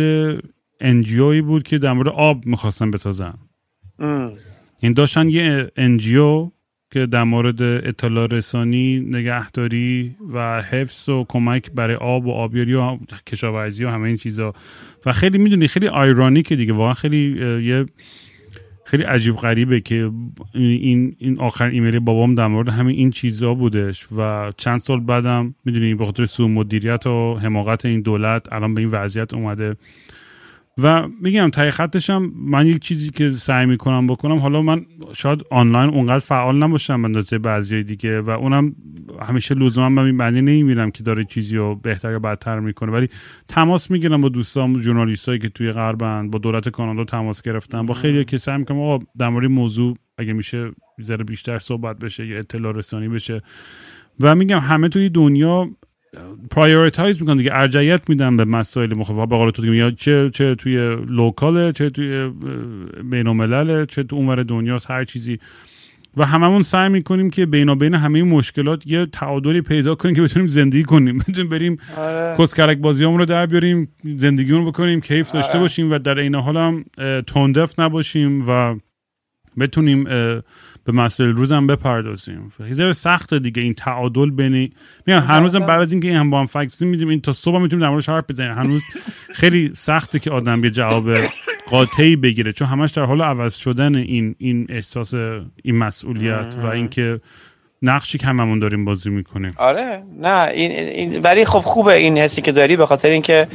انجیوی 0.80 1.42
بود 1.42 1.62
که 1.62 1.78
در 1.78 1.92
مورد 1.92 2.09
آب 2.09 2.46
می‌خواستن 2.46 2.90
بسازن. 2.90 3.34
این 4.80 4.92
داشتن 4.92 5.28
یه 5.28 5.70
انجیو 5.76 6.51
که 6.90 7.07
در 7.07 7.24
مورد 7.24 7.62
اطلاع 7.62 8.26
رسانی 8.26 9.01
نگهداری 9.01 10.16
و 10.32 10.62
حفظ 10.62 11.09
و 11.09 11.24
کمک 11.28 11.70
برای 11.72 11.96
آب 11.96 12.26
و 12.26 12.30
آبیاری 12.30 12.74
و 12.74 12.99
کشاورزی 13.26 13.84
و 13.84 13.88
همه 13.88 14.09
این 14.09 14.16
چیزا. 14.16 14.55
و 15.07 15.12
خیلی 15.12 15.38
می‌دونی 15.38 15.68
خیلی 15.68 15.88
آیرانیکه 15.88 16.57
دیگه 16.57 16.72
واقعا 16.72 16.94
خیلی 16.94 17.36
یه 17.64 17.86
خیلی 18.84 19.03
عجیب 19.03 19.36
غریبه 19.36 19.80
که 19.80 20.11
این 20.55 21.16
این 21.18 21.38
آخر 21.38 21.66
ایمیل 21.66 21.99
بابام 21.99 22.34
در 22.34 22.46
مورد 22.46 22.68
همین 22.68 22.96
این 22.96 23.11
چیزا 23.11 23.55
بودش. 23.55 24.07
و 24.16 24.53
چند 24.57 24.80
سال 24.80 25.01
بعدم 25.01 25.55
می‌دونی 25.64 25.94
به 25.94 26.05
خاطر 26.05 26.26
سوء 26.26 26.49
مدیریت 26.49 27.07
و 27.07 27.34
حماقت 27.34 27.84
این 27.84 28.01
دولت 28.01 28.53
الان 28.53 28.74
به 28.74 28.80
این 28.80 28.90
وضعیت 28.90 29.34
اومده. 29.34 29.76
و 30.83 31.09
میگم 31.22 31.51
تای 31.51 31.70
خطش 31.70 32.11
هم 32.11 32.33
من 32.37 32.66
یک 32.66 32.83
چیزی 32.83 33.11
که 33.11 33.31
سعی 33.31 33.66
می‌کنم 33.66 34.07
بکنم 34.07 34.39
حالا 34.39 34.62
من 34.62 34.87
شاید 35.12 35.45
آنلاین 35.51 35.91
اونقدر 35.91 36.18
فعال 36.18 36.57
نباشم 36.57 37.05
اندازه 37.05 37.39
بعضی 37.39 37.83
دیگه 37.83 38.20
و 38.20 38.31
اونم 38.31 38.76
همیشه 39.22 39.55
لزوما 39.55 39.89
من 39.89 40.11
معنی 40.11 40.41
نمی‌بینم 40.41 40.91
که 40.91 41.03
داره 41.03 41.24
چیزی 41.24 41.57
رو 41.57 41.74
بهتر 41.74 42.12
یا 42.12 42.18
بدتر 42.18 42.61
می‌کنه. 42.61 42.93
ولی 42.93 43.09
تماس 43.49 43.91
می‌گیرم 43.91 44.20
با 44.20 44.29
دوستان 44.29 44.81
ژورنالیستایی 44.83 45.39
که 45.39 45.49
توی 45.49 45.72
غربن 45.72 46.31
با 46.31 46.39
دولت 46.39 46.68
کانادا 46.68 47.05
تماس 47.05 47.43
گرفتم 47.43 47.87
با 47.87 47.95
خیلی 47.95 48.24
که 48.24 48.39
سعی 48.39 48.59
می‌کنم 48.59 48.81
آقا 48.81 49.05
در 49.18 49.29
مورد 49.29 49.47
موضوع 49.47 49.97
اگه 50.18 50.33
میشه 50.33 50.70
ذره 51.03 51.24
بیشتر 51.24 51.59
صحبت 51.59 51.99
بشه 51.99 52.26
یا 52.26 52.39
اطلاع 52.39 52.72
رسانی 52.72 53.09
بشه. 53.09 53.43
و 54.20 54.35
میگم 54.35 54.59
همه 54.59 54.89
توی 54.89 55.09
دنیا 55.09 55.68
prioritize 56.51 57.20
می‌کنن 57.20 57.36
دیگه 57.36 57.50
ارجحیت 57.55 58.11
میدن 58.11 58.36
به 58.36 58.44
مسائل 58.44 58.94
مختلف 58.94 59.16
به 59.16 59.36
قول 59.36 59.50
تو 59.50 59.74
یا 59.74 59.90
چه 59.90 60.30
چه 60.30 60.54
توی 60.54 60.96
local 61.07 61.61
ه 61.61 61.72
چه 61.72 61.90
توی 61.90 62.30
بین 63.11 63.86
چه 63.86 64.02
تو 64.02 64.16
اونور 64.16 64.42
دنیاست 64.42 64.90
هر 64.90 65.04
چیزی 65.04 65.38
و 66.16 66.24
هممون 66.24 66.62
سعی 66.62 66.88
می‌کنیم 66.88 67.30
که 67.30 67.46
بینا 67.46 67.74
بین 67.74 67.94
همه 67.94 68.22
مشکلات 68.22 68.86
یه 68.86 69.06
تعادلی 69.06 69.61
پیدا 69.61 69.94
کنیم 69.94 70.14
که 70.14 70.22
بتونیم 70.22 70.48
زندگی 70.48 70.82
کنیم 70.82 71.18
بتونیم 71.28 71.48
بریم 71.48 71.76
آره. 71.96 72.36
کسکلک 72.38 72.78
بازیامون 72.78 73.18
رو 73.18 73.24
در 73.24 73.46
بیاریم 73.46 73.88
زندگیمون 74.04 74.64
بکنیم 74.64 75.00
کیف 75.00 75.32
داشته 75.32 75.52
آره. 75.52 75.61
باشیم 75.61 75.92
و 75.92 75.98
در 75.98 76.18
این 76.18 76.34
حال 76.34 76.56
هم 76.56 76.84
تندف 77.22 77.80
نباشیم 77.80 78.48
و 78.48 78.76
بتونیم 79.59 80.06
به 80.89 80.95
مسائل 80.95 81.30
روزم 81.30 81.66
بپردازیم. 81.66 82.53
خیلی 82.57 82.93
سخته 82.93 83.39
دیگه 83.39 83.62
این 83.62 83.74
تعادل 83.74 84.30
بین 84.30 84.72
میگم 85.07 85.20
هنوزم 85.20 85.59
بعد 85.59 85.80
از 85.80 85.93
اینکه 85.93 86.09
این 86.09 86.16
هم 86.16 86.30
با 86.30 86.41
هم 86.41 86.47
فکس 86.47 86.82
میدیم 86.82 87.09
این 87.09 87.20
تا 87.20 87.32
صبح 87.32 87.59
می‌تونیم 87.59 87.84
در 87.84 87.91
موردش 87.91 88.09
حرف 88.09 88.24
بزنیم. 88.28 88.53
هنوز 88.53 88.82
خیلی 89.34 89.70
سخته 89.74 90.18
که 90.18 90.30
آدم 90.30 90.64
یه 90.64 90.70
جواب 90.70 91.11
قاطعی 91.70 92.16
بگیره 92.16 92.53
چون 92.53 92.68
همش 92.68 92.91
در 92.91 93.05
حال 93.05 93.22
عوض 93.22 93.57
شدن 93.57 93.97
این 93.97 94.34
این 94.39 94.66
احساس 94.68 95.14
این 95.62 95.76
مسئولیت 95.78 96.55
و 96.62 96.66
اینکه 96.66 97.20
نقشی 97.82 98.18
که 98.18 98.26
هممون 98.26 98.59
داریم 98.59 98.84
بازی 98.84 99.11
می‌کنیم. 99.11 99.55
آره. 99.57 100.03
نه 100.20 100.49
این, 100.49 100.70
این 100.72 101.22
ولی 101.22 101.45
خب 101.45 101.61
خوبه 101.61 101.95
این 101.95 102.18
حسی 102.18 102.43
که 102.43 102.53
داری 102.53 102.76
به 102.76 102.86
خاطر 102.86 103.09
اینکه 103.09 103.49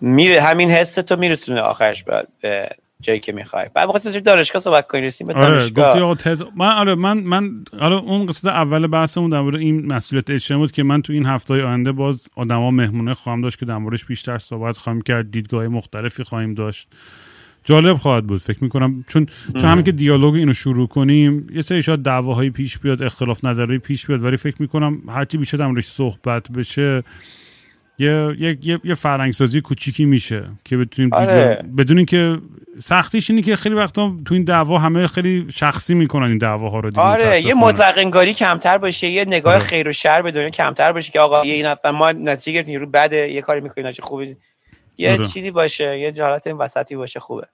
میره 0.00 0.42
همین 0.42 0.70
حس 0.70 0.94
تو 0.94 1.16
میرسونه 1.16 1.60
آخرش 1.60 2.04
به 2.04 2.68
جایی 3.02 3.20
که 3.20 3.32
می‌خوای. 3.32 3.66
بعد 3.74 3.88
بخواستیم 3.88 4.22
دانشگاه 4.22 4.62
صحبت 4.62 4.86
کنیم 4.86 5.04
رسیم 5.04 5.26
به 5.26 5.34
آره 5.34 5.70
گفتی 5.70 5.98
آقا 5.98 6.14
تز... 6.14 6.42
من 6.56 6.72
آره 6.72 6.94
من 6.94 7.18
من 7.18 7.64
آره 7.80 7.96
اون 7.96 8.26
قصد 8.26 8.48
اول 8.48 8.86
بحثمون 8.86 9.30
در 9.30 9.40
مورد 9.40 9.56
این 9.56 9.92
مسئولیت 9.92 10.30
اجتماعی 10.30 10.62
بود 10.62 10.72
که 10.72 10.82
من 10.82 11.02
تو 11.02 11.12
این 11.12 11.26
هفته 11.26 11.54
های 11.54 11.62
آینده 11.62 11.92
باز 11.92 12.28
آدما 12.36 12.70
مهمونه 12.70 13.14
خواهم 13.14 13.40
داشت 13.40 13.58
که 13.58 13.66
در 13.66 13.78
موردش 13.78 14.04
بیشتر 14.04 14.38
صحبت 14.38 14.76
خواهم 14.76 15.00
کرد 15.00 15.30
دیدگاه 15.30 15.68
مختلفی 15.68 16.24
خواهیم 16.24 16.54
داشت. 16.54 16.88
جالب 17.64 17.96
خواهد 17.96 18.26
بود 18.26 18.40
فکر 18.40 18.64
می‌کنم. 18.64 19.04
چون 19.08 19.26
چون 19.52 19.70
همین 19.70 19.84
که 19.84 19.92
دیالوگ 19.92 20.34
اینو 20.34 20.52
شروع 20.52 20.88
کنیم 20.88 21.46
یه 21.54 21.60
سری 21.60 21.82
شاید 21.82 22.02
دعواهایی 22.02 22.50
پیش 22.50 22.78
بیاد 22.78 23.02
اختلاف 23.02 23.44
نظری 23.44 23.78
پیش 23.78 24.06
بیاد 24.06 24.22
ولی 24.22 24.36
فکر 24.36 24.56
می‌کنم 24.58 25.02
هرچی 25.08 25.38
بیشتر 25.38 25.58
در 25.58 25.66
موردش 25.66 25.86
صحبت 25.86 26.52
بشه 26.52 27.02
یه 27.98 28.36
یه 28.38 28.58
یه, 28.62 28.80
یه 28.84 28.94
فرنگسازی 28.94 29.60
کوچیکی 29.60 30.04
میشه 30.04 30.44
که 30.64 30.76
بتونیم 30.76 31.14
آره. 31.14 31.64
بدون 31.78 31.96
اینکه 31.96 32.38
سختیش 32.78 33.30
اینه 33.30 33.42
که 33.42 33.56
خیلی 33.56 33.74
وقتا 33.74 34.12
تو 34.24 34.34
این 34.34 34.44
دعوا 34.44 34.78
همه 34.78 35.06
خیلی 35.06 35.46
شخصی 35.54 35.94
می‌کنن 35.94 36.26
این 36.26 36.38
دعواها 36.38 36.80
رو 36.80 36.90
دیگه 36.90 37.02
آره 37.02 37.46
یه 37.46 37.54
مطلق 37.54 37.94
انگاری 37.96 38.34
کمتر 38.34 38.78
باشه 38.78 39.08
یه 39.08 39.24
نگاه 39.24 39.54
آره. 39.54 39.62
خیر 39.62 39.88
و 39.88 39.92
شر 39.92 40.22
به 40.22 40.30
دنیا 40.30 40.50
کمتر 40.50 40.92
باشه 40.92 41.12
که 41.12 41.20
آقا 41.20 41.44
یه 41.44 41.54
این 41.54 41.90
ما 41.90 42.12
نتیجه 42.12 42.52
گرفتیم 42.52 42.80
رو 42.80 42.86
بده 42.86 43.30
یه 43.30 43.40
کاری 43.40 43.60
می‌کنیم 43.60 43.92
چه 43.92 44.02
خوبه 44.02 44.36
یه 44.98 45.12
آره. 45.12 45.24
چیزی 45.24 45.50
باشه 45.50 45.98
یه 45.98 46.12
جالت 46.12 46.46
وسطی 46.46 46.96
باشه 46.96 47.20
خوبه 47.20 47.46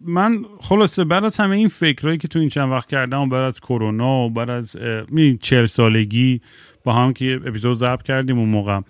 من 0.00 0.44
خلاصه 0.60 1.04
بعد 1.04 1.24
از 1.24 1.36
همه 1.36 1.56
این 1.56 1.68
فکرهایی 1.68 2.18
که 2.18 2.28
تو 2.28 2.38
این 2.38 2.48
چند 2.48 2.72
وقت 2.72 2.88
کردم 2.88 3.28
بعد 3.28 3.42
از 3.42 3.60
کرونا 3.60 4.18
و 4.18 4.30
بعد 4.30 4.50
از 4.50 4.76
می 5.08 5.38
چهل 5.42 5.66
سالگی 5.66 6.40
با 6.84 6.92
هم 6.92 7.12
که 7.12 7.40
اپیزود 7.46 7.76
ضبط 7.76 8.02
کردیم 8.02 8.38
اون 8.38 8.48
موقع. 8.48 8.80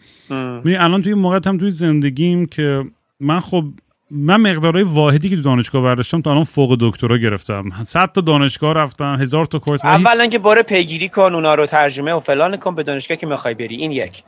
می 0.65 0.77
الان 0.77 1.03
توی 1.03 1.15
موقع 1.15 1.41
هم 1.47 1.59
توی 1.59 1.71
زندگیم 1.71 2.47
که 2.47 2.85
من 3.21 3.41
خب 3.41 3.65
من 4.11 4.37
مقدارهای 4.37 4.85
واحدی 4.85 5.31
که 5.31 5.37
تو 5.37 5.43
دانشگاه 5.43 5.83
برداشتم 5.83 6.21
تا 6.21 6.31
الان 6.31 6.45
فوق 6.45 6.77
دکترا 6.81 7.19
گرفتم. 7.19 7.71
100 7.83 8.13
تا 8.13 8.21
دانشگاه 8.21 8.73
رفتم 8.73 9.17
هزار 9.21 9.45
تا 9.45 9.59
کورس. 9.59 9.85
اولا 9.85 10.27
که 10.27 10.39
باره 10.39 10.63
پیگیری 10.63 11.09
کن 11.09 11.35
اونا 11.35 11.55
رو 11.55 11.67
ترجمه 11.67 12.13
و 12.13 12.21
فلان 12.21 12.57
کن 12.57 12.75
به 12.75 12.83
دانشگاه 12.83 13.17
که 13.17 13.27
می‌خوای 13.27 13.55
بری. 13.55 13.77
این 13.77 13.93
یک. 13.93 14.23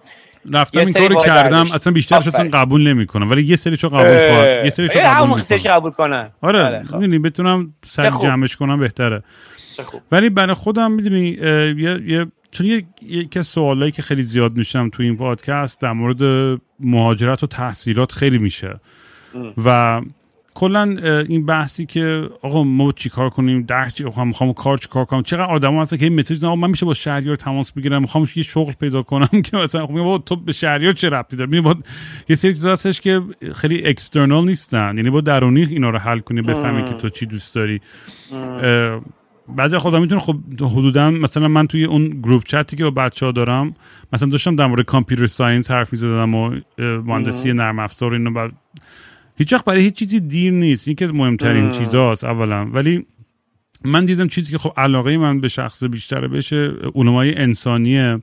رفتم 0.52 0.80
این 0.80 0.92
کارو 0.92 1.20
کردم 1.20 1.66
اصلا 1.74 1.92
بیشترش 1.92 2.28
اصلا 2.28 2.48
قبول 2.52 2.88
نمی‌کنم. 2.88 3.30
ولی 3.30 3.42
یه 3.44 3.56
سری 3.56 3.76
چو 3.76 3.88
قبول 3.88 4.28
کنم 4.28 4.64
یه 4.64 4.70
سری 4.70 4.88
چو 4.88 4.98
قبول 4.98 5.42
قبول 5.66 5.90
کنن. 5.90 6.30
آره 6.40 6.62
بله، 6.62 6.82
خب. 6.82 6.94
می‌دونی 6.94 7.18
بتونم 7.18 7.74
سر 7.84 8.10
جمعش 8.10 8.56
کنم 8.56 8.80
بهتره. 8.80 9.22
ولی 10.12 10.30
برای 10.30 10.54
خودم 10.54 10.92
می‌دونی 10.92 11.28
یه, 11.78 12.00
یه 12.06 12.26
چون 12.50 12.66
یکی 13.02 13.38
از 13.38 13.46
سوالایی 13.46 13.92
که 13.92 14.02
خیلی 14.02 14.22
زیاد 14.22 14.56
میشم 14.56 14.88
تو 14.88 15.02
این 15.02 15.16
پادکست 15.16 15.80
در 15.80 15.92
مورد 15.92 16.60
مهاجرت 16.80 17.42
و 17.42 17.46
تحصیلات 17.46 18.12
خیلی 18.12 18.38
میشه. 18.38 18.80
و 19.64 20.00
کلا 20.54 20.82
این 21.28 21.46
بحثی 21.46 21.86
که 21.86 22.28
آقا 22.42 22.64
ما 22.64 22.92
چیکار 22.92 23.30
کنیم؟ 23.30 23.62
درسی 23.62 24.04
می‌خوام 24.04 24.28
می‌خوام 24.28 24.52
کار 24.52 24.78
چیکار 24.78 25.04
کنم؟ 25.04 25.22
چقدر 25.22 25.44
آدما 25.44 25.82
هستن 25.82 25.96
که 25.96 26.04
این 26.04 26.18
مسیج 26.18 26.44
من 26.44 26.70
میشه 26.70 26.86
با 26.86 26.94
شهریار 26.94 27.36
تماس 27.36 27.72
بگیرم 27.72 28.00
می‌خوام 28.02 28.26
یه 28.36 28.42
شغل 28.42 28.72
پیدا 28.72 29.02
کنم 29.02 29.42
که 29.44 29.56
مثلا 29.56 29.86
خب 29.86 30.22
تو 30.26 30.36
به 30.36 30.52
شهریار 30.52 30.92
چه 30.92 31.08
ربطی 31.08 31.36
داره؟ 31.36 31.60
با 31.60 31.76
یه 32.28 32.36
سری 32.36 32.52
چیزا 32.52 32.72
هستش 32.72 33.00
که 33.00 33.22
خیلی 33.54 33.86
اکسترنال 33.86 34.44
نیستن. 34.44 34.96
یعنی 34.96 35.10
با 35.10 35.20
درونی 35.20 35.64
اینا 35.64 35.90
رو 35.90 35.98
حل 35.98 36.18
کنی 36.18 36.42
بفهمی 36.42 36.84
که 36.84 36.94
تو 36.94 37.08
چی 37.08 37.26
دوست 37.26 37.54
داری. 37.54 37.80
بعضی 39.48 39.78
خدا 39.78 40.00
می‌تونه 40.00 40.20
خب 40.20 40.36
حدودا 40.60 41.10
مثلا 41.10 41.48
من 41.48 41.66
توی 41.66 41.84
اون 41.84 42.08
group 42.08 42.44
chat 42.44 42.70
ی 42.70 42.76
که 42.76 42.84
با 42.84 42.90
بچه 42.90 43.26
ها 43.26 43.32
دارم 43.32 43.74
مثلا 44.12 44.28
داشتم 44.28 44.56
در 44.56 44.66
مورد 44.66 44.84
computer 44.84 45.26
science 45.26 45.70
حرف 45.70 45.92
می‌زدم 45.92 46.34
و 46.34 46.60
مهندسی 46.78 47.52
نرم 47.52 47.78
افزار 47.78 48.12
اینو 48.12 48.30
بعد 48.30 48.52
هیچ 49.36 49.52
وقت 49.52 49.64
برای 49.64 49.80
هیچ 49.80 49.94
چیزی 49.94 50.20
دیر 50.20 50.52
نیست. 50.52 50.88
این 50.88 50.96
که 50.96 51.06
مهمترین 51.06 51.70
چیزاست 51.70 52.24
اولا. 52.24 52.66
ولی 52.66 53.06
من 53.84 54.04
دیدم 54.04 54.28
چیزی 54.28 54.52
که 54.52 54.58
خب 54.58 54.72
علاقه 54.76 55.16
من 55.16 55.40
به 55.40 55.48
شخص 55.48 55.84
بیشتره 55.84 56.28
بشه 56.28 56.72
علومای 56.94 57.34
انسانیه 57.38 58.20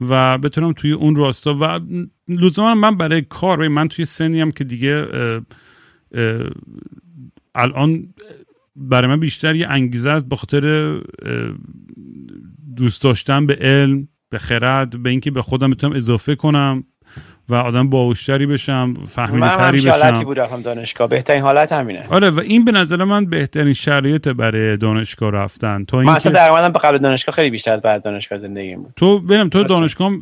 و 0.00 0.38
بتونم 0.38 0.72
توی 0.72 0.92
اون 0.92 1.16
راستا 1.16 1.56
و 1.60 1.80
لزوما 2.28 2.74
من 2.74 2.96
برای 2.96 3.22
کار 3.22 3.68
من 3.68 3.88
توی 3.88 4.04
سنی 4.04 4.40
هم 4.40 4.52
که 4.52 4.64
دیگه 4.64 5.06
الان 7.54 8.14
برای 8.80 9.10
من 9.10 9.20
بیشتر 9.20 9.54
یه 9.54 9.68
انگیزه 9.68 10.10
است 10.10 10.28
به 10.28 10.36
خاطر 10.36 10.94
دوست 12.76 13.02
داشتن 13.02 13.46
به 13.46 13.54
علم 13.54 14.08
به 14.30 14.38
خرد 14.38 15.02
به 15.02 15.10
اینکه 15.10 15.30
به 15.30 15.42
خودم 15.42 15.70
بتونم 15.70 15.96
اضافه 15.96 16.34
کنم 16.34 16.84
و 17.48 17.54
آدم 17.54 17.90
باوشتری 17.90 18.46
بشم 18.46 18.94
فهمیده 18.94 19.56
تری 19.56 19.78
بشم. 19.78 19.90
حالتی 19.90 20.24
بود 20.24 20.40
رفتم 20.40 20.62
دانشگاه. 20.62 21.08
بهترین 21.08 21.42
حالت 21.42 21.72
همینه. 21.72 22.06
آره 22.10 22.30
و 22.30 22.40
این 22.40 22.64
به 22.64 22.72
نظر 22.72 23.04
من 23.04 23.24
بهترین 23.24 23.72
شرایط 23.72 24.28
برای 24.28 24.76
دانشگاه 24.76 25.30
رفتن. 25.30 25.84
تو 25.84 25.96
من 25.96 26.08
اصلا 26.08 26.32
درآمدم 26.32 26.72
به 26.72 26.78
قبل 26.78 26.98
دانشگاه 26.98 27.34
خیلی 27.34 27.50
بیشتر 27.50 27.72
از 27.72 27.82
بعد 27.82 28.02
دانشگاه 28.04 28.38
زندگی 28.38 28.76
بود. 28.76 28.92
تو 28.96 29.20
ببینم 29.20 29.48
تو 29.48 29.64
دانشگاه 29.64 30.12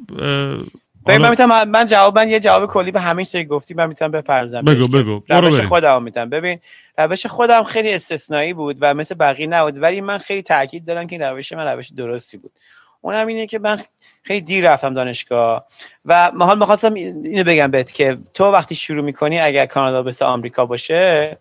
ببین 1.06 1.20
من 1.20 1.30
می‌تونم 1.30 1.68
من 1.68 1.86
جواب 1.86 2.18
من 2.18 2.28
یه 2.28 2.40
جواب 2.40 2.66
کلی 2.66 2.90
به 2.90 3.00
همین 3.00 3.24
چیزی 3.24 3.44
گفتی 3.44 3.74
من 3.74 3.86
می‌تونم 3.86 4.10
بپردازم 4.10 4.62
بگو 4.62 4.88
بگو. 4.88 5.22
روش 5.28 5.60
خودم 5.60 6.02
می‌تونم 6.02 6.30
ببین 6.30 6.60
روش 6.98 7.26
خودم 7.26 7.62
خیلی 7.62 7.94
استثنایی 7.94 8.52
بود 8.52 8.76
و 8.80 8.94
مثل 8.94 9.14
بقیه 9.14 9.46
نبود 9.46 9.82
ولی 9.82 10.00
من 10.00 10.18
خیلی 10.18 10.42
تاکید 10.42 10.84
دارم 10.84 11.06
که 11.06 11.16
این 11.16 11.22
روش 11.22 11.52
من 11.52 11.66
روش 11.66 11.88
درستی 11.92 12.36
بود. 12.36 12.52
اونم 13.00 13.26
اینه 13.26 13.46
که 13.46 13.58
من 13.58 13.80
خیلی 14.22 14.40
دیر 14.40 14.70
رفتم 14.70 14.94
دانشگاه 14.94 15.66
و 16.04 16.30
حال 16.40 16.58
می‌خواستم 16.58 16.94
اینو 16.94 17.44
بگم 17.44 17.70
بهت 17.70 17.94
که 17.94 18.18
تو 18.34 18.44
وقتی 18.44 18.74
شروع 18.74 19.04
می‌کنی 19.04 19.40
اگر 19.40 19.66
کانادا 19.66 20.02
مثل 20.02 20.24
آمریکا 20.24 20.66
باشه 20.66 21.38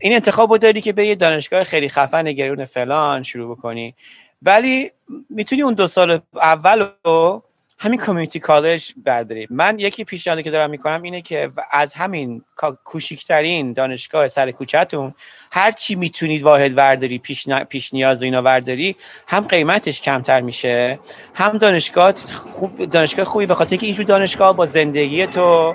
این 0.00 0.14
انتخاب 0.14 0.56
داری 0.56 0.80
که 0.80 0.92
به 0.92 1.06
یه 1.06 1.14
دانشگاه 1.14 1.64
خیلی 1.64 1.88
خفن 1.88 2.32
گرون 2.32 2.64
فلان 2.64 3.22
شروع 3.22 3.56
بکنی. 3.56 3.94
ولی 4.42 4.90
می‌تونی 5.30 5.62
اون 5.62 5.74
دو 5.74 5.86
سال 5.86 6.18
اول 6.34 6.86
رو 7.04 7.42
همین 7.82 8.00
کمیونیتی 8.00 8.40
کالج 8.40 8.92
برداریم. 8.96 9.48
من 9.50 9.78
یکی 9.78 10.04
پیشنهادی 10.04 10.42
که 10.42 10.50
دارم 10.50 10.70
می‌کنم 10.70 11.02
اینه 11.02 11.22
که 11.22 11.50
از 11.70 11.94
همین 11.94 12.42
کوچیکترین 12.84 13.72
دانشگاه 13.72 14.28
سر 14.28 14.50
کوچهتون 14.50 15.14
هر 15.52 15.70
چی 15.70 15.94
می‌تونید 15.94 16.42
واحد 16.42 16.76
ورداری 16.76 17.18
پیش, 17.18 17.48
پیش 17.48 17.94
نیاز 17.94 18.20
و 18.20 18.24
اینا 18.24 18.42
ورداری 18.42 18.96
هم 19.26 19.40
قیمتش 19.40 20.00
کمتر 20.00 20.40
میشه. 20.40 20.98
هم 21.34 21.58
دانشگاه 21.58 22.14
خوب 22.52 22.84
دانشگاه 22.84 23.24
خوبی 23.24 23.46
به 23.46 23.54
خاطر 23.54 23.76
که 23.76 23.86
اینجور 23.86 24.04
دانشگاه 24.04 24.56
با 24.56 24.66
زندگی 24.66 25.26
تو 25.26 25.74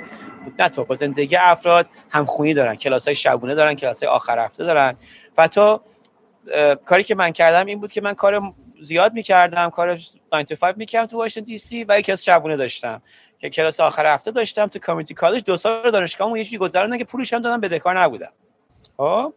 نه 0.60 0.70
تو 0.70 0.84
با 0.84 0.96
زندگی 0.96 1.36
افراد 1.36 1.88
هم 2.10 2.26
خونی 2.26 2.54
دارن 2.54 2.76
کلاس 2.76 3.06
های 3.06 3.16
شبونه 3.16 3.56
دارن 3.56 3.74
کلاس 3.74 4.04
های 4.04 4.12
آخر 4.12 4.40
هفته 4.40 4.64
دارن. 4.64 4.96
و 5.38 5.48
تو 5.48 5.82
کاری 6.86 7.04
که 7.04 7.16
من 7.16 7.32
کردم 7.32 7.66
این 7.66 7.80
بود 7.80 7.92
که 7.92 8.02
من 8.02 8.14
کار 8.14 8.54
زیاد 8.82 9.14
می‌کردم 9.14 9.70
کار 9.70 10.00
95 10.34 10.78
می‌کردم 10.78 11.06
تو 11.06 11.18
واشنگتن 11.18 11.46
دی 11.46 11.58
سی 11.58 11.84
و 11.84 12.00
یک 12.00 12.10
از 12.10 12.26
شبونه 12.26 12.56
داشتم 12.56 13.02
که 13.40 13.50
کلاس 13.50 13.80
آخر 13.80 14.14
هفته 14.14 14.32
داشتم 14.32 14.68
تو 14.68 14.80
کامیونیتی 14.80 15.14
کالج. 15.14 15.44
دو 15.44 15.58
سال 15.58 15.92
دانشگاهمو 15.92 16.38
یه 16.38 16.44
جوری 16.44 16.58
گذروندن 16.58 16.98
که 16.98 17.04
پولش 17.04 17.34
هم 17.34 17.42
دادم 17.42 17.62
بدهکار 17.62 18.00
نبودم. 18.00 18.32
خب؟ 18.98 19.34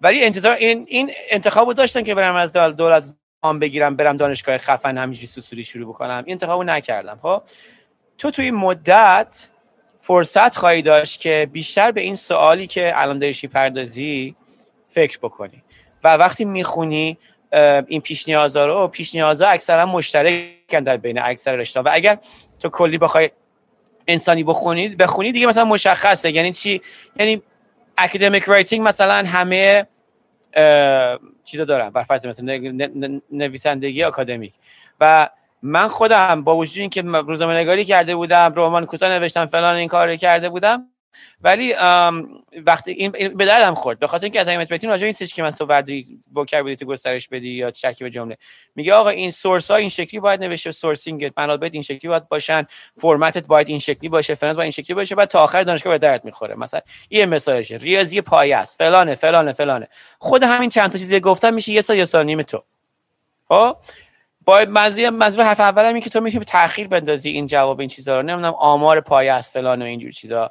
ولی 0.00 0.24
انتظار 0.24 0.56
این 0.56 0.86
این 0.88 1.10
انتخابو 1.30 1.74
داشتن 1.74 2.02
که 2.02 2.14
برم 2.14 2.34
از 2.34 2.52
دولت 2.52 3.04
وام 3.42 3.58
بگیرم 3.58 3.96
برم 3.96 4.16
دانشگاه 4.16 4.58
خفن 4.58 4.98
همینجوری 4.98 5.26
سوسوری 5.26 5.64
شروع 5.64 5.88
بکنم. 5.88 6.22
این 6.26 6.32
انتخابو 6.32 6.64
نکردم. 6.64 7.18
خب؟ 7.22 7.42
تو 8.18 8.30
توی 8.30 8.50
مدت 8.50 9.48
فرصت 10.00 10.56
خواهی 10.56 10.82
داشت 10.82 11.20
که 11.20 11.48
بیشتر 11.52 11.90
به 11.90 12.00
این 12.00 12.16
سوالی 12.16 12.66
که 12.66 12.92
الان 12.94 13.18
داریشی 13.18 13.48
پردازی 13.48 14.36
فکر 14.88 15.18
بکنی. 15.18 15.62
و 16.04 16.16
وقتی 16.16 16.44
می‌خونی 16.44 17.18
این 17.86 18.00
پیش 18.00 18.28
نیازا 18.28 18.66
رو 18.66 18.88
پیش 18.88 19.14
نیازا 19.14 19.48
اکثرا 19.48 19.86
مشترکن 19.86 20.80
در 20.84 20.96
بین 20.96 21.18
اکثر 21.18 21.56
رشته 21.56 21.80
و 21.80 21.88
اگر 21.92 22.18
تو 22.60 22.68
کلی 22.68 22.98
بخوای 22.98 23.30
انسانی 24.08 24.44
بخونید 24.44 24.96
بخونی 24.96 25.32
دیگه 25.32 25.46
مثلا 25.46 25.64
مشخصه. 25.64 26.30
یعنی 26.30 26.52
چی؟ 26.52 26.80
یعنی 27.16 27.42
اکادمیک 27.98 28.42
رایتینگ 28.42 28.88
مثلا 28.88 29.14
همه 29.14 29.86
چیزا 31.44 31.64
دارن. 31.64 31.90
بر 31.90 32.02
فرض 32.02 32.26
مثلا 32.26 32.58
نویسندگی 33.32 34.02
اکادمیک 34.02 34.52
و 35.00 35.28
من 35.62 35.88
خودم 35.88 36.44
با 36.44 36.56
وجود 36.56 36.80
اینکه 36.80 37.02
روزنامه 37.02 37.54
نگاری 37.54 37.84
کرده 37.84 38.16
بودم 38.16 38.52
رمان 38.56 38.86
کوتاه 38.86 39.10
نوشتم 39.10 39.46
فلان 39.46 39.76
این 39.76 39.88
کار 39.88 40.16
کرده 40.16 40.48
بودم 40.48 40.86
ولی 41.40 41.74
وقتی 42.66 42.90
این 42.90 43.10
به 43.10 43.44
دردم 43.44 43.74
خورد. 43.74 43.98
به 43.98 44.06
خاطر 44.06 44.24
اینکه 44.24 44.40
از 44.40 44.46
بتین 44.46 44.90
راجع 44.90 45.04
این 45.04 45.12
که 45.12 45.42
من 45.42 45.50
تو 45.50 45.64
وردی 45.64 46.20
بودی 46.32 46.76
تو 46.76 46.84
گسترش 46.84 47.28
بدی 47.28 47.48
یا 47.48 47.72
به 48.00 48.10
جمله. 48.10 48.36
میگه 48.74 48.94
آقا 48.94 49.08
این 49.08 49.30
سورس 49.30 49.70
ها 49.70 49.76
این 49.76 49.88
شکلی 49.88 50.20
باید 50.20 50.44
نوشته 50.44 50.70
سورسینگ 50.70 51.32
منابع 51.36 51.68
این 51.72 51.82
شکلی 51.82 52.08
باید 52.08 52.28
باشن 52.28 52.66
فرمتت 52.96 53.46
باید 53.46 53.68
این 53.68 53.78
شکلی 53.78 54.08
باشه 54.08 54.34
فلان 54.34 54.52
باید 54.52 54.62
این 54.62 54.70
شکلی 54.70 54.94
باشه 54.94 55.14
بعد 55.14 55.28
تا 55.28 55.42
آخر 55.42 55.62
دانشگاه 55.62 55.92
به 55.92 55.98
درد 55.98 56.24
می‌خوره. 56.24 56.54
مثلا 56.54 56.80
این 57.08 57.24
مثالشه 57.24 57.76
ریاضی 57.76 58.20
پایه 58.20 58.56
است 58.56 58.78
فلانه 58.78 59.14
فلانه 59.14 59.52
فلانه. 59.52 59.88
خود 60.18 60.42
همین 60.42 60.70
چند 60.70 60.92
تا 60.92 60.98
چیزی 60.98 61.20
گفتم 61.20 61.54
میشه 61.54 61.72
یه 61.72 61.80
سال 61.80 61.96
یا 61.96 62.06
سال 62.06 62.24
نیم 62.24 62.42
تو. 62.42 62.62
خب؟ 63.48 63.76
با 64.44 64.66
مزه 64.68 65.10
مزه 65.10 65.42
حرف 65.42 65.60
اولم 65.60 66.00
که 66.00 66.10
تو 66.10 66.20
میشه 66.20 66.38
تاخیر 66.38 66.88
بندازی 66.88 67.30
این 67.30 67.46
جواب 67.46 67.80
این 67.80 67.88
چیزا 67.88 68.16
رو. 68.16 68.22
نمی‌دونم 68.22 68.54
آمار 68.54 69.00
پایه 69.00 69.32
است 69.32 69.52
فلان 69.52 69.82
و 69.82 69.84
اینجور 69.84 70.10
چیزا. 70.10 70.50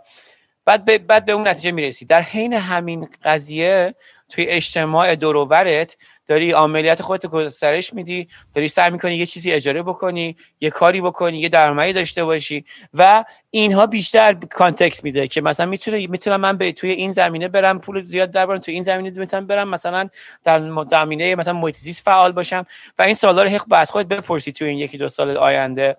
بعد 0.66 0.86
به, 0.86 0.98
بعد 0.98 1.26
به 1.26 1.32
اون 1.32 1.48
نتیجه 1.48 1.72
می‌رسی. 1.72 2.06
در 2.06 2.22
حین 2.22 2.54
همین 2.54 3.10
قضیه 3.24 3.96
توی 4.30 4.46
اجتماع 4.46 5.16
دوروورت 5.16 5.98
داری 6.28 6.52
عملیات 6.52 7.02
خودت 7.02 7.26
گسترش 7.26 7.94
میدی 7.94 8.28
داری 8.56 8.68
سعی 8.68 8.90
می‌کنی 8.90 9.16
یه 9.16 9.26
چیزی 9.26 9.52
اجاره 9.52 9.84
بکنی 9.84 10.36
یه 10.62 10.70
کاری 10.70 11.02
بکنی 11.02 11.40
یه 11.40 11.50
درآمدی 11.50 11.94
داشته 11.94 12.24
باشی 12.24 12.66
و 12.94 13.24
اینها 13.50 13.88
بیشتر 13.88 14.34
کانتکست 14.34 15.04
میده 15.04 15.28
که 15.28 15.42
مثلا 15.42 15.66
می‌تونه 15.66 16.08
می‌تونم 16.08 16.42
من 16.42 16.58
به 16.58 16.72
توی 16.72 16.92
این 16.92 17.12
زمینه 17.12 17.48
برم 17.48 17.80
پول 17.80 18.04
زیاد 18.04 18.32
در 18.32 18.58
توی 18.58 18.74
این 18.74 18.84
زمینه 18.84 19.20
می‌تونم 19.20 19.48
برم 19.48 19.70
مثلا 19.70 20.10
در 20.44 20.86
زمینه 20.90 21.36
مثلا 21.36 21.54
محیط 21.54 21.78
فعال 22.06 22.32
باشم 22.32 22.66
و 23.00 23.02
این 23.02 23.16
سوالا 23.16 23.44
رو 23.44 23.50
حق 23.50 23.66
از 23.72 23.92
خودت 23.92 24.08
بپرسی 24.08 24.52
توی 24.52 24.68
این 24.68 24.78
یکی 24.78 24.98
دو 24.98 25.10
سال 25.10 25.38
آینده. 25.38 25.96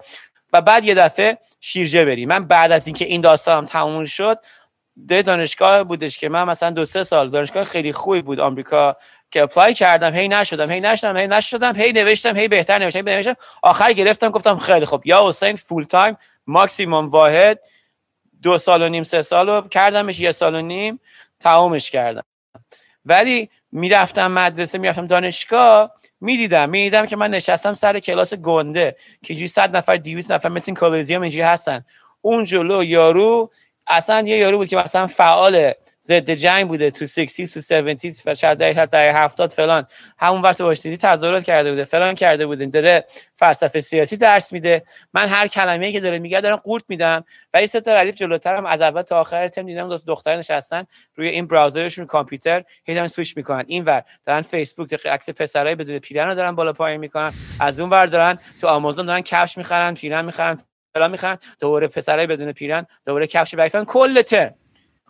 و 0.53 0.61
بعد 0.61 0.85
یه 0.85 0.95
دفعه 0.95 1.39
شیرجه 1.61 2.05
بری. 2.05 2.27
من 2.27 2.45
بعد 2.45 2.73
از 2.73 2.87
اینکه 2.87 3.05
این 3.05 3.21
داستانم 3.21 3.65
تموم 3.65 4.05
شد 4.05 4.39
ده 5.09 5.23
دانشگاه 5.23 5.85
بودش 5.85 6.19
که 6.19 6.29
من 6.29 6.45
مثلا 6.45 6.71
دو 6.71 6.85
سه 6.85 7.05
سال 7.05 7.31
دانشگاه 7.31 7.65
خیلی 7.65 7.93
خوبی 7.93 8.23
بود 8.23 8.41
آمریکا 8.41 8.97
که 9.31 9.43
apply 9.43 9.75
کردم 9.75 10.15
هی 10.15 10.29
نشدم 10.29 10.71
هی 10.71 10.81
نشدم 10.81 11.17
هی 11.17 11.29
نشدم 11.29 11.77
هی 11.77 11.93
نوشتم 11.93 12.37
هی 12.37 12.49
بهتر 12.49 12.79
نوشتم 12.79 13.09
هی 13.09 13.15
نوشتم. 13.15 13.37
آخر 13.63 13.93
گرفتم 13.93 14.31
گفتم 14.31 14.59
خیلی 14.59 14.85
خوب. 14.85 15.07
یا 15.07 15.29
حسین 15.29 15.57
full-time 15.57 16.17
maximum 16.47 17.09
واحد. 17.09 17.61
دو 18.43 18.59
سال 18.59 18.83
و 18.83 18.89
نیم 18.89 19.03
سه 19.03 19.23
سال 19.23 19.49
رو 19.49 19.69
کردمش 19.69 20.21
یه 20.21 20.33
سال 20.33 20.55
و 20.55 20.61
نیم 20.61 21.01
تمامش 21.41 21.91
کردم. 21.91 22.25
ولی 23.05 23.51
می‌رفتم 23.73 24.31
مدرسه 24.31 24.79
می‌رفتم 24.79 25.07
دانشگاه 25.07 25.95
می‌دیدم 26.23 26.71
می‌دیدم 26.71 27.07
که 27.07 27.17
من 27.17 27.31
نشستم 27.31 27.73
سر 27.73 27.99
کلاس 27.99 28.35
گنده 28.35 28.97
که 29.23 29.35
جوی 29.35 29.47
صد 29.47 29.77
نفر 29.77 29.97
200 29.97 30.33
نفر 30.33 30.49
مثل 30.49 30.65
این 30.69 30.75
Colosseum 30.77 31.23
اینجوری 31.23 31.43
هستن. 31.43 31.85
اون 32.23 32.45
جلو 32.45 32.85
یارو 32.85 33.51
اصلا 33.87 34.29
یه 34.29 34.37
یارو 34.37 34.59
بود 34.59 34.69
که 34.69 34.77
مثلا 34.77 35.07
فعال 35.07 35.73
ضد 36.05 36.31
جنگ 36.31 36.69
بوده 36.69 36.91
تو 36.91 37.07
60 37.07 37.55
تو 37.55 37.61
70 37.77 37.97
و 38.27 38.35
شاید 38.35 38.59
در 38.59 38.73
در 38.87 39.25
70 39.25 39.53
فلان. 39.53 39.87
همون 40.19 40.43
وقت 40.43 40.61
واشتینی 40.61 40.97
تظاهرات 40.97 41.45
کرده 41.45 41.71
بوده 41.71 41.85
فلان 41.85 42.15
کرده 42.15 42.47
بوده. 42.47 42.67
داره 42.67 43.05
فلسفه 43.35 43.81
سیاسی 43.81 44.17
درس 44.17 44.53
میده. 44.53 44.83
من 45.15 45.29
هر 45.29 45.47
کلمه‌ای 45.47 45.93
که 45.93 46.01
داره 46.01 46.19
میگه 46.19 46.41
دارم 46.41 46.57
قورت 46.57 46.85
میدم. 46.89 47.25
و 47.55 47.57
این 47.57 47.67
سه 47.67 47.81
تا 47.81 47.95
ردیف 47.95 48.15
جلوترم 48.15 48.67
از 48.67 48.81
اول 48.81 49.03
تا 49.03 49.21
آخر 49.21 49.49
تم 49.49 49.67
دیدم 49.67 49.89
دو 49.89 49.99
دختر 49.99 50.37
نشستن 50.37 50.87
روی 51.15 51.29
این 51.29 51.47
براوزرشون 51.47 52.07
کامپیوتر 52.07 52.65
هی 52.85 53.09
سویچ 53.09 53.37
می‌کنن. 53.37 53.65
اینور 53.67 54.03
دارن 54.27 54.43
فیسبوک 54.43 55.07
عکس 55.07 55.31
پسرای 55.31 55.75
بدون 55.75 55.99
پیرن 55.99 56.29
رو 56.29 56.35
دارن 56.35 56.55
بالا 56.55 56.73
پایین 56.73 57.01
می‌کنن. 57.01 57.33
از 57.61 57.81
اون 57.81 57.91
ور 57.91 58.07
دارن 58.07 58.39
تو 58.61 58.67
آمازون 58.69 59.07
دارن 59.07 59.21
کفش 59.21 59.59
می‌خرن 59.59 59.95
پیرن 59.95 60.25
می‌خرن 60.25 60.59
فلان 60.95 61.11
می‌خرن. 61.11 61.39
دوباره 61.61 61.89
پسرای 61.89 62.27
بدون 62.27 62.53
پیرن 62.53 62.87
دوباره 63.07 63.27
کفش 63.27 63.55
برگردن 63.55 63.85
کل 63.85 64.23
ترم. 64.23 64.55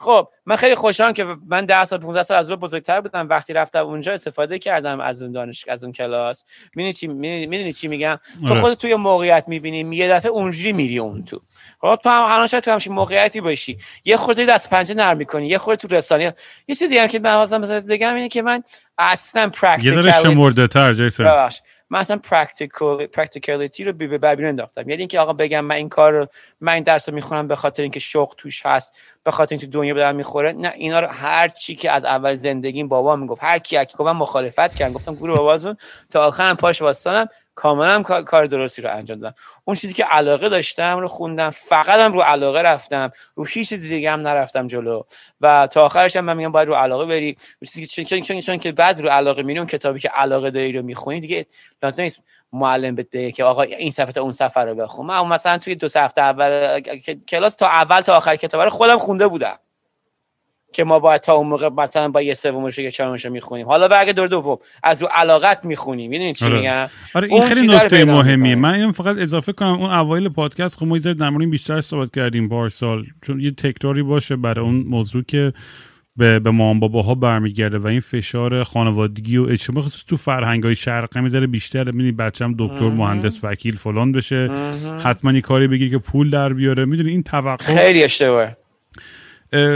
خب 0.02 0.28
من 0.46 0.56
خیلی 0.56 0.74
خوشحالم 0.74 1.12
که 1.12 1.26
من 1.48 1.66
10 1.66 1.84
سال 1.84 1.98
15 1.98 2.22
سال 2.22 2.38
از 2.38 2.50
رو 2.50 2.56
بزرگتر 2.56 3.00
بودم. 3.00 3.28
وقتی 3.28 3.52
رفتم 3.52 3.86
اونجا 3.86 4.12
استفاده 4.12 4.58
کردم 4.58 5.00
از 5.00 5.22
اون 5.22 5.32
دانش 5.32 5.68
از 5.68 5.84
اون 5.84 5.92
کلاس. 5.92 6.44
می‌دونی 6.74 6.92
چی 6.92 7.06
می‌دونی 7.06 7.72
چی 7.72 7.88
میگم؟ 7.88 8.18
تو 8.40 8.50
آره. 8.50 8.60
خودت 8.60 8.78
توی 8.78 8.94
موقعیت 8.94 9.44
می‌بینی 9.48 9.96
یه 9.96 10.08
دفعه 10.08 10.30
اونجوری 10.30 10.72
میری 10.72 10.98
اون 10.98 11.24
تو. 11.24 11.40
خب 11.80 11.98
تو 12.02 12.10
هم 12.10 12.22
الان 12.22 12.46
شاید 12.46 12.64
تو 12.64 12.70
همچین 12.70 12.92
موقعیتی 12.92 13.40
باشی. 13.40 13.78
یه 14.04 14.16
خورده 14.16 14.44
دست 14.44 14.70
پنجه 14.70 14.94
نرم 14.94 15.16
می‌کنی 15.16 15.48
یه 15.48 15.58
خورده 15.58 15.88
تو 15.88 15.96
رسانه. 15.96 16.24
یه 16.24 16.34
چیزی 16.74 16.88
دیگه 16.88 17.08
که 17.08 17.18
من 17.18 17.34
واسه 17.34 17.80
بگم 17.80 18.14
اینه 18.14 18.28
که 18.28 18.42
من 18.42 18.62
اصلا 18.98 19.42
یه 19.42 19.48
ذره 19.48 19.60
practical 19.60 20.10
شمرده 20.10 20.66
تر 20.66 20.92
جیسون. 20.92 21.26
من 21.92 21.98
اصلا 21.98 22.16
practical 22.16 23.06
practicality 23.06 23.84
رو 23.84 23.92
به 23.92 24.18
ببین 24.18 24.46
انداختم. 24.46 24.88
یعنی 24.88 25.02
اینکه 25.02 25.20
آقا 25.20 25.32
بگم 25.32 25.60
من 25.64 25.74
این 25.74 25.88
کار 25.88 26.12
رو 26.12 26.26
من 26.60 26.72
این 26.72 26.82
درس 26.82 27.08
رو 27.08 27.14
می‌خونم 27.14 27.48
به 27.48 27.56
خاطر 27.56 27.82
اینکه 27.82 28.00
شوق 28.00 28.34
توش 28.36 28.66
هست 28.66 28.96
به 29.24 29.30
خاطر 29.30 29.52
اینکه 29.52 29.66
دنیا 29.66 29.94
به 29.94 30.02
دردم 30.02 30.16
می‌خوره. 30.16 30.52
نه 30.52 30.72
اینا 30.76 31.00
رو 31.00 31.06
هر 31.06 31.48
چی 31.48 31.74
که 31.74 31.90
از 31.90 32.04
اول 32.04 32.34
زندگیم 32.34 32.88
بابا 32.88 33.16
می‌گفت 33.16 33.44
هر 33.44 33.58
کی 33.58 33.84
کی 33.84 33.96
گفتم 33.98 34.12
مخالفت 34.12 34.74
کردم. 34.74 34.92
گفتم 34.92 35.14
گور 35.14 35.38
باباتون 35.38 35.76
تا 36.10 36.22
آخرم 36.24 36.56
پاش 36.56 36.82
واستادم 36.82 37.28
کاملا 37.54 38.02
کار 38.02 38.46
درستی 38.46 38.82
رو 38.82 38.96
انجام 38.96 39.18
دادم. 39.18 39.34
اون 39.64 39.76
چیزی 39.76 39.94
که 39.94 40.04
علاقه 40.04 40.48
داشتم 40.48 40.98
رو 40.98 41.08
خوندم 41.08 41.50
فقط 41.50 42.00
هم 42.00 42.12
رو 42.12 42.20
علاقه 42.20 42.60
رفتم 42.60 43.12
رو 43.34 43.44
هیچ 43.44 43.68
چیز 43.68 43.80
دیگه 43.80 44.10
هم 44.10 44.20
نرفتم 44.20 44.66
جلو. 44.66 45.02
و 45.40 45.66
تا 45.66 45.84
آخرش 45.84 46.16
هم 46.16 46.24
من 46.24 46.36
میگم 46.36 46.52
باید 46.52 46.68
رو 46.68 46.74
علاقه 46.74 47.06
بری. 47.06 47.36
چیزی 47.60 47.86
که 47.86 48.04
چون, 48.04 48.20
چون, 48.20 48.40
چون 48.40 48.56
که 48.56 48.72
بعد 48.72 49.00
رو 49.00 49.08
علاقه 49.08 49.42
میری 49.42 49.58
اون 49.58 49.68
کتابی 49.68 50.00
که 50.00 50.08
علاقه 50.08 50.50
داری 50.50 50.72
رو 50.72 50.82
می‌خونی 50.82 51.20
دیگه 51.20 51.46
لازم 51.82 52.02
نیست 52.02 52.20
معلم 52.52 52.94
بده 52.94 53.32
که 53.32 53.44
آقا 53.44 53.62
این 53.62 53.90
صفحه 53.90 54.12
تا 54.12 54.22
اون 54.22 54.32
صفحه 54.32 54.64
رو 54.64 54.74
بخون. 54.74 55.06
من 55.06 55.26
مثلا 55.26 55.58
توی 55.58 55.74
دو 55.74 55.88
هفته 55.96 56.22
اول 56.22 56.80
کلاس 57.28 57.54
تا 57.54 57.66
اول 57.66 58.00
تا 58.00 58.16
آخر 58.16 58.36
کتاب 58.36 58.60
رو 58.60 58.70
خودم 58.70 58.98
خونده 58.98 59.28
بودم. 59.28 59.58
که 60.72 60.84
ما 60.84 60.98
باید 60.98 61.20
تا 61.20 61.34
اون 61.34 61.48
موقع 61.48 61.68
مثلا 61.68 62.08
با 62.08 62.22
یه 62.22 62.34
سومش 62.34 62.78
یا 62.78 62.90
چهارمش 62.90 63.26
می‌خونیم. 63.26 63.66
حالا 63.66 63.88
برگ 63.88 64.10
دور 64.10 64.28
دوم 64.28 64.58
از 64.82 65.02
رو 65.02 65.08
علاقت 65.14 65.64
می‌خونیم. 65.64 66.10
می‌دونید 66.10 66.34
چی 66.34 66.44
آره. 66.44 66.56
میگم؟ 66.56 66.88
آره 67.14 67.28
این 67.28 67.42
خیلی 67.42 67.66
نکته 67.66 68.04
مهمیه. 68.04 68.54
من 68.54 68.74
اینو 68.74 68.92
فقط 68.92 69.18
اضافه 69.18 69.52
کنم. 69.52 69.80
اون 69.80 69.90
اوایل 69.90 70.28
پادکست 70.28 70.78
خب 70.78 70.86
ما 70.86 70.96
یه 70.96 71.14
در 71.14 71.30
مورد 71.30 71.50
بیشتر 71.50 71.80
صحبت 71.80 72.10
کردیم 72.14 72.48
پارسال 72.48 73.04
چون 73.26 73.40
یه 73.40 73.50
تکراری 73.50 74.02
باشه 74.02 74.36
برای 74.36 74.64
اون 74.64 74.74
موضوع 74.74 75.22
که 75.22 75.52
به 76.16 76.38
به 76.38 76.50
مام 76.50 76.80
باباها 76.80 77.14
برمیگرده 77.14 77.78
و 77.78 77.86
این 77.86 78.00
فشار 78.00 78.64
خانوادگی 78.64 79.36
و 79.36 79.42
اجتماعی 79.42 79.86
خصوص 79.86 80.04
تو 80.04 80.16
فرهنگ 80.16 80.62
های 80.62 80.74
شرقی 80.74 81.22
یه 81.22 81.28
ذره 81.28 81.46
بیشتر 81.46 81.84
می‌دونی 81.84 82.12
بچم 82.12 82.54
دکتر 82.58 82.88
مهندس 82.88 83.40
وکیل 83.42 83.76
فلان 83.76 84.12
بشه. 84.12 84.50
حتما 85.04 85.32
یه 85.32 85.40
کاری 85.40 85.68
بگیر 85.68 85.90
که 85.90 85.98
پول 85.98 86.30
در 86.30 86.52
بیاره. 86.52 86.84
می‌دونی 86.84 87.10
این 87.10 87.22
توقع 87.22 87.74
خیلی 87.74 88.04
اشتباهه. 88.04 88.46
اه، 88.46 88.56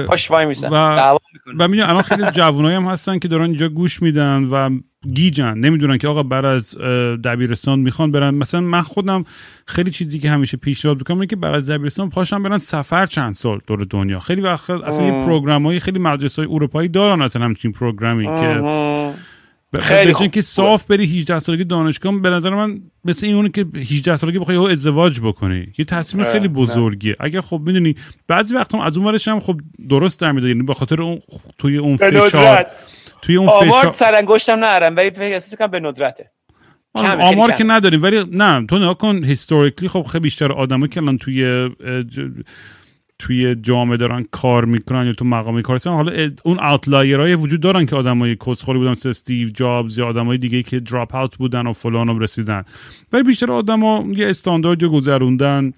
پاش 0.07 0.31
وای 0.31 0.47
میسن 0.47 0.69
و- 0.69 1.19
و 1.59 1.69
می‌دونی 1.69 1.83
الان 1.91 2.03
خیلی 2.03 2.23
جوانایی 2.31 2.77
هم 2.77 2.85
هستن 2.85 3.19
که 3.19 3.29
دارن 3.29 3.45
اینجا 3.45 3.69
گوش 3.69 4.03
میدن 4.03 4.45
و 4.45 4.71
گیجن. 5.15 5.59
نمی‌دونن 5.59 5.99
که 5.99 6.09
آقا 6.09 6.23
بعد 6.23 6.45
از 6.45 6.79
دبیرستان 7.25 7.79
می‌خوان 7.79 8.11
برن. 8.11 8.35
مثلا 8.35 8.61
من 8.61 8.83
خودم 8.83 9.25
خیلی 9.67 9.91
چیزی 9.91 10.19
که 10.19 10.31
همیشه 10.31 10.57
پیشنهاد 10.57 10.99
می‌کنم 10.99 11.17
اینه 11.17 11.27
که 11.27 11.37
بعد 11.37 11.55
از 11.55 11.71
دبیرستان 11.71 12.11
پاشن 12.11 12.43
برن 12.43 12.59
سفر 12.59 13.07
چند 13.07 13.35
سال 13.35 13.61
دور 13.67 13.85
دنیا. 13.91 14.19
خیلی 14.19 14.41
وقت 14.41 14.71
اصلا 14.71 15.05
یه 15.05 15.25
پروگرام 15.25 15.79
خیلی 15.79 15.99
مدرسه 15.99 16.43
های 16.43 16.55
اروپایی 16.55 16.89
دارن 16.89 17.23
اصلا 17.23 17.45
همچین 17.45 17.73
پروگرامی 17.73 18.25
که 18.25 18.63
خیلی 19.81 20.13
خوب. 20.13 20.31
که 20.31 20.41
صاف 20.41 20.87
بری 20.87 21.05
18 21.21 21.39
سالگی 21.39 21.65
دانشگاه 21.65 22.21
به 22.21 22.31
نظر 22.31 22.51
من 22.51 22.81
مثل 23.05 23.27
این 23.27 23.37
اونه 23.37 23.49
که 23.49 23.67
18 23.75 24.17
سالگی 24.17 24.39
بخوای 24.39 24.73
ازدواج 24.73 25.21
بکنی 25.21 25.73
یه 25.79 25.85
تصمیم 25.85 26.25
خیلی. 26.25 26.49
بزرگیه 26.49 27.17
اگه 27.21 27.41
خب 27.41 27.61
می‌دونی 27.67 27.95
بعضی 28.29 28.55
وقتا 28.55 28.83
از 28.83 28.97
اون 28.97 29.07
ورش 29.07 29.29
هم 29.29 29.41
خب 29.41 29.61
درست 29.89 30.21
در 30.21 30.33
میاد 30.33 30.47
یعنی 30.47 30.63
به 30.63 30.75
خاطر 30.75 31.03
اون 31.03 31.19
توی 31.59 31.77
اون 31.77 31.97
فشار 31.97 32.67
توی 33.23 33.37
اون 33.37 33.49
آمار 33.49 33.81
فشار 33.81 33.93
سرانگشتم 33.93 34.59
نرم 34.59 34.97
ولی 34.97 35.11
فکر 35.11 35.23
احساس 35.23 35.55
کنم 35.55 35.67
به 35.67 35.81
ندرته 35.81 36.31
خیلی 36.97 37.09
آمار. 37.09 37.53
که 37.53 37.65
نداریم 37.65 38.03
ولی 38.03 38.25
نه 38.33 38.67
تو 38.67 38.79
نگاه 38.79 38.99
کن 38.99 39.25
هیستوریکلی 39.25 39.89
خب 39.89 40.03
خیلی 40.03 40.23
بیشتر 40.23 40.53
آدمایی 40.53 40.89
که 40.89 41.01
الان 41.01 41.19
توی 41.19 41.71
توی 43.19 43.55
جامعه 43.55 43.97
دارن 43.97 44.27
کار 44.31 44.65
می‌کنن 44.65 45.07
یا 45.07 45.13
تو 45.13 45.25
مقامی 45.25 45.63
کار 45.63 45.77
هستن 45.77 45.91
حالا 45.91 46.31
اون 46.45 46.61
اوتلایرهای 46.61 47.35
وجود 47.35 47.61
دارن 47.61 47.87
که 47.87 47.97
آدمای 47.97 48.37
کسخوری 48.47 48.79
بودن 48.79 48.91
مثل 48.91 49.09
استیو 49.09 49.49
جابز 49.49 49.99
یا 49.99 50.07
آدمای 50.07 50.39
دیگه 50.39 50.63
که 50.63 50.81
دراپ 50.81 51.15
اوت 51.15 51.37
بودن 51.37 51.67
و 51.67 51.73
فلان 51.73 52.21
رسیدن. 52.21 52.63
ولی 53.13 53.23
بیشتر 53.23 53.53
آدما 53.53 54.05
یه 54.13 54.29
استاندارد 54.29 54.83
رو 54.83 54.89
گذروندن 54.89 55.73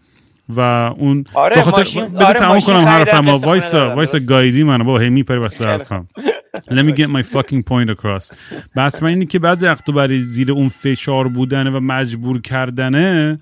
و 0.57 0.61
اون 0.99 1.25
آره، 1.35 1.69
ماشین- 1.71 2.05
بذار 2.05 2.25
آره، 2.25 2.39
تمام 2.41 2.61
کنم 2.61 2.77
حرفم 2.77 3.29
وایسا 3.29 3.95
وایسا. 3.95 4.19
گایدی 4.19 4.63
من 4.63 4.79
بابا 4.79 4.99
هی 4.99 5.11
میپری 5.11 5.39
واسه 5.39 5.67
حرفم. 5.67 6.09
Let 6.57 6.83
me 6.85 6.93
get 6.93 7.09
my 7.09 7.23
fucking 7.37 7.63
point 7.71 7.91
across. 7.97 8.35
بس 8.77 9.03
من 9.03 9.09
اینی 9.09 9.27
که 9.27 9.39
بعضی 9.39 9.67
وقتا 9.67 9.93
برای 9.93 10.21
زیر 10.21 10.53
اون 10.53 10.69
فشار 10.69 11.29
بودنه 11.29 11.71
و 11.71 11.81
مجبور 11.81 12.41
کردنه 12.41 13.39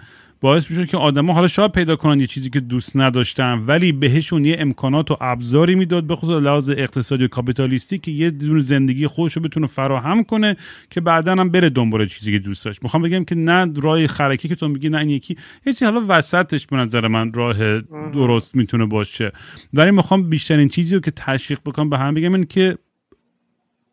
باعث 0.47 0.71
میشه 0.71 0.87
که 0.87 0.97
آدما 0.97 1.33
حالا 1.33 1.47
شاید 1.49 1.73
پیدا 1.73 1.97
کنن 1.97 2.21
یه 2.21 2.27
چیزی 2.27 2.51
که 2.51 2.61
دوست 2.61 2.97
نداشتن 2.97 3.65
ولی 3.67 3.93
بهشون 3.93 4.45
یه 4.45 4.57
امکانات 4.59 5.11
و 5.11 5.17
ابزاری 5.21 5.75
می‌داد 5.75 6.07
به 6.07 6.17
خصوص 6.17 6.43
لحاظ 6.43 6.71
اقتصادی 6.71 7.25
و 7.25 7.29
کاپیتالیستی 7.29 7.99
که 7.99 8.11
یه 8.11 8.31
دونه 8.31 8.61
زندگی 8.61 9.07
خودش 9.07 9.33
رو 9.33 9.43
بتونه 9.43 9.67
فراهم 9.67 10.25
کنه 10.25 10.57
که 10.91 11.01
بعدا 11.01 11.33
هم 11.33 11.49
بره 11.49 11.71
دنبال 11.71 12.07
چیزی 12.07 12.33
که 12.33 12.39
دوست 12.39 12.65
داشت. 12.65 12.83
می‌خوام 12.83 13.03
بگم 13.03 13.25
که 13.25 13.35
نه 13.35 13.73
راه 13.77 14.07
خرکی 14.07 14.49
که 14.49 14.55
تو 14.55 14.69
میگی 14.69 14.89
نه 14.89 14.99
این 14.99 15.11
یکی. 15.11 15.37
یه 15.67 15.73
چیزی 15.73 15.85
حالا 15.85 16.05
وسطش 16.09 16.67
به 16.67 16.77
نظر 16.77 17.09
من 17.09 17.33
راه 17.33 17.81
درست 18.13 18.57
می‌تونه 18.57 18.87
باشه. 18.87 19.33
ولی 19.75 19.91
می‌خوام 19.91 20.31
بیشترین 20.31 20.69
چیزی 20.69 20.95
رو 20.95 21.01
که 21.01 21.11
تشویق 21.11 21.59
بکنم 21.67 21.91
به 21.91 21.99
هم 21.99 22.15
بگم 22.15 22.35
این 22.35 22.45
که 22.45 22.79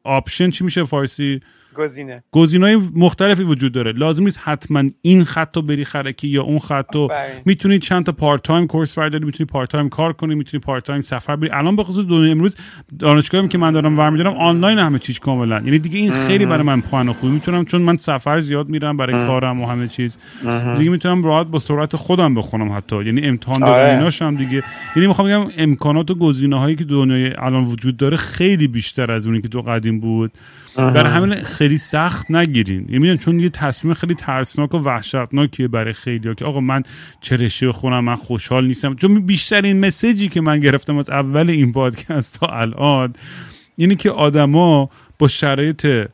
option 0.03 0.49
چی 0.49 0.63
میشه 0.63 0.83
فارسی؟ 0.83 1.39
گزینه. 1.73 2.23
گزینه‌های 2.31 2.81
مختلفی 2.95 3.43
وجود 3.43 3.71
داره. 3.71 3.91
لازم 3.91 4.23
نیست 4.23 4.39
حتما 4.43 4.83
این 5.01 5.23
خط 5.23 5.55
رو 5.55 5.61
بری 5.61 5.85
خرکی 5.85 6.27
یا 6.27 6.43
اون 6.43 6.59
خط 6.59 6.95
رو. 6.95 7.01
آفرین. 7.01 7.41
می‌تونی 7.45 7.79
چند 7.79 8.05
تا 8.05 8.11
part-time 8.11 8.67
course 8.67 8.97
برداری 8.97 9.25
می‌تونی 9.25 9.47
part-time 9.47 9.89
کار 9.89 10.13
کنی 10.13 10.35
می‌تونی 10.35 10.61
part-time 10.61 11.01
سفر 11.01 11.35
بری. 11.35 11.49
الان 11.49 11.75
به 11.75 11.83
خصوص 11.83 12.05
دنیا 12.05 12.31
امروز 12.31 12.57
دانشگاهی 12.99 13.47
که 13.47 13.57
من 13.57 13.71
دارم 13.71 13.95
برمیدارم 13.95 14.33
آنلاین 14.33 14.79
همه 14.79 14.99
چیز 14.99 15.19
کاملا. 15.19 15.55
یعنی 15.55 15.79
دیگه 15.79 15.99
این 15.99 16.11
خیلی 16.11 16.45
برای 16.45 16.63
من 16.63 16.81
پوان 16.81 17.11
خوبی. 17.11 17.33
می‌تونم 17.33 17.65
چون 17.65 17.81
من 17.81 17.97
سفر 17.97 18.39
زیاد 18.39 18.69
میرم 18.69 18.97
برای 18.97 19.27
کارم 19.27 19.61
و 19.61 19.67
همه 19.67 19.87
چیز. 19.87 20.17
دیگه 20.77 20.89
می‌تونم 20.89 21.23
راحت 21.23 21.47
با 21.47 21.59
سرعت 21.59 21.95
خودم 21.95 22.33
بخونم 22.33 22.71
حتی. 22.71 23.05
یعنی 23.05 23.21
امتحان 23.21 23.63
آره. 23.63 24.09
هم 24.21 24.35
دیگه. 24.35 24.63
یعنی 24.95 25.07
می‌خوام 25.07 25.27
بگم 25.27 25.51
امکانات 25.57 26.11
و 26.11 26.15
گزینه 26.15 26.59
هایی 26.59 26.75
که 26.75 26.83
دنیای 26.83 27.33
الان 27.37 27.63
وجود 27.63 27.97
داره 27.97 28.17
خیلی 28.17 28.67
بیشتر 28.67 29.11
از 29.11 29.27
اونی 29.27 29.41
که 29.41 29.47
تو 29.47 29.61
قدیم 29.61 29.99
بود. 29.99 30.31
در 30.75 31.07
همین 31.07 31.43
خیلی 31.63 31.77
سخت 31.77 32.31
نگیرین 32.31 32.81
یعنی 32.81 32.99
می‌دونی 32.99 33.17
چون 33.17 33.39
یه 33.39 33.49
تصمیم 33.49 33.93
خیلی 33.93 34.15
ترسناک 34.15 34.73
و 34.73 34.77
وحشتناکیه 34.77 35.67
برای 35.67 35.93
خیلی 35.93 36.35
که 36.35 36.45
آقا 36.45 36.59
من 36.59 36.83
چه 37.21 37.35
رشته 37.35 37.67
بخونم 37.67 38.03
من 38.03 38.15
خوشحال 38.15 38.67
نیستم 38.67 38.95
چون 38.95 39.25
بیشترین 39.25 39.79
مسیجی 39.79 40.29
که 40.29 40.41
من 40.41 40.59
گرفتم 40.59 40.97
از 40.97 41.09
اول 41.09 41.49
این 41.49 41.71
پادکست 41.71 42.39
تا 42.39 42.47
الان 42.47 43.13
اینه 43.75 43.95
که 43.95 44.11
آدما 44.11 44.89
با 45.19 45.27
شرایط 45.27 46.07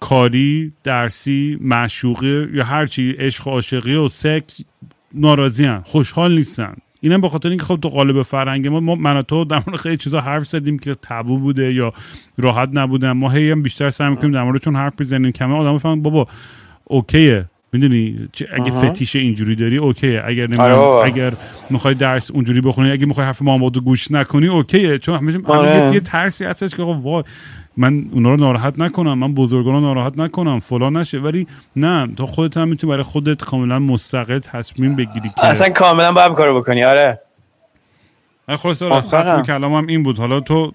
کاری 0.00 0.72
درسی 0.84 1.58
معشوقی 1.60 2.48
یا 2.52 2.64
هرچی 2.64 3.10
عشق 3.18 3.46
و 3.46 3.50
عاشقی 3.50 3.94
و 3.94 4.08
سکس 4.08 4.60
ناراضی 5.14 5.64
هن. 5.64 5.82
خوشحال 5.84 6.34
نیستن 6.34 6.76
اینم 7.00 7.20
به 7.20 7.28
خاطر 7.28 7.48
اینکه 7.48 7.64
خب 7.64 7.78
تو 7.82 7.88
قالب 7.88 8.22
فرهنگ 8.22 8.68
ما 8.68 8.80
ما 8.80 8.94
من 8.94 9.16
و 9.16 9.22
تو 9.22 9.44
در 9.44 9.62
مورد 9.66 9.80
خیلی 9.80 9.96
چیزا 9.96 10.20
حرف 10.20 10.46
زدیم 10.46 10.78
که 10.78 10.94
تبو 11.02 11.38
بوده 11.38 11.74
یا 11.74 11.92
راحت 12.38 12.70
نبودن 12.72 13.12
ما 13.12 13.30
هی 13.30 13.50
هم 13.50 13.62
بیشتر 13.62 13.90
سعی 13.90 14.10
می‌کنیم 14.10 14.32
در 14.32 14.42
موردشون 14.42 14.76
حرف 14.76 14.92
بزنیم. 14.98 15.32
کمه 15.32 15.56
آدم 15.56 15.78
فهمن 15.78 16.02
بابا 16.02 16.26
اوکیه. 16.84 17.44
می‌دونی 17.72 18.28
اگه 18.52 18.72
آها. 18.72 18.80
فتیش 18.80 19.16
اینجوری 19.16 19.54
داری 19.54 19.76
اوکیه 19.76 20.22
اگر 20.24 20.42
آره 20.42 20.72
نمی‌دونم. 20.72 21.00
اگر 21.04 21.32
می‌خوای 21.70 21.94
درس 21.94 22.30
اونجوری 22.30 22.60
بخونی 22.60 22.90
اگه 22.90 23.06
می‌خوای 23.06 23.26
حرف 23.26 23.42
مامادو 23.42 23.80
گوش 23.80 24.10
نکنی 24.10 24.46
اوکیه 24.46 24.98
چون 24.98 25.16
همیشه 25.16 25.38
آره. 25.44 25.70
همه 25.70 25.94
یه 25.94 26.00
ترسی 26.00 26.44
هستش 26.44 26.74
که 26.74 26.82
آقا 26.82 26.94
وای 26.94 27.24
من 27.76 28.04
اونا 28.12 28.30
رو 28.30 28.36
ناراحت 28.36 28.78
نکنم 28.78 29.18
من 29.18 29.34
بزرگان 29.34 29.74
رو 29.74 29.80
ناراحت 29.80 30.18
نکنم 30.18 30.60
فلان 30.60 30.96
نشه 30.96 31.18
ولی 31.18 31.46
نه 31.76 32.08
تو 32.16 32.26
خودت 32.26 32.56
هم 32.56 32.68
می‌تونی 32.68 32.90
برای 32.90 33.02
خودت 33.02 33.44
کاملا 33.44 33.78
مستقل 33.78 34.38
تصمیم 34.38 34.96
بگیری 34.96 35.28
که 35.28 35.44
اصلا 35.46 35.68
کاملا 35.68 36.12
باید 36.12 36.32
کارو 36.32 36.60
بکنی 36.60 36.84
آره 36.84 37.20
من 38.48 38.56
خلاصه 38.56 38.86
آفرین. 38.86 39.22
ختم 39.22 39.42
کلامم 39.42 39.86
این 39.86 40.02
بود 40.02 40.18
حالا 40.18 40.40
تو 40.40 40.72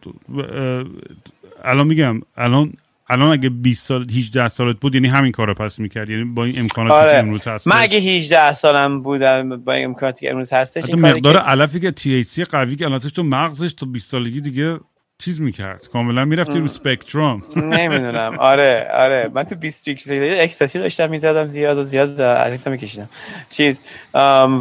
الان 1.64 1.88
میگم 1.88 2.22
الان 2.38 2.74
الان 3.08 3.32
اگه 3.32 3.50
20 3.50 3.86
سال 3.86 4.10
18 4.12 4.48
سالت 4.48 4.80
بود 4.80 4.96
یعنی 4.96 5.08
همین 5.08 5.32
کارو 5.32 5.54
پس 5.54 5.80
می‌کرد 5.80 6.10
یعنی 6.10 6.24
با 6.24 6.46
این 6.46 6.60
امکاناتی 6.60 6.94
که 7.04 7.10
آره. 7.10 7.18
امروز 7.18 7.48
هست 7.48 7.68
من 7.68 7.76
اگه 7.80 7.98
18 7.98 8.54
سالم 8.54 9.02
بودم 9.02 9.50
با 9.64 9.74
این 9.74 9.86
امکاناتی 9.86 10.26
که 10.26 10.32
امروز 10.32 10.54
هستش 10.54 10.84
حتی 10.84 10.94
این 10.94 11.02
مقدار 11.06 11.34
که- 11.34 11.40
علفی 11.40 11.80
که 11.80 11.92
THC 11.92 12.50
قوی 12.50 12.76
که 12.76 12.86
الان 12.86 13.00
تو 13.00 13.24
مغزش 13.24 13.74
تا 13.74 13.86
20 13.86 14.12
سالگی 14.12 14.42
دیگه 14.42 14.80
چیز 15.20 15.42
می‌کرد. 15.42 15.88
کاملا 15.88 16.26
می‌رفتی 16.26 16.60
رو 16.60 16.68
سپکتروم 16.68 17.44
نمی‌دونم. 17.56 18.40
آره 18.40 18.90
آره. 18.94 19.32
من 19.34 19.44
تو 19.44 19.56
21 19.56 20.04
اکستاسی 20.12 20.80
داشتم 20.80 21.10
می‌زدم 21.10 21.48
زیاد 21.48 21.78
و 21.78 21.84
زیاد 21.84 22.22
علیفتا 22.22 22.72
میکشیدم. 22.72 23.10
چیز. 23.50 23.80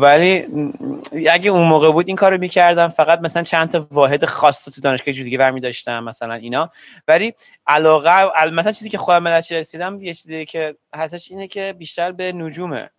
ولی 0.01 0.47
اگه 1.31 1.51
اون 1.51 1.69
موقع 1.69 1.93
بود 1.93 2.09
این 2.09 2.17
کارو 2.17 2.39
می‌کردم 2.39 2.89
فقط 2.89 3.21
مثلا 3.21 3.43
چند 3.43 3.69
تا 3.69 3.87
واحد 3.91 4.25
خاص 4.25 4.65
تو 4.65 4.81
دانشگاه 4.81 5.15
دیگه 5.15 5.39
برمی 5.39 5.61
داشتم 5.61 6.05
مثلا 6.05 6.35
اینا. 6.35 6.71
ولی 7.09 7.35
علاقه 7.67 8.51
مثلا 8.51 8.73
چیزی 8.73 8.89
که 8.89 8.99
خودم 8.99 9.27
رسیدم 9.29 10.03
یه 10.03 10.15
چیزی 10.15 10.45
که 10.45 10.77
هستش 10.95 11.31
اینه 11.31 11.47
که 11.47 11.75
بیشتر 11.79 12.13
به 12.13 12.33
نجومه. 12.33 12.91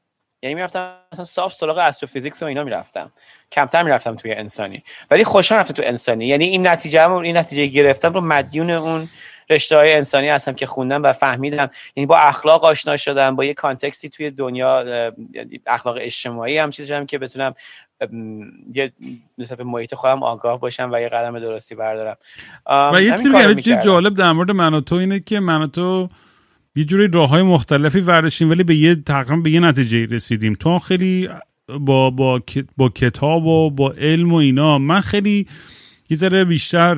یعنی 0.46 0.56
می‌رفتم 0.56 0.94
مثلا 1.14 1.26
صاف 1.26 1.54
سراغ 1.54 1.78
استروفیزیکس 1.78 2.44
و 2.44 2.46
اینا 2.46 2.64
می‌رفتم. 2.64 3.12
کمتر 3.52 3.84
می‌رفتم 3.84 4.16
توی 4.16 4.34
انسانی. 4.34 4.84
ولی 5.12 5.24
خوشحال 5.24 5.60
رفتم 5.60 5.74
تو 5.74 5.84
انسانی. 5.86 6.26
یعنی 6.26 6.46
این 6.46 6.68
نتیجه 6.68 7.12
این 7.12 7.38
نتیجه 7.38 7.66
گرفتم 7.66 8.14
رو 8.14 8.22
مدیون 8.22 8.70
اون 8.70 9.10
رشته 9.50 9.78
های 9.78 9.94
انسانی 9.94 10.30
هستم 10.30 10.54
که 10.54 10.66
خوندم 10.66 11.04
و 11.04 11.14
فهمیدم. 11.14 11.70
یعنی 11.96 12.06
با 12.06 12.18
اخلاق 12.18 12.66
آشنا 12.66 12.98
شدم 12.98 13.36
با 13.36 13.46
یه 13.46 13.54
کانتکستی 13.54 14.10
توی 14.10 14.32
دنیا 14.32 14.86
اخلاق 15.68 15.98
اجتماعی 16.00 16.58
هم 16.58 16.70
چیزی 16.70 16.94
هم 16.94 17.06
که 17.06 17.18
بتونم 17.18 17.56
یه 18.74 18.92
نسبت 19.38 19.60
محیط 19.60 19.96
خودم 19.96 20.24
آگاه 20.24 20.60
باشم 20.60 20.90
و 20.94 21.02
یه 21.02 21.10
قدم 21.10 21.40
درستی 21.40 21.76
بردارم. 21.76 22.18
و 22.94 23.02
یه 23.02 23.56
چیز 23.56 23.78
جالب 23.78 24.14
در 24.18 24.32
مورد 24.32 24.52
من 24.52 24.82
تو 24.82 24.96
اینه 24.96 25.20
که 25.20 25.40
من 25.40 25.72
تو 25.72 26.10
یه 26.76 26.84
جوری 26.84 27.08
راه 27.08 27.30
های 27.30 27.42
مختلفی 27.42 28.00
ورداشتیم 28.00 28.50
ولی 28.50 28.64
به 28.64 28.76
یه 28.76 28.96
تقریبا 28.96 29.36
به 29.36 29.52
یه 29.52 29.60
نتیجه 29.60 30.06
رسیدیم. 30.06 30.54
تو 30.54 30.80
خیلی 30.80 31.30
با, 31.80 32.10
با, 32.10 32.42
با 32.78 32.90
کتاب 32.90 33.46
و 33.46 33.70
با 33.70 33.92
علم 33.92 34.34
و 34.34 34.36
اینا 34.36 34.78
من 34.78 35.02
خیلی 35.02 35.48
یه 36.10 36.18
ذره 36.18 36.46
بیشتر 36.46 36.96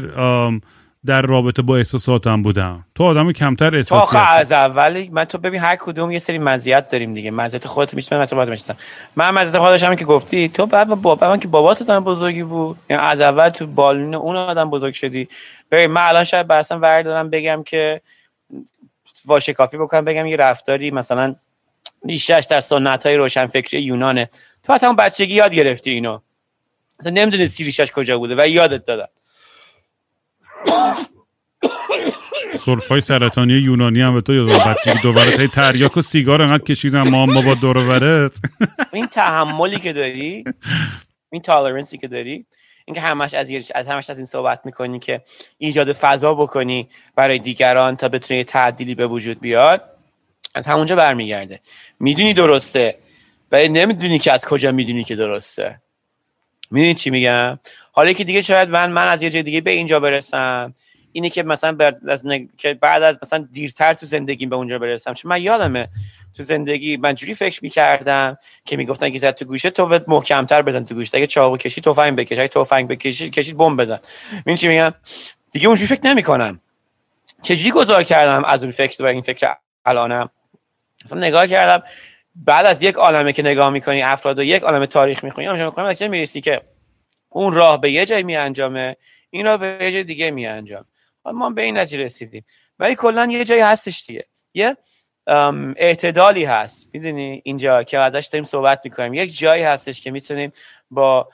در 1.06 1.22
رابطه 1.22 1.62
با 1.62 1.78
احساساتم 1.78 2.42
بودم. 2.42 2.86
تو 2.96 3.04
آدم 3.04 3.32
کمتر 3.32 3.76
احساسی 3.76 4.12
تو 4.12 4.18
از 4.18 4.52
اول 4.52 5.08
من 5.12 5.26
تو 5.26 5.38
ببین 5.38 5.62
هر 5.62 5.76
کدوم 5.76 6.12
یه 6.12 6.20
سری 6.20 6.38
مزیت 6.38 6.90
داریم 6.90 7.14
دیگه. 7.14 7.32
مزیت 7.32 7.68
خودت 7.68 7.94
میشه 7.94 8.18
من 8.18 8.22
مثلا 8.22 8.76
من 9.16 9.32
مزیت 9.32 9.58
خودم 9.58 9.96
که 9.96 10.06
گفتی 10.06 10.50
تو 10.50 10.66
بعد 10.66 10.88
بابا 10.88 11.30
من 11.30 11.40
که 11.40 11.48
بابات 11.48 11.82
آدم 11.82 12.04
بزرگی 12.04 12.44
بود. 12.44 12.78
یعنی 12.90 13.04
از 13.04 13.22
اول 13.22 13.50
تو 13.50 13.68
بالون 13.68 14.16
اون 14.16 14.36
آدم 14.36 14.70
بزرگ 14.70 14.94
شدی. 14.94 15.28
ببین 15.72 15.88
من 15.88 16.02
الان 16.02 16.24
شاید 16.24 16.48
برسم 16.48 16.82
ور 16.82 17.02
دارم 17.02 17.30
بگم 17.30 17.64
که 17.66 18.02
واشه 19.28 19.54
کافی 19.54 19.78
بکنم 19.78 20.06
بگم 20.06 20.26
یه 20.26 20.36
رفتاری 20.36 20.92
مثلا 20.92 21.36
بیشترش 22.06 22.46
در 22.46 22.60
سنت 22.60 23.06
های 23.06 23.16
روشنفکری 23.16 23.82
یونانه. 23.82 24.30
تو 24.64 24.74
اصلا 24.74 24.94
بچگی 24.94 25.34
یاد 25.34 25.54
گرفتی 25.54 25.92
اینو. 25.92 26.20
اصلا 27.00 27.12
نمی‌دونی 27.12 27.48
سیریشش 27.48 27.92
کجا 27.92 28.18
بوده 28.18 28.36
و 28.38 28.48
یادت 28.48 28.86
دادن 28.86 29.08
سرفای 32.60 33.02
سرطانی 33.02 33.54
یونانی 33.54 34.02
هم 34.02 34.14
به 34.14 34.22
تو 34.22 34.34
یادم. 34.34 34.74
بچگی 34.74 35.00
دوباره 35.00 35.38
تای 35.38 35.48
تریاک 35.48 35.98
و 35.98 36.02
سیگار 36.02 36.42
انقدر 36.42 36.64
کشیدم 36.64 37.10
ما 37.10 37.42
با 37.42 37.54
دور 37.54 38.32
این 38.94 39.08
تحملی 39.08 39.80
که 39.80 39.94
داری 39.94 40.44
این 41.30 41.42
تالرنسی 41.42 41.98
که 41.98 42.08
داری 42.08 42.46
اینکه 42.88 43.02
همش 43.02 43.34
از 43.34 43.52
از 43.76 43.88
همش 43.88 44.10
از 44.10 44.18
این 44.18 44.26
صحبت 44.26 44.62
می‌کنی 44.64 45.00
که 45.00 45.22
ایجاد 45.58 45.94
فضا 45.94 46.34
بکنی 46.34 46.90
برای 47.16 47.40
دیگران 47.40 47.96
تا 47.96 48.10
بتونه 48.10 48.44
تعدیلی 48.44 48.96
به 48.96 49.08
وجود 49.08 49.40
بیاد 49.40 49.84
از 50.56 50.68
همونجا 50.68 50.96
برمیگرده. 50.96 51.60
می‌دونی 52.00 52.34
درسته؟ 52.34 52.98
ولی 53.52 53.70
نمی‌دونی 53.70 54.20
که 54.20 54.32
از 54.32 54.46
کجا 54.46 54.72
می‌دونی 54.72 55.04
که 55.04 55.16
درسته. 55.16 55.82
می‌دونی 56.72 56.94
چی 56.94 57.10
میگم؟ 57.10 57.60
حالا 57.92 58.14
که 58.14 58.24
دیگه 58.24 58.42
شاید 58.42 58.70
من 58.70 58.92
من 58.92 59.08
از 59.08 59.22
یه 59.22 59.30
جای 59.30 59.44
دیگه 59.44 59.62
به 59.62 59.72
اینجا 59.72 60.00
برسم. 60.00 60.76
اینه 61.12 61.30
که 61.30 61.44
مثلا 61.44 61.72
بعد 61.72 62.10
از, 62.10 62.26
که 62.58 62.74
بعد 62.74 63.04
از 63.04 63.18
مثلا 63.24 63.48
دیرتر 63.52 63.94
تو 63.94 64.06
زندگیم 64.06 64.50
به 64.50 64.56
اونجا 64.56 64.80
برسم. 64.80 65.14
چون 65.14 65.30
من 65.30 65.42
یادمه 65.42 65.88
تو 66.38 66.44
زندگی 66.44 66.98
من 66.98 67.16
جوری 67.16 67.36
فکر 67.36 67.60
می‌کردم 67.64 68.38
که 68.66 68.78
می‌گفتن 68.78 69.10
که 69.10 69.20
زد 69.20 69.32
تو 69.32 69.46
گوشه 69.46 69.70
تو 69.70 69.86
بهت 69.86 70.04
محکمتر 70.08 70.62
بزن 70.62 70.84
تو 70.84 70.96
گوشه 70.96 71.18
اگه 71.18 71.28
چاقو 71.28 71.58
کشی 71.58 71.82
تفنگ 71.82 72.16
بکش 72.16 72.40
اگه 72.40 72.48
تفنگ 72.48 72.88
بکشی 72.88 73.30
کشید 73.30 73.58
بمب 73.58 73.82
بزن. 73.82 74.00
ببین 74.46 74.56
چی 74.56 74.68
میگم 74.68 74.94
دیگه 75.52 75.68
اونجوری 75.68 75.88
فکر 75.88 76.08
نمی‌کنم 76.08 76.60
چجوری 77.42 77.72
گذار 77.72 78.04
کردم 78.04 78.44
از 78.46 78.64
اون 78.64 78.72
فکر 78.72 79.04
و 79.04 79.06
این 79.06 79.22
فکر 79.22 79.56
الانم؟ 79.86 80.30
مثلا 81.06 81.20
نگاه 81.20 81.48
کردم 81.48 81.84
بعد 82.36 82.66
از 82.66 82.84
یک 82.84 82.96
عالمه 82.96 83.34
که 83.34 83.44
نگاه 83.44 83.70
می‌کنی 83.70 84.02
افراد 84.02 84.40
و 84.40 84.44
یک 84.44 84.64
عالمه 84.64 84.88
تاریخ 84.88 85.24
می‌خونی 85.24 85.48
همش 85.48 85.60
می‌خونی 85.60 85.96
چه 85.96 86.08
می‌رسی 86.08 86.42
که 86.42 86.62
اون 87.30 87.54
راه 87.54 87.82
به 87.82 87.92
یه 87.92 88.06
جای 88.06 88.24
میانجامه 88.24 88.96
این 89.30 89.46
راه 89.46 89.58
به 89.58 89.78
یه 89.82 89.92
جای 89.92 90.04
دیگه 90.04 90.32
میانجام 90.32 90.86
ما 91.26 91.50
به 91.50 91.62
این 91.62 91.78
نتیجه 91.78 92.04
رسیدیم. 92.04 92.46
ولی 92.80 92.96
کلا 92.96 93.28
یه 93.32 93.44
جایی 93.44 93.62
هستش 93.62 94.06
دیگه. 94.06 94.26
یه 94.54 94.78
اعتدالی 95.76 96.46
هست. 96.46 96.88
می‌دونی؟ 96.94 97.42
اینجا 97.46 97.84
که 97.84 98.00
ازش 98.00 98.26
داریم 98.26 98.46
صحبت 98.46 98.82
می‌کنیم. 98.84 99.14
یک 99.14 99.38
جایی 99.38 99.64
هستش 99.64 100.02
که 100.02 100.12
می‌تونیم 100.12 100.54
با 100.92 101.30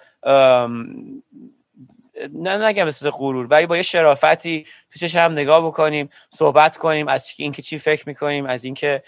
نه 2.33 2.65
نگم 2.65 2.83
مثل 2.83 3.09
غرور 3.09 3.47
ولی 3.49 3.65
با 3.65 3.77
یه 3.77 3.83
شرافتی 3.83 4.65
تو 4.91 4.99
چش 4.99 5.15
هم 5.15 5.31
نگاه 5.31 5.67
بکنیم 5.67 6.09
صحبت 6.29 6.77
کنیم 6.77 7.07
از 7.07 7.33
اینکه 7.37 7.61
چی 7.61 7.79
فکر 7.79 8.03
می‌کنیم 8.09 8.45
از 8.45 8.65
اینکه 8.65 9.03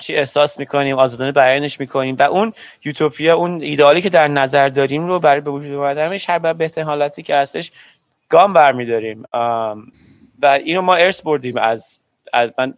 چی 0.00 0.16
احساس 0.16 0.58
می‌کنیم 0.58 0.98
آزادانه 0.98 1.32
بیانش 1.32 1.80
می‌کنیم. 1.80 2.16
و 2.18 2.22
اون 2.22 2.52
یوتوپیا 2.84 3.36
اون 3.36 3.62
ایدالی 3.62 4.00
که 4.00 4.10
در 4.10 4.28
نظر 4.28 4.68
داریم 4.68 5.06
رو 5.06 5.18
برای 5.18 5.40
به 5.40 5.50
وجود 5.50 5.74
آوردنش 5.74 6.30
هر 6.30 6.52
بهترین 6.52 6.86
حالتی 6.86 7.22
که 7.22 7.34
هستش 7.36 7.72
گام 8.28 8.52
برمیداریم. 8.52 9.24
و 10.42 10.46
اینو 10.46 10.82
ما 10.82 10.94
ارث 10.94 11.22
بردیم 11.22 11.56
از 11.56 11.98
از 12.32 12.50
من 12.58 12.74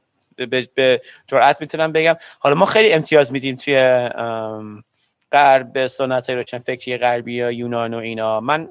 به, 0.46 1.00
جرأت 1.26 1.60
می‌تونم 1.60 1.92
بگم. 1.92 2.16
حالا 2.38 2.54
ما 2.54 2.66
خیلی 2.66 2.92
امتیاز 2.92 3.32
میدیم 3.32 3.56
توی 3.56 4.08
غرب 5.32 5.86
سنت 5.86 6.30
های 6.30 6.38
روشن 6.38 6.58
فکری 6.58 6.96
غربی 6.96 7.34
یا 7.34 7.50
یونان 7.50 7.94
و 7.94 7.98
اینا. 7.98 8.40
من 8.40 8.68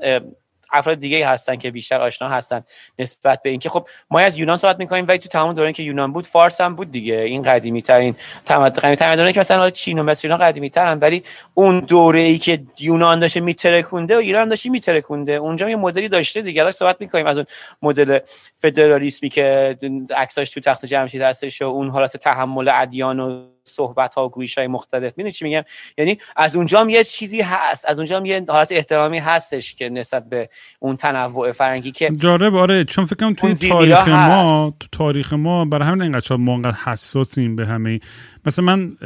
افراد 0.72 1.00
دیگه 1.00 1.28
هستن 1.28 1.56
که 1.56 1.72
بیشتر 1.72 2.02
آشنا 2.02 2.30
هستن 2.30 2.64
نسبت 3.00 3.42
به 3.42 3.50
اینکه 3.50 3.70
خب 3.70 3.88
ما 4.12 4.20
از 4.20 4.38
یونان 4.38 4.58
صحبت 4.58 4.80
می‌کنیم 4.80 5.06
ولی 5.08 5.18
تو 5.18 5.30
تمام 5.30 5.54
دورانی 5.54 5.74
که 5.74 5.84
یونان 5.84 6.14
بود 6.14 6.26
فارس 6.28 6.62
هم 6.62 6.76
بود 6.76 6.92
دیگه. 6.92 7.16
این 7.16 7.44
قدیمی 7.44 7.82
ترین 7.82 8.16
تمدن 8.46 9.32
که 9.32 9.40
مثلا 9.40 9.70
چین 9.70 10.00
و 10.00 10.04
مصر 10.04 10.28
اینا 10.28 10.38
قدیمی 10.38 10.70
ترن 10.70 11.00
ولی 11.00 11.24
اون 11.54 11.80
دوره 11.80 12.20
ای 12.20 12.38
که 12.38 12.60
یونان 12.80 13.20
داشته 13.20 13.40
میترکونده 13.40 14.16
و 14.16 14.20
ایران 14.20 14.50
داشته 14.50 14.70
میترکونده. 14.70 15.32
اونجا 15.32 15.70
یه 15.70 15.76
مدلی 15.76 16.10
داشته 16.10 16.42
دیگه. 16.42 16.62
الان 16.62 16.72
صحبت 16.72 16.96
می‌کنیم 17.00 17.26
از 17.26 17.38
اون 17.38 17.46
مدل 17.82 18.20
فدرالیسمی 18.58 19.30
که 19.30 19.78
عکساش 20.16 20.50
تو 20.50 20.60
تخت 20.60 20.86
جمشید 20.86 21.22
هستش 21.22 21.62
و 21.62 21.66
اون 21.66 21.90
حالت 21.90 22.18
تحمل 22.18 22.70
ادیان 22.74 23.20
و 23.20 23.46
صحبت 23.64 24.14
ها 24.14 24.26
و 24.26 24.30
گویش 24.30 24.58
های 24.58 24.68
مختلف. 24.68 25.14
می‌دونی 25.18 25.32
چی 25.32 25.46
میگم؟ 25.46 25.64
یعنی 25.98 26.18
از 26.36 26.56
اونجا 26.56 26.82
هم 26.82 26.90
یه 26.90 27.04
چیزی 27.04 27.42
هست. 27.42 27.86
از 27.88 27.98
اونجا 27.98 28.18
هم 28.18 28.26
یه 28.26 28.46
حالت 28.50 28.72
احترامی 28.72 29.18
هستش 29.18 29.76
که 29.76 29.90
نسبت 29.90 30.30
به 30.30 30.50
اون 30.80 30.96
تنوع 30.96 31.52
فرنگی 31.52 31.92
که 31.92 32.12
جالب 32.18 32.56
آره. 32.56 32.84
چون 32.84 33.06
فکر 33.06 33.16
کنم 33.16 33.34
توی 33.34 33.56
تاریخ 33.70 34.08
ما 34.08 34.74
تو 34.80 34.88
تاریخ 34.92 35.34
ما 35.34 35.66
برای 35.66 35.88
همین 35.88 36.02
اینقدر 36.02 36.36
ما 36.36 36.54
انقدر 36.54 36.78
حساسیم 36.86 37.56
به 37.56 37.66
همه 37.66 38.00
مثلا 38.46 38.66
من 38.66 38.98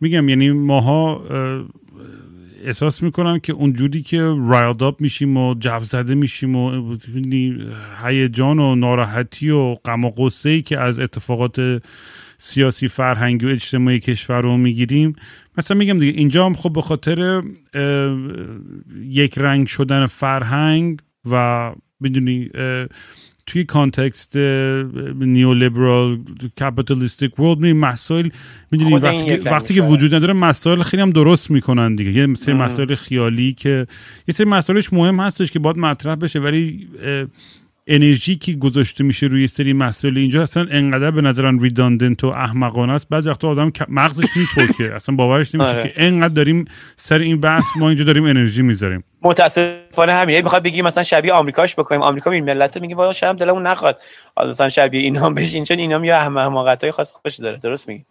میگم 0.00 0.28
یعنی 0.28 0.50
ماها 0.50 1.24
احساس 2.64 3.02
می‌کنم 3.02 3.38
که 3.38 3.52
اونجوری 3.52 4.02
که 4.02 4.20
رایلد 4.48 4.82
اپ 4.82 5.00
میشیم 5.00 5.36
و 5.36 5.54
جو 5.54 5.78
زده 5.78 6.14
میشیم 6.14 6.56
و 6.56 6.96
هیجان 8.04 8.58
و 8.58 8.74
ناراحتی 8.74 9.50
و 9.50 9.74
غم 9.74 10.04
و 10.04 10.10
غصه 10.10 10.50
ای 10.50 10.62
که 10.62 10.78
از 10.78 11.00
اتفاقات 11.00 11.82
سیاسی 12.42 12.88
فرهنگی 12.88 13.46
و 13.46 13.48
اجتماعی 13.48 14.00
کشور 14.00 14.40
رو 14.40 14.56
می‌گیریم. 14.56 15.16
مثلا 15.58 15.76
میگم 15.76 15.98
دیگه 15.98 16.18
اینجا 16.18 16.46
هم 16.46 16.54
خب 16.54 16.72
به 16.72 16.82
خاطر 16.82 17.42
یک 19.04 19.38
رنگ 19.38 19.66
شدن 19.66 20.06
فرهنگ 20.06 21.00
و 21.30 21.72
می‌دونی 22.00 22.50
توی 23.46 23.64
context 23.64 24.36
neoliberal 24.36 26.18
capitalistic 26.60 27.38
world 27.38 27.58
می 27.58 27.72
مسائل 27.72 28.28
می‌دونی 28.70 28.94
وقتی, 28.94 29.36
وقتی 29.36 29.74
که 29.74 29.82
وجود 29.82 30.14
نداره 30.14 30.32
مسائل 30.32 30.82
خیلی 30.82 31.02
هم 31.02 31.10
درست 31.10 31.50
می‌کنن 31.50 31.94
دیگه. 31.94 32.12
یه 32.12 32.34
سری 32.34 32.54
مسائل 32.54 32.94
خیالی 32.94 33.52
که 33.52 33.86
یه 34.28 34.34
سری 34.34 34.46
مسائلش 34.46 34.92
مهم 34.92 35.20
هستش 35.20 35.52
که 35.52 35.58
باید 35.58 35.76
مطرح 35.76 36.14
بشه 36.14 36.38
ولی 36.38 36.88
انرژی 37.86 38.36
که 38.36 38.52
گذاشته 38.52 39.04
میشه 39.04 39.26
روی 39.26 39.46
سری 39.46 39.72
مسائل 39.72 40.18
اینجا 40.18 40.42
اصلا 40.42 40.66
انقدر 40.70 41.10
به 41.10 41.20
نظرم 41.20 41.58
ریداندنت 41.58 42.24
و 42.24 42.26
احمقانه 42.26 42.92
است. 42.92 43.08
بعضی 43.08 43.30
وقتا 43.30 43.48
آدم 43.48 43.72
مغزش 43.88 44.28
میپکه 44.36 44.94
اصلا 44.96 45.14
باورش 45.14 45.54
نمیشه 45.54 45.70
آره. 45.70 45.82
که 45.82 45.92
انقدر 45.96 46.34
داریم 46.34 46.64
سر 46.96 47.18
این 47.18 47.40
بحث 47.40 47.64
ما 47.76 47.88
اینجا 47.88 48.04
داریم 48.04 48.24
انرژی 48.24 48.62
می‌ذاریم. 48.62 49.04
متاسفانه 49.22 50.12
همین. 50.12 50.40
می‌خواد 50.40 50.62
بگی 50.62 50.82
مثلا 50.82 51.02
شبیه 51.02 51.32
آمریکاش 51.32 51.74
بکنیم. 51.74 52.02
آمریکا 52.02 52.30
این 52.30 52.44
ملت 52.44 52.76
میگه 52.76 52.94
والا 52.94 53.12
شب 53.12 53.36
دلمون 53.36 53.66
نخواد. 53.66 54.02
مثلا 54.48 54.68
شبیه 54.68 55.00
اینا 55.00 55.30
بشین. 55.30 55.64
چون 55.64 55.78
اینا 55.78 55.98
میگه 55.98 56.14
احمقاتای 56.14 56.90
خاص 56.90 57.12
خوش 57.12 57.40
داره. 57.40 57.56
درست 57.56 57.88
میگی؟ 57.88 58.04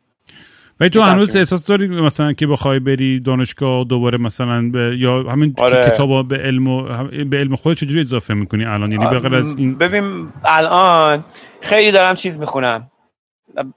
ولی 0.80 0.90
تو 0.90 1.02
هنوز 1.02 1.36
احساس 1.36 1.66
داری 1.66 1.88
مثلا 1.88 2.34
که 2.34 2.48
بخوای 2.48 2.80
بری 2.80 3.20
دانشگاه 3.20 3.84
دوباره 3.84 4.18
مثلا 4.18 4.70
به 4.70 4.96
یا 4.98 5.24
همین 5.24 5.56
آره. 5.58 5.92
کتاب 5.92 6.28
به 6.28 6.38
علم 6.38 6.68
و 6.68 6.84
به 7.26 7.38
علم 7.38 7.56
خود 7.56 7.78
چجوری 7.78 8.00
اضافه 8.00 8.34
می‌کنی 8.34 8.66
الان؟ 8.66 8.92
یعنی 8.92 9.08
به 9.08 9.20
غیر 9.20 9.36
از 9.36 9.56
این 9.58 9.78
ببین 9.78 10.30
الان 10.46 11.24
خیلی 11.62 11.92
دارم 11.92 12.16
چیز 12.16 12.40
می‌خونم. 12.40 12.92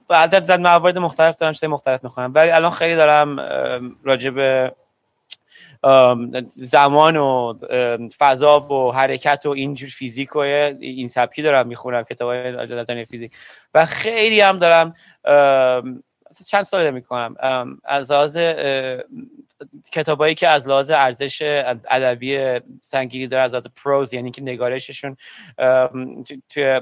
بعد 0.09 0.45
در 0.45 0.57
موارد 0.57 0.97
مختلف 0.97 1.35
دارم 1.35 1.53
چیز 1.53 1.63
مختلف 1.63 2.03
می‌خونم. 2.03 2.31
ولی 2.35 2.51
الان 2.51 2.71
خیلی 2.71 2.95
دارم 2.95 3.37
راجع 4.03 4.29
به 4.29 4.71
زمان 6.53 7.17
و 7.17 7.53
فضا 8.19 8.59
و 8.59 8.93
حرکت 8.93 9.45
و 9.45 9.49
اینجور 9.49 9.89
فیزیک 9.89 10.35
و 10.35 10.39
این 10.39 11.07
سبکی 11.07 11.41
دارم 11.41 11.67
می‌خونم 11.67 12.03
کتاب 12.03 12.29
های 12.29 13.05
فیزیک. 13.05 13.31
و 13.73 13.85
خیلی 13.85 14.41
هم 14.41 14.59
دارم 14.59 14.93
چند 16.47 16.63
سال 16.63 16.91
می‌کنم 16.91 17.35
از 17.83 18.11
لحاظ 18.11 18.37
کتابایی 19.91 20.35
که 20.35 20.47
از 20.47 20.67
لحاظ 20.67 20.91
ارزش 20.91 21.41
ادبی 21.89 22.59
سنگینی 22.81 23.27
داره 23.27 23.43
از 23.43 23.51
لحاظ 23.51 23.65
prose 23.75 24.13
یعنی 24.13 24.31
که 24.31 24.41
نگارششون 24.41 25.17
توی 26.49 26.81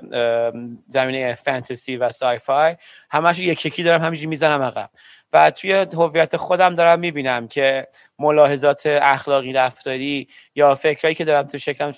زمینه 0.87 1.35
فانتزی 1.35 1.95
و 1.95 2.09
sci-fi 2.09 2.75
همش 3.09 3.39
یک 3.39 3.65
یکی 3.65 3.83
دارم 3.83 4.01
همینجوری 4.01 4.27
می‌زنم 4.27 4.61
عقب. 4.61 4.89
و 5.33 5.51
توی 5.51 5.73
هویت 5.73 6.37
خودم 6.37 6.75
دارم 6.75 6.99
می‌بینم 6.99 7.47
که 7.47 7.87
ملاحظات 8.19 8.81
اخلاقی 8.85 9.53
رفتاری 9.53 10.27
یا 10.55 10.75
فکرهایی 10.75 11.15
که 11.15 11.25
دارم 11.25 11.47
تو 11.47 11.57
شکلم 11.57 11.91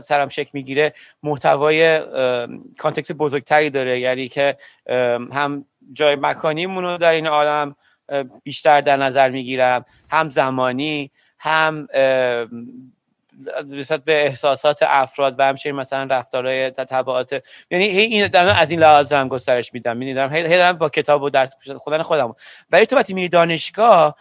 سرم 0.00 0.28
شکل 0.28 0.50
می‌گیره 0.52 0.92
محتوای 1.22 2.00
context 2.78 3.12
بزرگتری 3.12 3.70
داره. 3.70 4.00
یعنی 4.00 4.28
که 4.28 4.56
هم 5.32 5.64
جای 5.92 6.16
مکانیمون 6.16 6.84
رو 6.84 6.98
در 6.98 7.12
این 7.12 7.26
عالم 7.26 7.76
بیشتر 8.44 8.80
در 8.80 8.96
نظر 8.96 9.30
می‌گیرم 9.30 9.84
هم 10.10 10.28
زمانی 10.28 11.10
هم 11.38 11.86
نسبت 13.68 14.04
به 14.04 14.26
احساسات 14.26 14.78
افراد 14.82 15.34
و 15.38 15.42
همچنین 15.42 15.76
مثلا 15.76 16.04
رفتارهای 16.04 16.70
تبعات. 16.70 17.42
یعنی 17.70 17.84
این 17.84 18.26
دارم 18.26 18.56
از 18.56 18.70
این 18.70 18.80
لحاظ 18.80 19.12
هم 19.12 19.28
گسترش 19.28 19.74
میدم. 19.74 19.96
می‌دونم 19.96 20.32
هی 20.32 20.42
دارم 20.42 20.78
با 20.78 20.88
کتاب 20.88 21.22
و 21.22 21.30
درس 21.30 21.50
خودن 21.76 22.02
خودم 22.02 22.34
ولی 22.70 22.86
تو 22.86 22.96
وقتی 22.96 23.14
میری 23.14 23.28
دانشگاه 23.28 24.16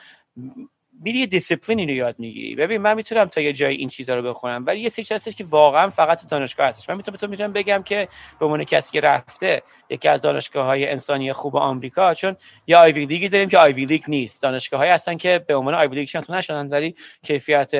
میری 1.03 1.19
یه 1.19 1.25
دیسپلینی 1.25 1.85
رو 1.85 1.91
یاد 1.91 2.15
می‌گیری. 2.19 2.55
ببین 2.55 2.81
من 2.81 2.93
می‌تونم 2.93 3.25
تا 3.25 3.41
یه 3.41 3.53
جای 3.53 3.75
این 3.75 3.89
چیزا 3.89 4.15
رو 4.15 4.21
بخونم 4.29 4.63
ولی 4.65 4.79
یه 4.79 4.89
سری 4.89 5.05
هستش 5.11 5.35
که 5.35 5.43
واقعا 5.43 5.89
فقط 5.89 6.21
تو 6.21 6.27
دانشگاه 6.27 6.67
هستش. 6.67 6.89
من 6.89 6.97
می‌تونم 6.97 7.17
تو 7.17 7.27
می‌تونم 7.27 7.53
بگم 7.53 7.83
که 7.83 8.07
به 8.39 8.45
عنوان 8.45 8.63
کسی 8.63 8.91
که 8.91 9.01
رفته 9.01 9.61
یکی 9.89 10.07
از 10.07 10.21
دانشگاه 10.21 10.65
های 10.65 10.87
انسانی 10.87 11.33
خوب 11.33 11.55
آمریکا 11.55 12.13
چون 12.13 12.35
یا 12.67 12.79
آیوی 12.79 13.05
لیگی 13.05 13.29
داریم 13.29 13.49
که 13.49 13.57
آیوی 13.57 13.85
لیگ 13.85 14.03
نیست. 14.07 14.41
دانشگاه 14.41 14.79
های 14.79 14.89
هستن 14.89 15.17
که 15.17 15.45
به 15.47 15.55
عنوان 15.55 15.73
آیوی 15.73 15.95
لیگ 15.95 16.07
شناخته 16.07 16.33
نشدن 16.33 16.67
ولی 16.67 16.95
کیفیت 17.23 17.71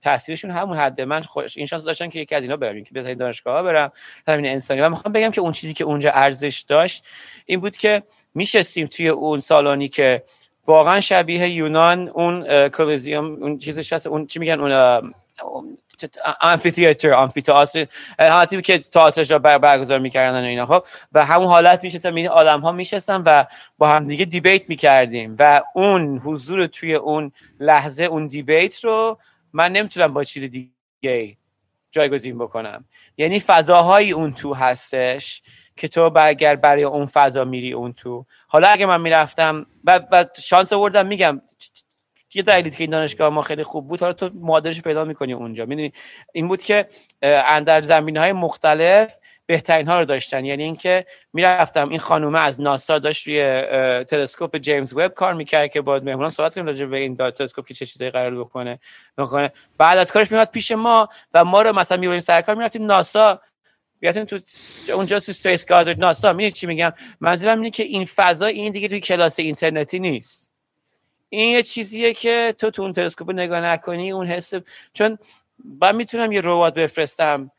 تحصیلشون 0.00 0.50
همون 0.50 0.76
حد 0.76 1.00
من 1.00 1.20
خوش 1.20 1.56
این 1.56 1.66
شانس 1.66 1.84
داشتن 1.84 2.08
که 2.08 2.20
یکی 2.20 2.34
از 2.34 2.42
اینا 2.42 2.56
برم 2.56 2.84
که 2.84 2.90
به 2.92 3.14
دانشگاه 3.14 3.56
ها 3.56 3.62
برم 3.62 3.92
همین 4.28 4.46
انسانی. 4.46 4.80
و 4.80 4.88
می‌خوام 4.88 5.12
بگم 5.12 5.30
که 5.30 5.40
اون 5.40 5.52
چیزی 5.52 5.74
که 5.74 5.84
اونجا 5.84 6.10
ارزش 6.10 6.64
داشت 6.68 7.04
این 7.46 7.60
بود 7.60 7.76
که 7.76 8.02
میشستیم 8.34 8.86
توی 8.86 9.08
اون 9.08 9.40
سالانی 9.40 9.88
که 9.88 10.22
واقعا 10.66 11.00
شبیه 11.00 11.48
یونان 11.48 12.08
اون 12.08 12.68
کلیزیوم 12.68 13.24
اون 13.42 13.58
چیزش 13.58 13.92
هست 13.92 14.06
اون 14.06 14.26
چی 14.26 14.38
میگن 14.38 14.60
اون 14.60 15.12
آمفیتیاتر 16.40 17.12
آمفیتئاتر 17.12 17.86
حالتی 18.18 18.62
که 18.62 18.78
تئاترش 18.78 19.30
را 19.30 19.38
برگزار 19.38 19.98
می‌کردن 19.98 20.40
و 20.40 20.44
اینا. 20.44 20.66
خب 20.66 20.84
و 21.12 21.24
همون 21.24 21.46
حالت 21.46 21.84
میشستن 21.84 22.16
این 22.16 22.28
آدم 22.28 22.60
ها 22.60 22.72
میشستن 22.72 23.22
و 23.26 23.44
با 23.78 23.88
هم 23.88 24.02
دیگه 24.02 24.24
دیبیت 24.24 24.68
می‌کردیم. 24.68 25.36
و 25.38 25.62
اون 25.74 26.18
حضور 26.18 26.66
توی 26.66 26.94
اون 26.94 27.32
لحظه 27.60 28.04
اون 28.04 28.26
دیبیت 28.26 28.84
رو 28.84 29.18
من 29.52 29.72
نمی‌تونم 29.72 30.14
با 30.14 30.24
چیز 30.24 30.42
دیگه 30.42 31.36
جایگزین 31.90 32.38
بکنم. 32.38 32.84
یعنی 33.16 33.40
فضاهایی 33.40 34.12
اون 34.12 34.32
تو 34.32 34.54
هستش 34.54 35.42
که 35.76 35.88
تو 35.88 36.12
اگر 36.16 36.56
برای 36.56 36.82
اون 36.82 37.06
فضا 37.06 37.44
میری 37.44 37.72
اون 37.72 37.92
تو. 37.92 38.26
حالا 38.48 38.68
اگه 38.68 38.86
من 38.86 39.00
می‌رفتم 39.00 39.66
و, 39.84 40.00
و 40.12 40.24
شانس 40.42 40.72
آوردم 40.72 41.06
میگم 41.06 41.42
یه 42.34 42.42
دلیلی 42.42 42.70
که 42.70 42.76
این 42.78 42.90
دانشگاه 42.90 43.28
ما 43.28 43.42
خیلی 43.42 43.62
خوب 43.62 43.88
بود 43.88 44.00
حالا 44.00 44.12
تو 44.12 44.30
معادلش 44.34 44.82
پیدا 44.82 45.04
می‌کنی 45.04 45.32
اونجا. 45.32 45.66
می‌دونی 45.66 45.92
این 46.32 46.48
بود 46.48 46.62
که 46.62 46.88
اندر 47.22 47.82
زمین 47.82 48.16
های 48.16 48.32
مختلف 48.32 49.18
بهترین 49.46 49.88
ها 49.88 49.98
رو 49.98 50.04
داشتن. 50.04 50.44
یعنی 50.44 50.62
اینکه 50.62 51.06
می‌رفتم 51.32 51.88
این 51.88 51.98
خانومه 51.98 52.40
از 52.40 52.60
ناسا 52.60 52.98
داشت 52.98 53.26
روی 53.26 53.62
تلسکوپ 54.04 54.56
جیمز 54.56 54.94
وب 54.94 55.08
کار 55.08 55.34
می‌کرد 55.34 55.70
که 55.70 55.80
با 55.80 55.98
مهمونان 55.98 56.30
صحبت 56.30 56.54
کنیم 56.54 56.66
راجع 56.66 56.86
به 56.86 56.98
این 56.98 57.16
تلسکوپ 57.16 57.66
که 57.66 57.74
چه 57.74 57.86
چیزایی 57.86 58.10
قرار 58.10 58.40
بکنه 58.40 58.78
بکنه. 59.18 59.52
بعد 59.78 59.98
از 59.98 60.12
کارش 60.12 60.32
میاد 60.32 60.50
پیش 60.50 60.72
ما 60.72 61.08
و 61.34 61.44
ما 61.44 61.62
رو 61.62 61.72
مثلا 61.72 61.98
می‌بریم 61.98 62.20
سر 62.20 62.42
کار 62.42 62.54
می‌رفتیم 62.54 62.86
ناسا 62.86 63.40
بیاتین 64.00 64.24
تو 64.24 64.38
اونجا 64.94 65.20
تو 65.20 65.30
استریس 65.30 65.66
گادر 65.66 65.94
ناسا 65.94 66.50
چی 66.50 66.66
میگم؟ 66.66 66.92
منظورم 67.20 67.58
اینه 67.58 67.70
که 67.70 67.82
این 67.82 68.04
فضا 68.04 68.46
این 68.46 68.72
دیگه 68.72 68.88
توی 68.88 69.00
کلاس 69.00 69.38
اینترنتی 69.38 69.98
نیست. 69.98 70.50
این 71.28 71.50
یه 71.50 71.62
چیزیه 71.62 72.14
که 72.14 72.54
تو 72.58 72.70
تو 72.70 72.82
اون 72.82 72.92
تلسکوپ 72.92 73.30
نگاه 73.30 73.60
نکنی 73.60 74.12
اون 74.12 74.26
حس 74.26 74.54
چون 74.92 75.18
من 75.80 75.96
می‌تونم 75.96 76.32
یه 76.32 76.40
ربات 76.44 76.74
بفرستم 76.74 77.50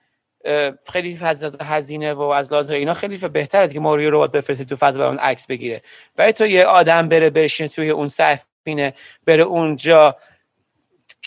خیلی 0.92 1.20
از 1.22 1.58
هزینه 1.62 2.14
و 2.14 2.22
از 2.22 2.54
لازم 2.54 2.74
اینا 2.74 2.94
خیلی 2.94 3.18
بهتر 3.18 3.64
از 3.64 3.74
که 3.74 3.80
ما 3.80 3.96
روی 3.96 4.08
ربات 4.08 4.32
بفرستیم 4.32 4.66
تو 4.66 4.76
فضا 4.76 5.08
اون 5.08 5.18
عکس 5.18 5.48
بگیره. 5.48 5.82
ولی 6.18 6.34
تو 6.34 6.46
یه 6.46 6.66
آدم 6.66 7.10
بره 7.10 7.30
بشینه 7.30 7.70
توی 7.70 7.90
اون 7.90 8.08
سفینه 8.08 8.94
بره 9.26 9.44
اونجا 9.44 10.18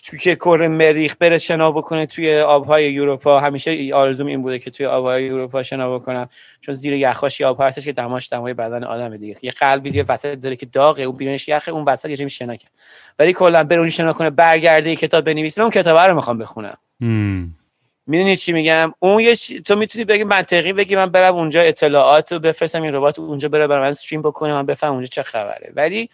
توی 0.05 0.36
کره 0.36 0.68
مریخ 0.68 1.16
بره 1.20 1.38
شنا 1.38 1.72
بکنه 1.72 2.07
توی 2.07 2.38
آبهای 2.38 2.99
اروپا. 2.99 3.41
همیشه 3.41 3.91
آرزوم 3.95 4.26
این 4.26 4.43
بوده 4.43 4.59
که 4.59 4.70
توی 4.70 4.86
آبهای 4.86 5.30
اروپا 5.30 5.62
شنا 5.62 5.99
بکنم 5.99 6.28
چون 6.61 6.74
زیر 6.74 6.93
یخاش 6.93 7.41
آب 7.41 7.61
هستش 7.61 7.84
که 7.84 7.93
دماش 7.93 8.32
دمای 8.32 8.55
بدن 8.55 8.84
آدم 8.84 9.16
دیگه. 9.16 9.36
یه 9.43 9.51
قلبی 9.51 9.91
دیگه 9.91 10.05
وسط 10.09 10.34
داره 10.34 10.57
که 10.57 10.66
داغه 10.66 11.03
اون 11.03 11.16
بیرونش 11.16 11.49
یخه 11.49 11.72
اون 11.72 11.84
وسط 11.84 12.20
یه 12.20 12.28
شنا 12.28 12.57
کرد. 12.57 12.70
ولی 13.18 13.32
کلا 13.32 13.64
بره 13.64 13.78
اون 13.78 13.91
شنا 13.91 14.12
کنه 14.12 14.30
برگرده 14.30 14.97
کتاب 14.97 15.24
بنویسه. 15.24 15.62
اون 15.62 15.70
کتاب 15.70 15.99
رو 15.99 16.14
می‌خوام 16.14 16.38
بخونم. 16.38 16.78
می‌دونی 18.07 18.36
چی 18.36 18.53
میگم؟ 18.53 18.93
اون 18.99 19.20
یه 19.20 19.36
تو 19.36 19.76
می‌تونی 19.76 20.05
بگی 20.05 20.24
منطقی 20.24 20.72
بگی 20.72 20.97
من 20.97 21.07
برم 21.07 21.34
اونجا 21.34 21.61
اطلاعات 21.61 22.32
رو 22.32 22.38
بفرستم 22.38 22.82
این 22.82 22.95
ربات 22.95 23.18
اونجا 23.18 23.49
بره 23.49 23.66
برای 23.66 23.82
من 23.82 23.91
استریم 23.91 24.22
بکنه 24.22 24.53
من 24.53 24.66
بفهم 24.66 24.93
اونجا 24.93 25.07
چه 25.07 25.22
خبره. 25.22 25.72
ولی 25.74 26.09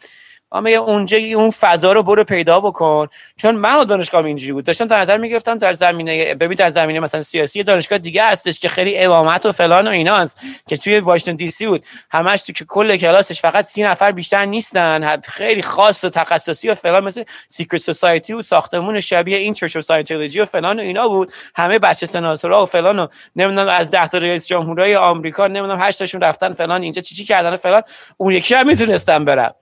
اما 0.52 0.70
اونجا 0.70 1.18
اون 1.18 1.50
فضا 1.50 1.92
رو 1.92 2.02
برو 2.02 2.24
پیدا 2.24 2.60
بکن. 2.60 3.06
چون 3.36 3.54
من 3.54 3.84
دانشگاه 3.84 4.24
اینجوری 4.24 4.52
بود. 4.52 4.64
داشتم 4.64 4.86
در 4.86 5.00
نظر 5.00 5.16
می‌گرفتم 5.16 5.58
در 5.58 5.72
زمینه 5.72 6.34
ببین 6.34 6.56
در 6.56 6.70
زمینه 6.70 7.00
مثلا 7.00 7.22
سیاسی 7.22 7.62
دانشگاه 7.62 7.98
دیگه 7.98 8.24
هستش 8.24 8.60
که 8.60 8.68
خیلی 8.68 8.98
امامت 8.98 9.46
و 9.46 9.52
فلان 9.52 9.88
و 9.88 9.90
ایناست 9.90 10.40
که 10.68 10.76
توی 10.76 10.98
واشنگتن 10.98 11.36
دی 11.36 11.50
سی 11.50 11.66
بود. 11.66 11.84
همش 12.10 12.42
تو 12.42 12.52
که 12.52 12.64
کل 12.64 12.96
کلاسش 12.96 13.40
فقط 13.40 13.64
سی 13.64 13.82
نفر 13.82 14.12
بیشتر 14.12 14.44
نیستن. 14.44 15.20
خیلی 15.20 15.62
خاص 15.62 16.04
و 16.04 16.10
تخصصی 16.10 16.68
و 16.68 16.74
فلان 16.74 17.04
مثل 17.04 17.24
secret 17.48 17.80
society 17.80 18.32
و 18.32 18.42
ساختمون 18.42 19.00
شبیه 19.00 19.38
این 19.38 19.52
church 19.52 19.78
Scientology 19.78 20.40
و 20.40 20.46
فلان 20.46 20.78
و 20.78 20.82
اینا 20.82 21.08
بود. 21.08 21.32
همه 21.56 21.78
بچه 21.78 22.06
سناتورا 22.06 22.62
و 22.62 22.66
فلان 22.66 22.98
و 22.98 23.06
نمی‌دونم 23.36 23.68
از 23.68 23.90
ده 23.90 24.08
تا 24.08 24.18
رئیس 24.18 24.46
جمهورای 24.46 24.96
آمریکا 24.96 25.46
نمی‌دونم 25.46 25.80
هشت 25.80 25.98
تاشون 25.98 26.20
رفتن 26.20 26.52
فلان 26.52 26.82
اینجا 26.82 27.02
چی 27.02 27.14
چی 27.14 27.24
کردن 27.24 27.56
فلان. 27.56 27.82
اون 28.16 28.32
یکی 28.32 28.54
هم 28.54 28.66
می‌تونستم 28.66 29.24
برم. 29.24 29.54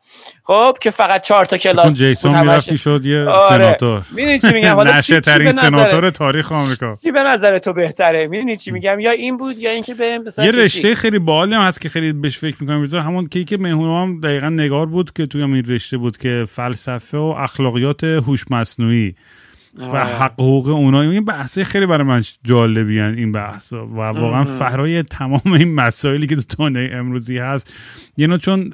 خب 0.47 0.77
که 0.81 0.91
فقط 0.91 1.23
چهار 1.23 1.45
تا 1.45 1.59
کلاس 1.59 1.95
جیسون 1.95 2.41
می‌رفت 2.41 2.71
می‌شد 2.71 3.05
یه 3.05 3.21
آره. 3.21 3.63
سناتور. 3.63 4.03
می‌دونی 4.15 4.39
چی 4.39 4.53
میگم؟ 4.53 4.75
حالا 4.75 4.93
نشه 4.99 5.21
ترین 5.21 5.53
سناتور 5.53 6.11
تاریخ 6.11 6.53
آمریکا. 6.53 6.99
کی 7.03 7.13
به 7.13 7.23
نظر 7.23 7.59
تو 7.59 7.73
بهتره؟ 7.73 8.27
می‌دونی 8.27 8.57
چی 8.57 8.71
میگم؟ 8.71 9.01
یا 9.01 9.11
این 9.11 9.37
بود 9.37 9.59
یا 9.59 9.71
اینکه 9.71 9.95
بریم 9.95 10.25
یه 10.39 10.51
رشته 10.51 10.95
خیلی 10.95 11.19
باحالی 11.19 11.55
هم 11.55 11.61
هست 11.61 11.81
که 11.81 11.89
خیلی 11.89 12.13
بهش 12.13 12.39
فکر 12.39 12.57
می‌کنم. 12.61 12.85
همون 12.85 13.27
کی 13.27 13.45
که 13.45 13.59
هم 13.59 14.21
دقیقا 14.21 14.49
نگار 14.49 14.87
بود 14.87 15.13
که 15.13 15.27
توی 15.27 15.43
این 15.43 15.65
رشته 15.65 15.97
بود 15.97 16.17
که 16.17 16.45
فلسفه 16.49 17.19
و 17.19 17.35
اخلاقیات 17.39 18.05
هوش 18.05 18.45
مصنوعی 18.51 19.15
و 19.93 20.05
حق 20.05 20.33
حقوق 20.33 20.69
اونا. 20.69 21.01
این 21.01 21.25
بحث 21.25 21.59
خیلی 21.59 21.87
برای 21.87 22.07
من 22.07 22.23
جالبی 22.45 23.01
این 23.01 23.33
بحث 23.33 23.73
و 23.73 23.77
واقعا 24.01 24.45
فرای 24.45 25.03
تمام 25.03 25.53
این 25.53 25.75
مسائلی 25.75 26.27
که 26.27 26.37
تو 26.37 26.43
دنیای 26.59 26.93
امروزی 26.93 27.39
هست. 27.39 27.73
یعنی 28.17 28.39
چون 28.39 28.73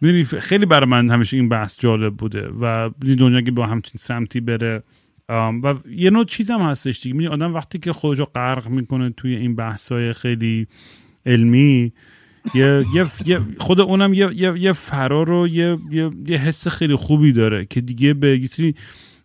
می‌دونی 0.00 0.24
خیلی 0.24 0.66
برای 0.66 0.90
من 0.90 1.10
همیشه 1.10 1.36
این 1.36 1.48
بحث 1.48 1.80
جالب 1.80 2.16
بوده 2.16 2.48
و 2.60 2.90
دنیا 3.18 3.40
که 3.40 3.50
با 3.50 3.66
همچین 3.66 3.94
سمتی 3.98 4.40
بره 4.40 4.82
و 5.28 5.74
یه 5.90 6.10
نوع 6.10 6.24
چیز 6.24 6.50
هستش 6.50 7.00
دیگه. 7.00 7.16
می‌دونی 7.16 7.34
آدم 7.34 7.54
وقتی 7.54 7.78
که 7.78 7.92
خودشو 7.92 8.24
غرق 8.24 8.68
می‌کنه 8.68 9.10
توی 9.10 9.36
این 9.36 9.56
بحث 9.56 9.92
های 9.92 10.12
خیلی 10.12 10.66
علمی 11.26 11.92
یه, 12.54 12.84
یه, 13.26 13.40
خود 13.58 13.80
اونم 13.80 14.14
یه, 14.14 14.30
یه, 14.34 14.54
یه 14.58 14.72
فرار 14.72 15.30
و 15.30 15.48
یه, 15.48 15.78
یه, 15.90 16.10
یه 16.26 16.38
حس 16.38 16.68
خیلی 16.68 16.94
خوبی 16.94 17.32
داره 17.32 17.64
که 17.64 17.80
دیگه 17.80 18.14
به 18.14 18.40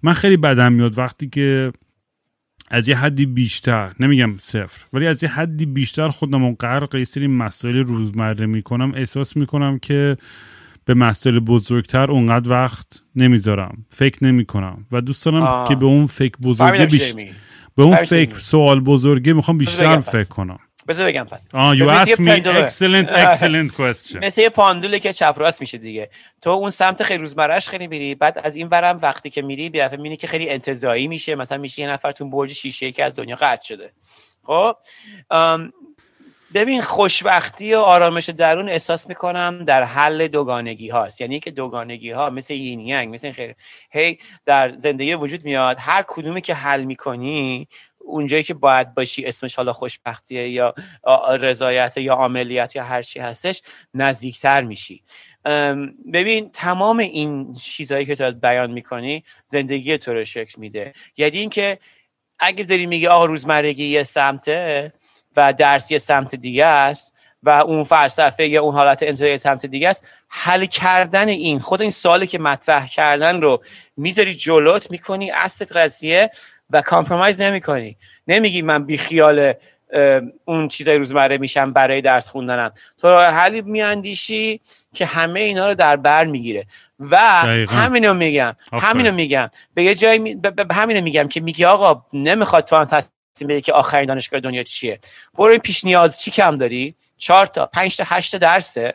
من 0.04 0.14
خیلی 0.14 0.38
بدم 0.38 0.74
میاد 0.74 0.98
وقتی 0.98 1.30
که 1.30 1.72
از 2.70 2.88
یه 2.88 2.98
حدی 2.98 3.26
بیشتر 3.26 3.94
نمیگم 4.00 4.38
صفر 4.38 4.86
ولی 4.94 5.08
از 5.08 5.24
یه 5.24 5.30
حدی 5.30 5.66
بیشتر 5.66 6.08
خودم 6.08 6.52
غرق 6.52 6.96
یه 6.96 7.04
سری 7.04 7.28
مسائل 7.28 7.76
روزمره 7.76 8.46
می‌کنم 8.46 8.92
احساس 8.96 9.38
می‌کنم 9.38 9.80
که 9.80 10.18
به 10.86 10.94
مسائل 10.94 11.40
بزرگتر 11.40 12.12
اونقدر 12.12 12.52
وقت 12.52 12.88
نمی‌ذارم 13.16 13.86
فکر 13.90 14.24
نمی 14.24 14.46
کنم 14.46 14.86
و 14.92 15.02
دوست 15.02 15.26
دارم 15.26 15.68
که 15.68 15.76
به 15.76 15.86
اون 15.86 16.08
فکر 16.08 16.38
بزرگه 16.44 16.86
بیشتر 16.86 17.30
به 17.76 17.84
اون 17.84 17.96
فکر 17.96 18.40
سوال 18.40 18.80
بزرگه 18.80 19.34
می‌خوام 19.34 19.58
بیشتر 19.58 20.00
فکر 20.00 20.24
کنم. 20.24 20.60
بذار 20.88 21.06
بگم 21.06 21.24
پس. 21.24 21.48
آه 21.54 21.78
you 21.78 22.06
asked 22.06 22.20
me 22.20 22.44
excellent 22.44 23.10
excellent 23.10 23.72
question. 23.78 24.24
مثل 24.24 24.42
یه 24.42 24.50
پاندوله 24.50 25.00
که 25.00 25.14
چپ 25.14 25.36
راست 25.38 25.62
میشه 25.62 25.78
دیگه. 25.78 26.10
تو 26.42 26.50
اون 26.50 26.70
سمت 26.70 27.04
خیلی 27.04 27.22
روزمرهش 27.22 27.68
خیلی 27.68 27.88
میری 27.88 28.16
بعد 28.16 28.40
از 28.44 28.56
این 28.56 28.68
ورم 28.68 29.00
وقتی 29.02 29.30
که 29.30 29.42
میری 29.42 29.70
به 29.70 29.80
دفعه 29.80 29.98
می‌بینی 29.98 30.18
که 30.18 30.28
خیلی 30.28 30.50
انتزاعی 30.50 31.08
میشه. 31.08 31.36
مثلا 31.36 31.58
میشه 31.58 31.82
یه 31.82 31.90
نفر 31.90 32.12
تو 32.12 32.30
برج 32.30 32.54
شیشه 32.54 32.92
که 32.92 33.04
از 33.04 33.14
دنیا 33.16 33.36
قطع 33.36 33.66
شده. 33.66 33.92
خب؟ 34.44 34.76
ببین 36.54 36.82
خوشبختی 36.82 37.74
و 37.74 37.80
آرامش 37.80 38.30
درون 38.30 38.70
احساس 38.70 39.08
می‌کنم 39.08 39.64
در 39.66 39.84
حل 39.84 40.28
دوگانگی 40.28 40.90
هاست. 40.90 41.22
یعنی 41.22 41.40
که 41.40 41.52
دوگانگی 41.52 42.12
ها 42.12 42.30
مثل 42.30 42.54
یین 42.54 42.80
ینگ 42.80 43.14
مثل 43.14 43.32
خیر 43.32 43.56
هی 43.92 44.18
در 44.46 44.78
زندگی 44.78 45.14
وجود 45.14 45.46
میاد. 45.46 45.78
هر 45.80 46.04
کدومی 46.08 46.42
که 46.42 46.54
حل 46.54 46.84
می‌کنی 46.84 47.68
اونجایی 47.98 48.44
که 48.44 48.54
باید 48.54 48.94
باشی 48.94 49.26
اسمش 49.26 49.56
حالا 49.56 49.74
خوشبختیه 49.74 50.50
یا 50.50 50.74
رضایت 51.40 51.98
یا 51.98 52.14
عملیات 52.14 52.76
یا 52.76 52.84
هر 52.84 53.02
چی 53.02 53.20
هستش 53.20 53.62
نزدیکتر 53.94 54.62
میشی. 54.62 55.04
ببین 56.14 56.52
تمام 56.52 57.00
این 57.00 57.54
چیزهایی 57.54 58.06
که 58.06 58.16
تو 58.16 58.32
بیان 58.32 58.72
می‌کنی 58.72 59.24
زندگی 59.48 59.98
تو 59.98 60.14
رو 60.14 60.26
شکل 60.26 60.62
میده. 60.62 60.94
یعنی 61.18 61.38
اینکه 61.38 61.80
اگر 62.40 62.64
داری 62.64 62.86
میگی 62.86 63.08
آقا 63.08 63.26
روزمرگی 63.26 63.86
یه 63.86 64.04
سمته 64.04 64.94
و 65.38 65.54
درسی 65.54 66.00
سمت 66.00 66.36
دیگه 66.36 66.66
است 66.66 67.16
و 67.44 67.50
اون 67.50 67.84
فلسفه 67.84 68.48
یا 68.48 68.62
اون 68.62 68.74
حالت 68.76 69.04
انتظاری 69.04 69.38
سمت 69.38 69.66
دیگه 69.66 69.90
است. 69.90 70.08
حل 70.30 70.66
کردن 70.66 71.30
این 71.30 71.60
خود 71.60 71.82
این 71.82 71.92
سوالی 71.92 72.28
که 72.28 72.40
مطرح 72.40 72.88
کردن 72.88 73.42
رو 73.42 73.64
می‌ذاری 73.98 74.34
جلوت 74.34 74.92
می‌کنی 74.92 75.32
اصل 75.32 75.66
قضیه 75.66 76.30
و 76.70 76.82
compromise 76.82 77.42
نمی‌کنی. 77.42 77.98
نمیگی 78.28 78.62
من 78.62 78.86
بی 78.86 78.98
خیال 78.98 79.54
اون 80.46 80.68
چیزای 80.68 80.98
روزمره 80.98 81.38
میشم 81.38 81.74
برای 81.74 82.02
درس 82.02 82.30
خوندنم. 82.30 82.72
تو 82.98 83.08
راه 83.08 83.18
حلی 83.18 83.62
می‌اندیشی 83.62 84.62
که 84.94 85.06
همه 85.06 85.40
اینا 85.40 85.68
رو 85.68 85.76
در 85.76 85.96
بر 85.96 86.26
می‌گیره. 86.26 86.66
و 87.00 87.18
همینو 87.70 88.14
میگم 88.14 88.56
همینو 88.72 89.12
میگم. 89.12 89.50
به 89.74 89.84
یه 89.84 89.96
جایی 89.96 90.20
می... 90.20 90.42
همینو 90.72 91.02
میگم 91.02 91.28
که 91.28 91.42
میگی 91.42 91.66
آقا 91.66 92.06
نمی‌خواد 92.14 92.66
تو 92.66 92.76
هم 92.76 92.86
تصمیم 92.86 93.15
بگی 93.44 93.62
که 93.62 93.74
آخرین 93.74 94.06
دانشگاه 94.06 94.40
دنیا 94.40 94.64
چیه؟ 94.64 95.00
برو 95.34 95.52
این 95.52 95.60
پیش 95.60 95.84
نیاز 95.84 96.20
چی 96.20 96.32
کم 96.32 96.58
داری؟ 96.58 96.96
چهار 97.18 97.46
تا 97.46 97.66
پنج 97.66 97.98
تا 97.98 98.04
هشت 98.08 98.32
تا 98.32 98.38
درسه. 98.38 98.94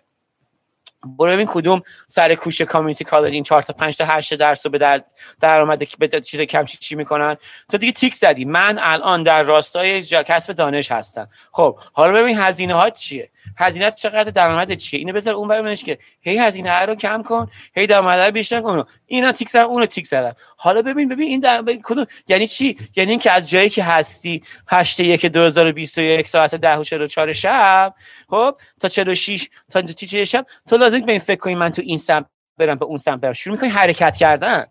برو 1.04 1.30
ببین 1.30 1.46
کدوم 1.50 1.82
سر 2.06 2.34
کوشه 2.34 2.64
کامیونیتی 2.64 3.04
کالج 3.04 3.32
این 3.32 3.42
4 3.42 3.62
تا 3.62 3.72
5 3.72 3.96
تا 3.96 4.04
8 4.04 4.34
درس 4.34 4.66
رو 4.66 4.72
به 4.72 4.78
در 4.78 5.02
درآمد 5.40 5.98
به 5.98 6.20
چیز 6.20 6.40
کم 6.40 6.64
چی, 6.64 6.94
می‌کنن؟ 6.94 7.36
تو 7.70 7.78
دیگه 7.78 7.92
تیک 7.92 8.14
زدی. 8.14 8.44
من 8.44 8.78
الان 8.80 9.22
در 9.22 9.42
راستای 9.42 10.02
کسب 10.02 10.52
دانش 10.52 10.92
هستم. 10.92 11.28
خب 11.52 11.78
حالا 11.92 12.12
ببین 12.12 12.38
هزینه 12.38 12.74
ها 12.74 12.90
چیه؟ 12.90 13.30
هزینه 13.56 13.90
چقدر؟ 13.90 14.30
درآمد 14.30 14.72
چیه؟ 14.72 14.98
اینو 14.98 15.12
بذار 15.12 15.34
اون 15.34 15.48
ببینش 15.48 15.84
که 15.84 15.98
هی 16.20 16.38
هزینه 16.38 16.80
رو 16.80 16.94
کم 16.94 17.22
کن 17.22 17.50
هی 17.74 17.86
درآمد 17.86 18.20
رو 18.20 18.32
بیشتر 18.32 18.60
کن. 18.60 18.84
اینا 19.06 19.32
تیک 19.32 19.48
زدم 19.48 19.66
اونو 19.66 19.86
تیک 19.86 20.06
زدم 20.06 20.34
حالا 20.56 20.82
ببین 20.82 21.08
ببین 21.08 21.28
این 21.28 21.40
در... 21.40 21.64
کدوم 21.82 22.06
یعنی 22.28 22.46
چی؟ 22.46 22.76
یعنی 22.96 23.10
اینکه 23.10 23.30
از 23.30 23.50
جایی 23.50 23.68
که 23.68 23.84
هستی 23.84 24.42
8 24.68 25.00
1 25.00 25.26
2021 25.26 26.28
ساعت 26.28 26.54
10 26.54 26.76
و 26.76 26.84
44 26.84 27.32
شب 27.32 27.94
خب 28.30 28.56
تا 28.80 28.88
46 28.88 29.48
تا 29.70 29.82
46 29.82 30.32
شب 30.32 30.46
تو 30.68 30.78
لازم 30.90 31.06
به 31.06 31.12
این 31.12 31.20
فکر 31.20 31.38
کنی 31.38 31.54
من 31.54 31.70
تو 31.70 31.82
این 31.84 31.98
سمت 31.98 32.26
برم 32.58 32.74
به 32.74 32.84
اون 32.84 32.98
سمت 32.98 33.20
برم. 33.20 33.32
شروع 33.32 33.54
می‌کنی 33.54 33.68
حرکت 33.68 34.16
کردن. 34.16 34.66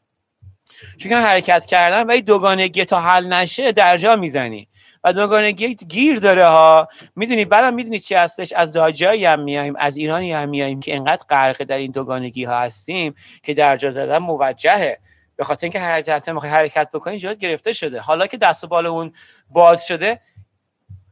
چون 0.97 1.11
حرکت 1.11 1.65
کردن 1.65 2.03
ولی 2.03 2.22
دوگانگی 2.22 2.86
تا 2.86 3.01
حل 3.01 3.34
نشه 3.34 3.72
درجا 3.72 4.15
می‌زنی. 4.15 4.67
و 5.03 5.13
دوگانگی 5.13 5.76
گیر 5.76 6.20
داره 6.20 6.45
ها. 6.45 6.88
می‌دونی 7.15 7.45
بعدم 7.45 7.74
می‌دونی 7.74 7.99
چی 7.99 8.15
هستش. 8.15 8.53
از 8.53 8.78
جایی 8.93 9.26
هم 9.26 9.39
میایم 9.39 9.76
از 9.78 9.97
ایرانی 9.97 10.34
هم 10.34 10.49
میایم 10.49 10.80
که 10.80 10.95
انقدر 10.95 11.26
غرق 11.30 11.63
در 11.63 11.78
این 11.78 11.91
دوگانگی 11.91 12.43
ها 12.43 12.59
هستیم 12.59 13.15
که 13.43 13.53
درجا 13.53 13.91
زدن 13.91 14.17
موجهه. 14.17 14.99
به 15.36 15.43
خاطر 15.43 15.65
اینکه 15.65 15.80
حرکت 15.80 16.30
می‌خوای 16.30 16.51
حرکت 16.51 16.91
بکنی 16.93 17.20
جات 17.20 17.38
گرفته 17.38 17.74
شده. 17.74 17.99
حالا 17.99 18.28
که 18.28 18.38
دست 18.38 18.63
و 18.63 18.67
بال 18.67 18.86
اون 18.86 19.13
باز 19.49 19.88
شده 19.88 20.22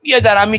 یه 0.04 0.20
درم 0.20 0.50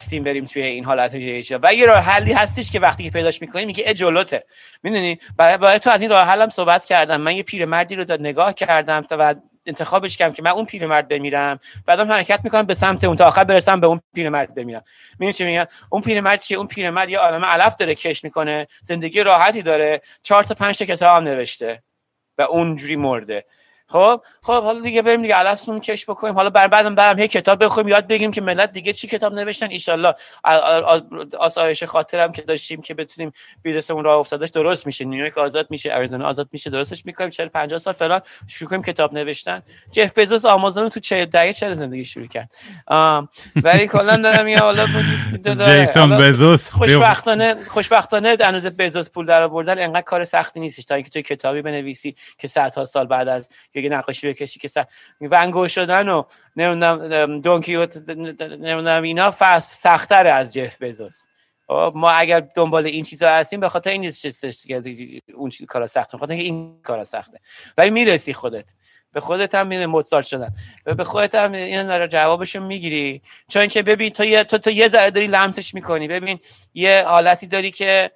میترسیم 0.00 0.24
بریم 0.24 0.44
توی 0.44 0.62
این 0.62 0.84
حالت 0.84 1.14
و 1.62 1.74
یه 1.74 1.86
راه 1.86 1.98
حلی 1.98 2.32
هستش 2.32 2.70
که 2.70 2.80
وقتی 2.80 3.04
که 3.04 3.10
پیداش 3.10 3.40
می‌کنی 3.40 3.64
میگه 3.64 3.84
ای 3.88 3.94
جلوته. 3.94 4.44
می‌دونی؟ 4.82 5.18
برای, 5.36 5.56
برای 5.56 5.78
تو 5.78 5.90
از 5.90 6.00
این 6.00 6.10
راه 6.10 6.26
حلم 6.26 6.48
صحبت 6.48 6.84
کردم. 6.84 7.20
من 7.20 7.36
یه 7.36 7.42
پیرمردی 7.42 7.96
رو 7.96 8.16
نگاه 8.20 8.54
کردم 8.54 9.04
و 9.10 9.34
انتخابش 9.66 10.16
کردم 10.16 10.34
که 10.34 10.42
من 10.42 10.50
اون 10.50 10.64
پیرمرد 10.64 11.08
بمیرم. 11.08 11.60
بعدم 11.86 12.12
حرکت 12.12 12.40
می‌کنم 12.44 12.62
به 12.62 12.74
سمت 12.74 13.04
اون 13.04 13.16
تا 13.16 13.26
آخر 13.26 13.44
برسم 13.44 13.80
به 13.80 13.86
اون 13.86 14.00
پیرمرد 14.14 14.54
بمیرم. 14.54 14.82
می‌دونی 15.12 15.32
چی 15.32 15.44
میگم؟ 15.44 15.66
اون 15.90 16.02
پیرمرد 16.02 16.40
چیه؟ 16.40 16.56
اون 16.56 16.66
پیرمرد 16.66 17.10
یه 17.10 17.18
عالمه 17.18 17.46
علف 17.46 17.76
داره 17.76 17.94
کش 17.94 18.24
می‌کنه. 18.24 18.66
زندگی 18.82 19.22
راحتی 19.22 19.62
داره. 19.62 20.00
چهار 20.22 20.42
تا 20.42 20.54
پنج 20.54 20.78
تا 20.78 20.84
کتاب 20.84 21.22
نوشته. 21.22 21.82
و 22.38 22.42
اونجوری 22.42 22.96
مرده. 22.96 23.44
خب؟ 23.90 24.22
خب 24.42 24.62
حالا 24.62 24.80
دیگه 24.80 25.02
بریم 25.02 25.22
دیگه 25.22 25.34
علفمون 25.34 25.80
کش 25.80 26.04
بکنیم. 26.10 26.34
حالا 26.34 26.50
بر 26.50 26.68
بعدم 26.68 26.94
برم 26.94 27.18
هی 27.18 27.28
کتاب 27.28 27.64
بخونیم 27.64 27.88
یاد 27.88 28.06
بگیریم 28.06 28.30
که 28.32 28.40
ملت 28.40 28.72
دیگه 28.72 28.92
چی 28.92 29.08
کتاب 29.08 29.34
نوشتن؟ 29.34 29.68
ان 29.84 30.14
آسایش 31.38 31.82
خاطرم 31.82 32.32
که 32.32 32.42
داشتیم 32.42 32.82
که 32.82 32.94
بتونیم 32.94 33.32
بیزنسمون 33.62 34.04
راه 34.04 34.18
افتادش 34.18 34.48
درست 34.48 34.86
میشه. 34.86 35.04
نیویورک 35.04 35.38
آزاد 35.38 35.66
میشه 35.70 35.92
اریزونا 35.92 36.28
آزاد 36.28 36.48
میشه 36.52 36.70
درستش 36.70 37.06
می‌کنیم. 37.06 37.30
40 37.30 37.48
50 37.48 37.78
سال 37.78 37.94
فلان 37.94 38.20
شروع 38.46 38.70
کنیم 38.70 38.82
کتاب 38.82 39.14
نوشتن. 39.14 39.62
جف 39.92 40.18
بزوس 40.18 40.44
آمازون 40.44 40.88
تو 40.88 41.00
چه 41.00 41.26
دقیقه 41.26 41.52
چه 41.52 41.74
زندگی 41.74 42.04
شروع 42.04 42.26
کرد؟ 42.26 42.50
ولی 43.56 43.88
کلا 43.88 44.16
دارم 44.16 44.44
میگم 44.44 44.60
حالا 44.60 44.86
جیسون 45.86 46.18
بزوس 46.18 46.72
خوشبختانه 46.72 47.54
خوشبختانه 47.68 48.36
هنوز 48.40 48.66
بزوس 48.66 49.10
پول 49.10 49.26
در 49.26 49.42
آوردن 49.42 49.82
انقدر 49.82 50.00
کار 50.00 50.24
سختی 50.24 50.60
نیستش. 50.60 50.84
تا 50.84 50.94
اینکه 50.94 51.10
تو 51.10 51.20
کتابی 51.20 51.62
بنویسی 51.62 52.14
که 52.38 52.48
صدها 52.48 52.84
سال 52.84 53.06
بعد 53.06 53.28
از 53.28 53.48
یه 53.84 53.90
نقاشی 53.90 54.28
بکشی 54.28 54.60
که 54.60 54.86
ونگو 55.20 55.68
شدن 55.68 56.08
و 56.08 56.22
نمی‌دونم 56.56 57.40
دونکیوت 57.40 57.96
نمی‌دونم 58.08 59.02
اینا 59.02 59.34
فست 59.38 59.82
سختره 59.82 60.30
از 60.30 60.54
جف 60.54 60.82
بزوس 60.82 61.26
خب، 61.66 61.92
ما 61.94 62.10
اگر 62.10 62.40
دنبال 62.40 62.86
این 62.86 63.04
چیزا 63.04 63.30
هستیم 63.30 63.60
به 63.60 63.68
خاطر 63.68 63.90
این 63.90 64.00
نیست 64.00 64.44
اون 65.34 65.50
چیز 65.50 65.66
کارا 65.66 65.86
سخته. 65.86 66.18
خاطر 66.18 66.32
این 66.32 66.82
کارا 66.82 67.04
سخته. 67.04 67.40
ولی 67.78 67.90
می‌رسی 67.90 68.32
خودت. 68.32 68.70
به 69.12 69.20
خودت 69.20 69.54
هم 69.54 69.66
میره 69.66 69.86
موتسارت 69.86 70.26
شدن. 70.26 70.54
و 70.86 70.94
به 70.94 71.04
خودت 71.04 71.34
هم 71.34 71.52
این 71.52 72.06
جوابشو 72.06 72.60
می‌گیری. 72.60 73.22
چون 73.48 73.66
که 73.66 73.82
ببین 73.82 74.10
تو 74.10 74.24
یه 74.24 74.44
تو, 74.44 74.58
تو 74.58 74.70
یه 74.70 74.88
ذره 74.88 75.10
داری 75.10 75.26
لمسش 75.26 75.74
می‌کنی. 75.74 76.08
ببین 76.08 76.38
یه 76.74 77.04
حالتی 77.06 77.46
داری 77.46 77.70
که 77.70 78.10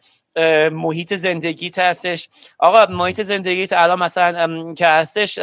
محیط 0.72 1.14
زندگیت 1.14 1.78
هستش. 1.78 2.28
آقا 2.58 2.86
محیط 2.86 3.22
زندگیت 3.22 3.72
الان 3.72 3.98
مثلا 3.98 4.74
که 4.74 4.86
هستش 4.86 5.34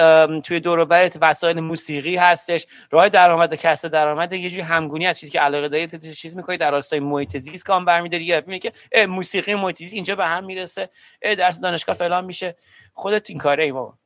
توی 0.44 0.60
دور 0.60 0.88
وسایل 1.22 1.60
موسیقی 1.60 2.16
هستش. 2.16 2.68
راه 2.92 3.10
درآمد 3.10 3.56
کسب 3.56 3.88
درآمد 3.88 4.34
یه 4.34 4.50
جوری 4.50 4.62
همگونی 4.62 5.08
از 5.08 5.20
چیزی 5.20 5.32
که 5.32 5.40
علاقه 5.40 5.70
داری 5.70 6.14
چیز 6.14 6.36
می‌کنی 6.36 6.58
در 6.58 6.72
راستای 6.72 7.00
محیط 7.00 7.38
زیست 7.38 7.66
کام 7.66 7.86
برمیداری. 7.86 8.24
یا 8.24 8.42
که 8.42 8.72
موسیقی 9.08 9.56
محیط 9.56 9.78
زیست 9.78 9.94
اینجا 9.94 10.16
به 10.16 10.26
هم 10.26 10.46
می‌رسه. 10.46 10.90
درس 11.22 11.60
دانشگاه 11.60 11.96
فلان 11.96 12.26
میشه. 12.26 12.56
خودت 12.94 13.30
این 13.30 13.40
کاره 13.40 13.64
ای 13.64 13.72
بابا. 13.72 13.98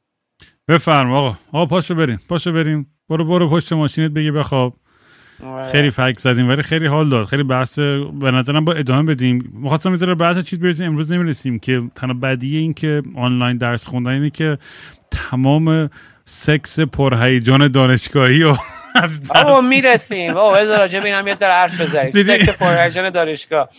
بفرم 0.67 1.13
آقا. 1.13 1.37
آقا 1.53 1.65
پاشو 1.65 1.95
بریم. 1.95 2.21
پاشو 2.29 2.51
بریم. 2.51 2.91
برو 3.09 3.25
برو 3.25 3.49
پشت 3.49 3.73
ماشینت 3.73 4.11
بگی 4.11 4.31
بخواب. 4.31 4.73
خیلی 5.71 5.89
فکر 5.89 6.15
زدیم 6.17 6.49
ولی 6.49 6.61
خیلی 6.61 6.85
حال 6.85 7.09
داد. 7.09 7.25
خیلی 7.25 7.43
بحث 7.43 7.79
به 8.19 8.31
نظرم 8.31 8.65
با 8.65 8.73
ادامه 8.73 9.13
بدیم. 9.13 9.51
می‌خواستم 9.53 9.91
می‌ذاره 9.91 10.15
بحث 10.15 10.37
چیز 10.39 10.59
برسیم 10.59 10.85
امروز 10.85 11.11
نمی‌رسیم 11.11 11.59
که 11.59 11.83
تنها 11.95 12.13
بدیه 12.13 12.59
این 12.59 12.73
که 12.73 13.01
آنلاین 13.15 13.57
درس 13.57 13.87
خوندن 13.87 14.11
اینه 14.11 14.29
که 14.29 14.57
تمام 15.11 15.89
سکس 16.25 16.79
پرهیجان 16.79 17.67
دانشگاهی 17.67 18.43
و 18.43 18.55
از 19.03 19.27
بابا 19.27 19.61
می‌رسیم. 19.61 20.33
بابا 20.33 20.57
بذار 20.57 20.79
راجع 20.79 20.99
ببینم 20.99 21.27
یه 21.27 21.35
ذره 21.35 21.53
حرف 21.53 21.81
بزنیم. 21.81 22.11
سکس 22.11 22.49
پرهیجان 22.49 23.09
دانشگاه. 23.09 23.69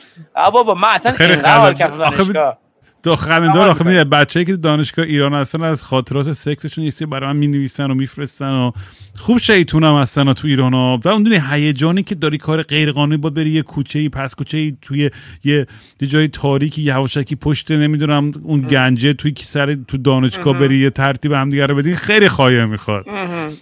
بابا 0.52 0.74
من 0.74 0.88
اصلا 0.88 1.12
خیلی 1.12 1.36
دانشگاه. 1.36 2.58
تو 3.06 3.16
خنده‌دار 3.16 3.68
آخه 3.68 3.84
میره 3.84 4.04
بچه‌ای 4.04 4.46
که 4.46 4.56
دانشگاه 4.56 5.04
ایران 5.04 5.34
هستن 5.34 5.62
از 5.62 5.84
خاطرات 5.84 6.32
سکسشون 6.32 6.84
یه 6.84 7.06
برای 7.10 7.32
من 7.32 7.36
می‌نویسن 7.36 7.90
و 7.90 7.94
میفرستن 7.94 8.50
و 8.50 8.72
خوب 9.14 9.38
شیطونم 9.38 10.00
هستن 10.00 10.32
تو 10.32 10.48
ایران 10.48 10.74
ها. 10.74 11.00
اون 11.04 11.22
دونی 11.22 11.40
هیجانی 11.50 12.02
که 12.02 12.14
داری 12.14 12.38
کار 12.38 12.62
غیر 12.62 12.92
قانونی 12.92 13.16
بود 13.16 13.34
بری 13.34 13.50
یه 13.50 13.62
کوچه 13.62 13.98
ای 13.98 14.08
پس 14.08 14.34
کوچه 14.34 14.58
ای 14.58 14.76
توی 14.82 15.10
یه 15.44 15.66
جای 16.06 16.28
تاریکی 16.28 16.82
یواشکی 16.82 17.36
پشت 17.36 17.70
نمی‌دونم 17.70 18.30
اون 18.42 18.60
گنجه 18.60 19.12
توی 19.12 19.34
سر 19.42 19.74
تو 19.74 19.96
دانشگاه 19.96 20.58
بری 20.58 20.78
یه 20.78 20.90
ترتیب 20.90 21.32
هم 21.32 21.50
دیگه 21.50 21.66
رو 21.66 21.74
بدین 21.74 21.94
خیلی 21.94 22.28
خواهی 22.28 22.64
می‌خواد. 22.64 23.06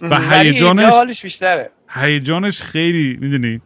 و 0.01 0.19
هیجانش 0.31 1.21
بیشتره. 1.23 1.69
هیجانش 1.89 2.61
خیلی 2.61 3.17
می‌دونی؟ 3.21 3.61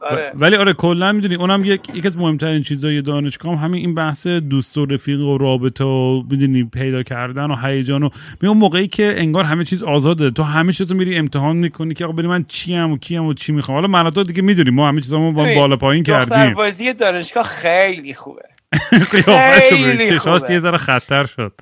آره. 0.00 0.32
ولی 0.34 0.56
آره 0.56 0.72
کلا 0.72 1.12
می‌دونی 1.12 1.34
اونم 1.34 1.64
یک 1.64 1.80
یکی 1.94 2.06
از 2.06 2.18
مهمترین 2.18 2.62
چیزای 2.62 3.02
دانشگاه 3.02 3.58
هم 3.58 3.64
همین 3.64 3.80
این 3.80 3.94
بحث 3.94 4.26
دوست 4.26 4.78
و 4.78 4.86
رفیق 4.86 5.20
و 5.20 5.38
رابطه 5.38 5.84
و 5.84 6.22
می‌دونی 6.30 6.64
پیدا 6.64 7.02
کردن 7.02 7.50
و 7.50 7.56
هیجان 7.56 8.02
و 8.02 8.08
می 8.42 8.48
اون 8.48 8.58
موقعی 8.58 8.88
که 8.88 9.14
انگار 9.16 9.44
همه 9.44 9.64
چیز 9.64 9.82
آزاده. 9.82 10.30
تو 10.30 10.42
همه 10.42 10.72
چیز 10.72 10.92
میری 10.92 11.16
امتحان 11.16 11.56
می‌کنی 11.56 11.94
که 11.94 12.04
آقا 12.04 12.12
ببین 12.12 12.30
من 12.30 12.44
چی 12.48 12.74
ام 12.74 12.92
و 12.92 12.98
کیم 12.98 13.24
و 13.24 13.34
چی 13.34 13.52
می‌خوام. 13.52 13.76
حالا 13.76 13.88
من 13.88 14.10
تو 14.10 14.22
دیگه 14.22 14.42
می‌دونی 14.42 14.70
ما 14.70 14.88
همه 14.88 15.00
چیزامو 15.00 15.32
با 15.32 15.46
بالا 15.54 15.76
پایین 15.76 16.04
کردیم. 16.04 16.54
بازی 16.54 16.92
دانشگاه 16.92 17.44
خیلی 17.44 18.14
خوبه. 18.14 18.47
قیافش 19.12 19.68
خیلی 19.68 20.08
چشاش 20.08 20.40
خوبه. 20.40 20.52
یه 20.52 20.60
ذره 20.60 20.78
خطر 20.78 21.24
شد. 21.24 21.52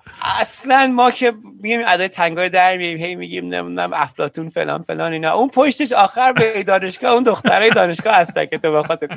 اصلا 0.41 0.87
ما 0.87 1.11
که 1.11 1.33
میگیم 1.63 1.81
ادای 1.87 2.09
تنگای 2.09 2.49
در 2.49 2.77
میریم 2.77 2.99
هی 2.99 3.15
میگیم 3.15 3.45
نمی‌دونم 3.45 3.91
افلاتون 3.93 4.49
فلان 4.49 4.83
فلان 4.83 5.13
اینا. 5.13 5.33
اون 5.33 5.49
پشتش 5.49 5.93
آخر 5.93 6.33
به 6.33 6.63
دانشگاه 6.63 7.13
اون 7.13 7.23
دخترای 7.23 7.71
دانشگاه 7.71 8.15
هستن 8.15 8.47
که 8.47 8.59
تو 8.59 8.73
بخاطر 8.73 9.09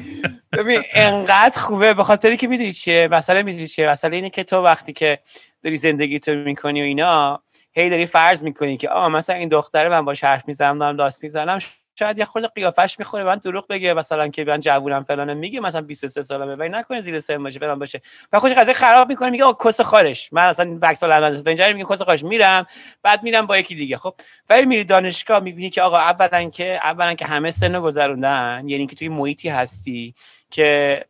ببین 0.54 0.82
انقدر 0.94 1.60
خوبه 1.60 1.94
به 1.94 2.04
خاطری 2.04 2.38
که 2.38 2.48
می‌دونی 2.48 2.72
چیه؟ 2.72 3.08
مسئله 3.12 3.44
می‌دونی 3.44 3.68
چیه؟ 3.68 3.90
مسئله 3.90 4.16
اینه 4.16 4.30
که 4.30 4.44
تو 4.44 4.62
وقتی 4.62 4.94
که 4.94 5.20
داری 5.64 5.78
زندگی 5.78 6.20
تو 6.20 6.32
می‌کنی 6.32 6.82
و 6.82 6.86
اینا 6.86 7.44
هی 7.74 7.90
داری 7.90 8.06
فرض 8.06 8.44
می‌کنی 8.44 8.78
که 8.78 8.90
آه 8.90 9.10
مثلا 9.10 9.36
این 9.36 9.50
دختره 9.50 9.90
من 9.90 10.06
باش 10.06 10.24
حرف 10.24 10.44
می‌زنم 10.48 10.80
دارم 10.80 10.98
داست 10.98 11.24
می‌زنم 11.24 11.60
شاید 12.00 12.18
یه 12.18 12.26
خورده 12.26 12.47
قیافش 12.47 13.00
می‌خوره 13.00 13.24
من 13.24 13.36
دروغ 13.36 13.68
بگه 13.68 13.93
مثلا 13.93 14.28
که 14.28 14.43
من 14.43 14.60
جوونم 14.60 15.04
فلانه 15.04 15.34
میگه 15.34 15.60
مثلا 15.60 15.82
23 15.82 16.24
سالمه. 16.24 16.56
ولی 16.56 16.70
نکنه 16.70 17.02
زیر 17.02 17.20
سن 17.20 17.43
باشه 17.43 17.60
فلان 17.60 17.80
باشه. 17.80 18.02
و 18.34 18.39
خوش 18.39 18.52
قضیه 18.52 18.74
خراب 18.74 19.10
می‌کنه 19.10 19.30
میگه 19.30 19.43
کس 19.66 19.82
خارش. 19.82 20.34
من 20.34 20.43
اصلا 20.43 20.80
بکس 20.82 21.04
الان 21.04 21.43
بنجر 21.43 21.74
میگه 21.74 21.86
کس 21.89 22.02
خارش. 22.02 22.24
میرم 22.24 22.68
بعد 23.04 23.24
میرم 23.24 23.45
با 23.45 23.58
یکی 23.58 23.76
دیگه. 23.76 23.97
خب 23.97 24.16
ولی 24.50 24.66
میری 24.66 24.84
دانشگاه 24.84 25.39
می‌بینی 25.39 25.70
که 25.70 25.82
آقا 25.82 25.97
اولا 25.97 26.50
که 26.50 26.80
اولا 26.84 27.14
که 27.14 27.26
همه 27.26 27.52
سن 27.52 27.80
گذروندن. 27.80 28.64
یعنی 28.68 28.88
که 28.88 28.95
توی 28.95 29.10
محیطی 29.10 29.50
هستی 29.50 30.14
که 30.52 31.06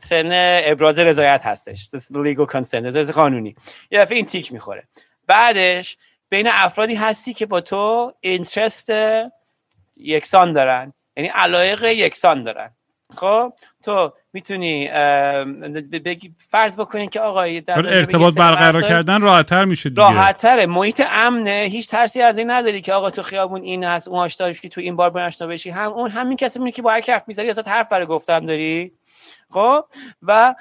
سن 0.00 0.30
ابراز 0.64 0.98
رضایت 0.98 1.46
هستش. 1.46 1.88
Consent. 2.52 2.74
رضایت 2.74 3.10
قانونی. 3.10 3.56
یه 3.90 4.00
دفعه 4.00 4.16
این 4.16 4.26
تیک 4.26 4.52
می‌خوره. 4.52 4.84
بعدش 5.26 5.96
بین 6.30 6.48
افرادی 6.50 6.94
هستی 6.94 7.34
که 7.34 7.46
با 7.46 7.60
تو 7.60 8.12
اینترست 8.20 8.90
یکسان 9.98 10.52
دارن. 10.52 10.92
یعنی 11.16 11.28
علایق 11.28 11.84
یکسان 11.84 12.44
دارن. 12.44 12.70
خب؟ 13.16 13.52
تو 13.84 14.12
می‌تونی 14.32 14.88
بگی 16.04 16.34
فرض 16.50 16.76
بکنی 16.76 17.08
که 17.08 17.20
آقا 17.20 17.46
در 17.66 17.96
ارتباط 17.96 18.34
برقرار 18.34 18.82
کردن 18.82 19.20
راحتتر 19.20 19.64
میشه 19.64 19.88
دیگه. 19.88 20.02
راحت 20.02 20.36
تره 20.36 20.66
محیط 20.66 21.02
امنه. 21.10 21.66
هیچ 21.70 21.88
ترسی 21.88 22.22
از 22.22 22.38
این 22.38 22.50
نداری 22.50 22.80
که 22.80 22.92
آقا 22.92 23.10
تو 23.10 23.22
خیابون 23.22 23.62
این 23.62 23.84
هست 23.84 24.08
اون 24.08 24.18
آشنا 24.18 24.52
که 24.52 24.68
تو 24.68 24.80
این 24.80 24.96
بار 24.96 25.20
آشنا 25.20 25.48
بشی. 25.48 25.70
هم 25.70 25.92
اون 25.92 26.10
همین 26.10 26.36
کسی 26.36 26.58
میونه 26.58 26.72
که 26.72 26.82
با 26.82 26.90
هر 26.90 27.00
حرف 27.08 27.24
می‌زنی 27.26 27.46
یا 27.46 27.54
حرف 27.66 27.88
برای 27.88 28.06
گفتن 28.06 28.46
داری؟ 28.46 28.92
خب؟ 29.50 29.84
و 30.22 30.54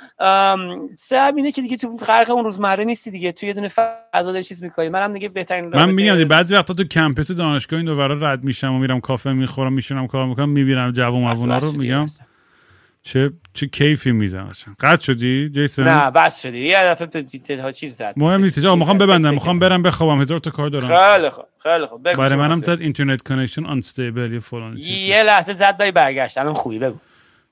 سه 0.97 1.19
هم 1.19 1.35
اینه 1.35 1.51
که 1.51 1.61
دیگه 1.61 1.77
تو 1.77 1.95
غرق 1.95 2.29
اون 2.29 2.43
روزمره 2.43 2.83
نیستی 2.83 3.11
دیگه. 3.11 3.31
تو 3.31 3.45
یه 3.45 3.53
دونه 3.53 3.67
فضا 3.67 4.31
داری 4.31 4.43
چیز 4.43 4.63
می‌کنی. 4.63 4.89
منم 4.89 5.13
دیگه 5.13 5.29
بهترین 5.29 5.65
من 5.65 5.89
میگم 5.89 6.23
بعضی 6.23 6.55
وقتا 6.55 6.73
تو 6.73 6.83
کمپس 6.83 7.31
دانشگاه 7.31 7.77
این 7.77 7.85
دوباره 7.85 8.29
رد 8.29 8.43
میشم 8.43 8.73
و 8.73 8.79
میرم 8.79 8.99
کافه 8.99 9.33
می‌خورم 9.33 9.73
میشینم 9.73 10.07
کار 10.07 10.25
می‌کنم 10.25 10.49
می‌بینم 10.49 10.91
جوون 10.91 11.23
موونا 11.23 11.57
رو 11.57 11.71
میگم. 11.71 12.07
چه 13.01 13.31
چه 13.53 13.67
کیفی 13.67 14.11
میدن 14.11 14.39
اصلا. 14.39 14.73
قد 14.79 14.99
شدی 14.99 15.49
جیسون؟ 15.49 15.87
نه 15.87 16.11
بس 16.11 16.41
شدی. 16.41 16.59
یه 16.59 16.83
دفعه 16.83 17.21
دیتیل 17.21 17.71
چیز 17.71 17.95
زد. 17.95 18.13
مهم 18.17 18.41
نیست. 18.41 18.65
آقا 18.65 18.75
می‌خوام 18.75 18.97
ببندم. 18.97 19.33
می‌خوام 19.33 19.59
برم 19.59 19.81
بخوابم. 19.81 20.21
هزار 20.21 20.39
تا 20.39 20.51
کار 20.51 20.69
دارم. 20.69 20.87
خیلی 20.87 21.29
خوب 21.29 21.45
خیلی 21.63 21.85
خوب. 21.85 22.13
برای 22.13 22.35
منم. 22.35 22.61
زد 22.61 22.81
اینترنت 22.81 23.21
کانکشن 23.21 23.65
آنستیبل 23.65 24.33
یه 24.33 24.39
فلان. 24.39 24.77
یه 24.77 25.23
لحظه 25.23 25.53
زد 25.53 25.77
دایی 25.77 25.91
برگشت. 25.91 26.37
الان 26.37 26.53
خوبی 26.53 26.79
بگو. 26.79 26.97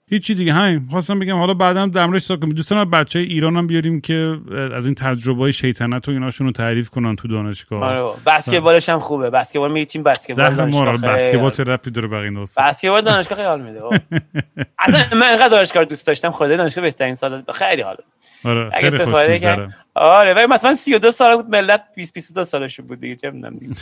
هیچی 0.09 0.35
دیگه. 0.35 0.53
همین. 0.53 0.87
خواستم 0.91 1.19
بگم 1.19 1.37
حالا 1.37 1.53
بعدم 1.53 1.91
در 1.91 2.05
موردش 2.05 2.21
صحبت 2.21 2.41
کنیم 2.41 2.53
دوست 2.53 2.71
دارم 2.71 2.89
بچه 2.89 3.19
ایران 3.19 3.55
هم 3.57 3.67
بیاریم 3.67 4.01
که 4.01 4.37
از 4.75 4.85
این 4.85 4.95
تجربه 4.95 5.39
های 5.39 5.53
شیطنت 5.53 6.07
و 6.07 6.11
ایناشون 6.11 6.47
رو 6.47 6.53
تعریف 6.53 6.89
کنن 6.89 7.15
تو 7.15 7.27
دانشگاه. 7.27 7.83
آره. 7.83 8.13
بسکتبالش 8.25 8.89
هم 8.89 8.99
خوبه. 8.99 9.29
بسکتبال 9.29 9.71
میری 9.71 9.85
تیم 9.85 10.03
بسکتبال 10.03 10.55
دانشگاه 10.55 10.97
بسکتبال 10.97 11.51
ربطی 11.51 11.91
داره 11.91 12.07
بقیه 12.07 12.31
داستان. 12.31 12.67
بسکتبال 12.67 13.01
دانشگاه 13.01 13.35
خیلی 13.35 13.47
حال 13.47 13.61
میده. 13.61 13.79
بابا. 13.81 13.97
اصلا 14.79 15.19
من 15.19 15.27
انقدر 15.27 15.49
دانشگاه 15.49 15.85
دوست 15.85 16.07
داشتم 16.07 16.31
خدا 16.31 16.57
دانشگاه 16.57 16.81
بهترین 16.81 17.15
سال 17.15 17.43
خیلی 17.53 17.81
حال. 17.81 17.97
آره 18.43 18.69
اگه 18.73 18.89
خیلی 18.89 18.95
استفاده 19.03 19.31
می‌گذره. 19.31 19.75
آره 19.95 20.33
ولی 20.33 20.45
مثلا 20.45 20.73
32 20.73 21.11
سال 21.11 21.35
بود 21.35 21.49
ملت 21.49 21.83
20 21.95 22.13
22 22.13 22.45
سالشون 22.45 22.87
بود 22.87 23.01
دیگه 23.01 23.15
چه 23.15 23.31
می‌دونم 23.31 23.57
دیگه. 23.57 23.73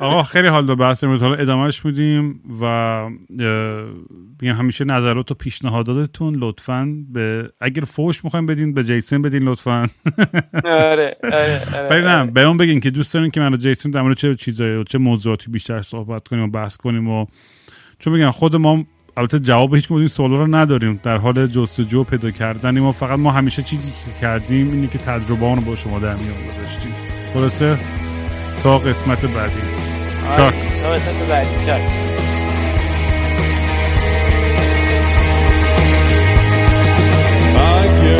آقا 0.00 0.22
خیلی 0.22 0.48
حال 0.48 0.66
داد 0.66 0.78
بحث 0.78 1.04
امروز. 1.04 1.22
حالا 1.22 1.34
ادامهش 1.34 1.84
میدیم 1.84 2.40
و 2.62 3.08
میگم 4.42 4.54
همیشه 4.54 4.84
نظرات 4.84 5.30
و 5.30 5.34
پیشنهاداتتون 5.34 6.34
لطفا 6.34 6.96
به 7.12 7.50
اگر 7.60 7.84
فوش 7.84 8.24
می‌خوایم 8.24 8.46
بدین 8.46 8.74
به 8.74 8.84
جیسون 8.84 9.22
بدین 9.22 9.42
لطفا. 9.42 9.88
آره 10.64 11.16
آره 11.24 11.60
آره 11.90 12.00
نه 12.00 12.18
آره. 12.18 12.30
به 12.30 12.42
اون 12.42 12.56
بگین 12.56 12.80
که 12.80 12.90
دوست 12.90 13.14
دارین 13.14 13.30
که 13.30 13.40
من 13.40 13.54
و 13.54 13.56
جیسون 13.56 13.92
در 13.92 14.02
مورد 14.02 14.16
چه 14.16 14.34
چیزایی 14.34 14.76
و 14.76 14.84
چه 14.84 14.98
موضوعاتی 14.98 15.50
بیشتر 15.50 15.82
صحبت 15.82 16.28
کنیم 16.28 16.44
و 16.44 16.48
بحث 16.48 16.76
کنیم 16.76 17.08
و 17.08 17.26
چون 17.98 18.12
میگم 18.12 18.30
خود 18.30 18.56
ما 18.56 18.84
البته 19.16 19.38
جواب 19.38 19.74
هیچ 19.74 19.86
کدوم 19.86 19.98
این 19.98 20.06
سوالا 20.06 20.36
رو 20.36 20.46
نداریم 20.46 21.00
در 21.02 21.16
حال 21.16 21.46
جستجو 21.46 22.00
و 22.00 22.04
پیدا 22.04 22.30
کردنیم 22.30 22.86
و 22.86 22.92
فقط 22.92 23.18
ما 23.18 23.30
همیشه 23.32 23.62
چیزی 23.62 23.90
که 23.90 24.20
کردیم 24.20 24.70
اینه 24.70 24.86
که 24.86 24.98
تجربه 24.98 25.54
رو 25.54 25.60
با 25.60 25.76
شما 25.76 25.98
در 25.98 26.14
میون 26.14 26.34
گذاشتیم 26.34 26.94
خلاصه 27.34 27.78
تا 28.62 28.78
قسمت 28.78 29.26
بعدی 29.26 29.60
آره. 30.26 30.36
چاکس. 30.36 30.82
تا 30.82 30.88
بعدی. 31.28 31.66
چاکس. 31.66 31.96
اگه 37.82 38.18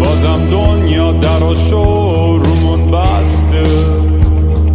بازم 0.00 0.46
دنیا 0.50 1.12
دراشو 1.12 2.38
رومون 2.38 2.90
بسته 2.90 3.62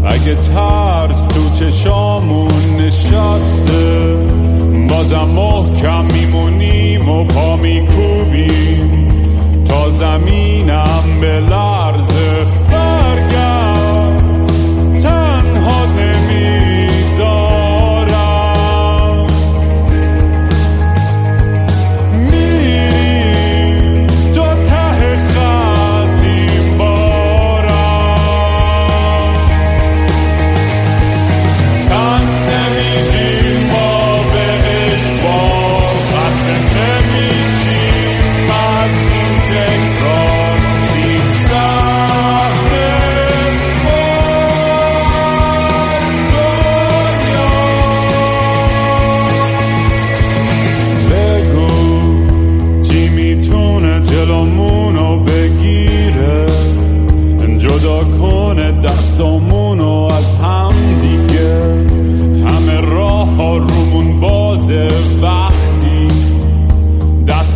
اگه 0.06 0.36
ترس 0.36 1.26
تو 1.26 1.50
چشامون 1.50 2.76
نشسته 2.80 4.33
بازم 4.94 5.26
محکم 5.26 6.06
میمونیم 6.06 7.10
و 7.10 7.24
پا 7.24 7.56
میکوبیم. 7.56 9.08
تا 9.66 9.90
زمینم 9.90 11.04
به 11.22 11.40
لرزه 11.40 12.13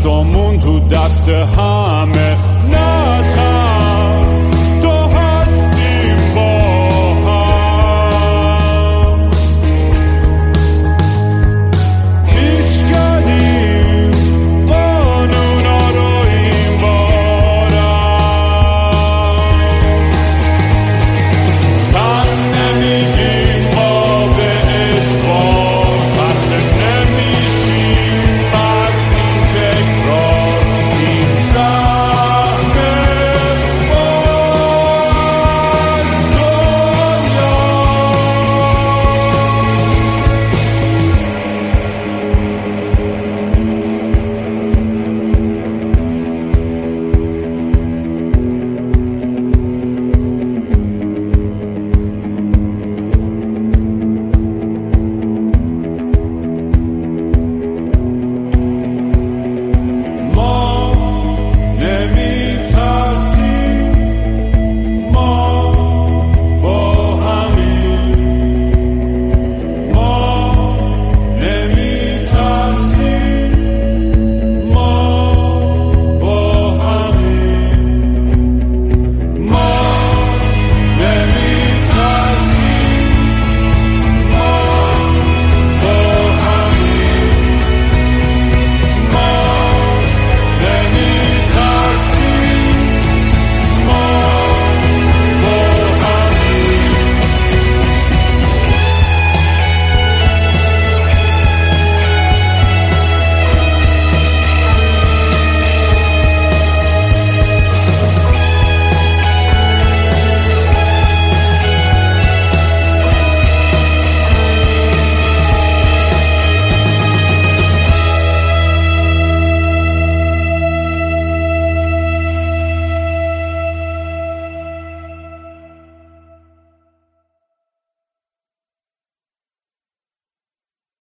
دستامون 0.08 0.60
تو 0.60 0.80
دست 0.80 1.30
همه. 1.30 2.37